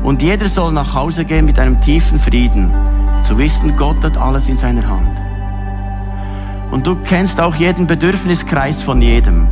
Und 0.03 0.21
jeder 0.21 0.49
soll 0.49 0.73
nach 0.73 0.93
Hause 0.93 1.25
gehen 1.25 1.45
mit 1.45 1.59
einem 1.59 1.79
tiefen 1.81 2.19
Frieden, 2.19 2.73
zu 3.21 3.37
wissen, 3.37 3.75
Gott 3.77 4.03
hat 4.03 4.17
alles 4.17 4.47
in 4.49 4.57
seiner 4.57 4.87
Hand. 4.87 5.21
Und 6.71 6.85
du 6.85 6.95
kennst 6.95 7.39
auch 7.39 7.55
jeden 7.55 7.87
Bedürfniskreis 7.87 8.81
von 8.81 9.01
jedem. 9.01 9.47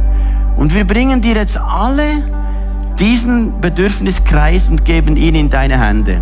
Und 0.57 0.73
wir 0.73 0.85
bringen 0.85 1.21
dir 1.21 1.35
jetzt 1.35 1.57
alle 1.57 2.03
diesen 2.99 3.59
Bedürfniskreis 3.61 4.69
und 4.69 4.85
geben 4.85 5.15
ihn 5.15 5.35
in 5.35 5.49
deine 5.49 5.79
Hände. 5.79 6.21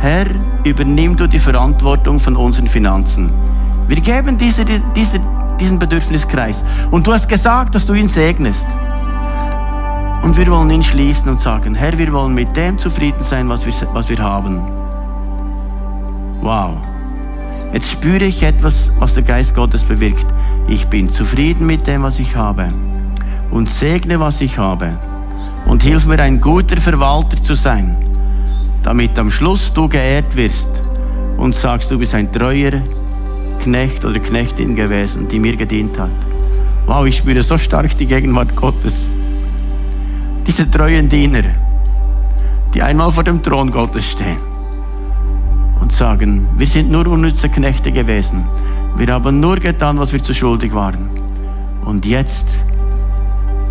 Herr, 0.00 0.26
übernimm 0.64 1.16
du 1.16 1.26
die 1.26 1.38
Verantwortung 1.38 2.20
von 2.20 2.36
unseren 2.36 2.68
Finanzen. 2.68 3.32
Wir 3.88 4.00
geben 4.00 4.36
diese, 4.36 4.64
diese, 4.94 5.20
diesen 5.60 5.78
Bedürfniskreis. 5.78 6.62
Und 6.90 7.06
du 7.06 7.12
hast 7.12 7.28
gesagt, 7.28 7.74
dass 7.74 7.86
du 7.86 7.94
ihn 7.94 8.08
segnest. 8.08 8.66
Und 10.22 10.36
wir 10.36 10.50
wollen 10.50 10.70
ihn 10.70 10.82
schließen 10.82 11.30
und 11.30 11.40
sagen, 11.40 11.74
Herr, 11.74 11.96
wir 11.96 12.12
wollen 12.12 12.34
mit 12.34 12.56
dem 12.56 12.78
zufrieden 12.78 13.22
sein, 13.22 13.48
was 13.48 13.64
wir, 13.64 13.72
was 13.92 14.08
wir 14.08 14.18
haben. 14.18 14.60
Wow. 16.40 16.78
Jetzt 17.72 17.90
spüre 17.90 18.24
ich 18.24 18.42
etwas, 18.42 18.90
was 18.98 19.14
der 19.14 19.22
Geist 19.22 19.54
Gottes 19.54 19.82
bewirkt. 19.82 20.26
Ich 20.66 20.86
bin 20.86 21.10
zufrieden 21.10 21.66
mit 21.66 21.86
dem, 21.86 22.02
was 22.02 22.18
ich 22.18 22.36
habe. 22.36 22.68
Und 23.50 23.70
segne, 23.70 24.20
was 24.20 24.40
ich 24.40 24.58
habe. 24.58 24.96
Und 25.66 25.82
hilf 25.82 26.06
mir, 26.06 26.20
ein 26.20 26.40
guter 26.40 26.80
Verwalter 26.80 27.40
zu 27.42 27.54
sein, 27.54 27.96
damit 28.82 29.18
am 29.18 29.30
Schluss 29.30 29.72
du 29.72 29.88
geehrt 29.88 30.34
wirst 30.36 30.68
und 31.36 31.54
sagst, 31.54 31.90
du 31.90 31.98
bist 31.98 32.14
ein 32.14 32.32
treuer 32.32 32.82
Knecht 33.68 34.02
oder 34.02 34.18
Knechtin 34.18 34.74
gewesen, 34.74 35.28
die 35.28 35.38
mir 35.38 35.54
gedient 35.54 35.98
hat. 35.98 36.08
Wow, 36.86 37.04
ich 37.04 37.18
spüre 37.18 37.42
so 37.42 37.58
stark 37.58 37.94
die 37.98 38.06
Gegenwart 38.06 38.56
Gottes. 38.56 39.10
Diese 40.46 40.70
treuen 40.70 41.06
Diener, 41.06 41.42
die 42.72 42.80
einmal 42.80 43.12
vor 43.12 43.24
dem 43.24 43.42
Thron 43.42 43.70
Gottes 43.70 44.10
stehen 44.10 44.38
und 45.82 45.92
sagen, 45.92 46.48
wir 46.56 46.66
sind 46.66 46.90
nur 46.90 47.06
unnütze 47.06 47.50
Knechte 47.50 47.92
gewesen. 47.92 48.48
Wir 48.96 49.08
haben 49.08 49.38
nur 49.38 49.56
getan, 49.56 49.98
was 49.98 50.14
wir 50.14 50.22
zu 50.22 50.32
schuldig 50.32 50.72
waren. 50.72 51.10
Und 51.84 52.06
jetzt 52.06 52.46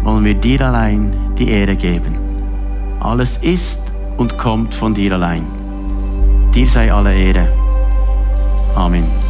wollen 0.03 0.25
wir 0.25 0.35
dir 0.35 0.61
allein 0.61 1.11
die 1.39 1.49
Ehre 1.49 1.75
geben. 1.75 2.19
Alles 2.99 3.37
ist 3.37 3.81
und 4.17 4.37
kommt 4.37 4.75
von 4.75 4.93
dir 4.93 5.13
allein. 5.13 5.47
Dir 6.53 6.67
sei 6.67 6.93
alle 6.93 7.15
Ehre. 7.15 7.47
Amen. 8.75 9.26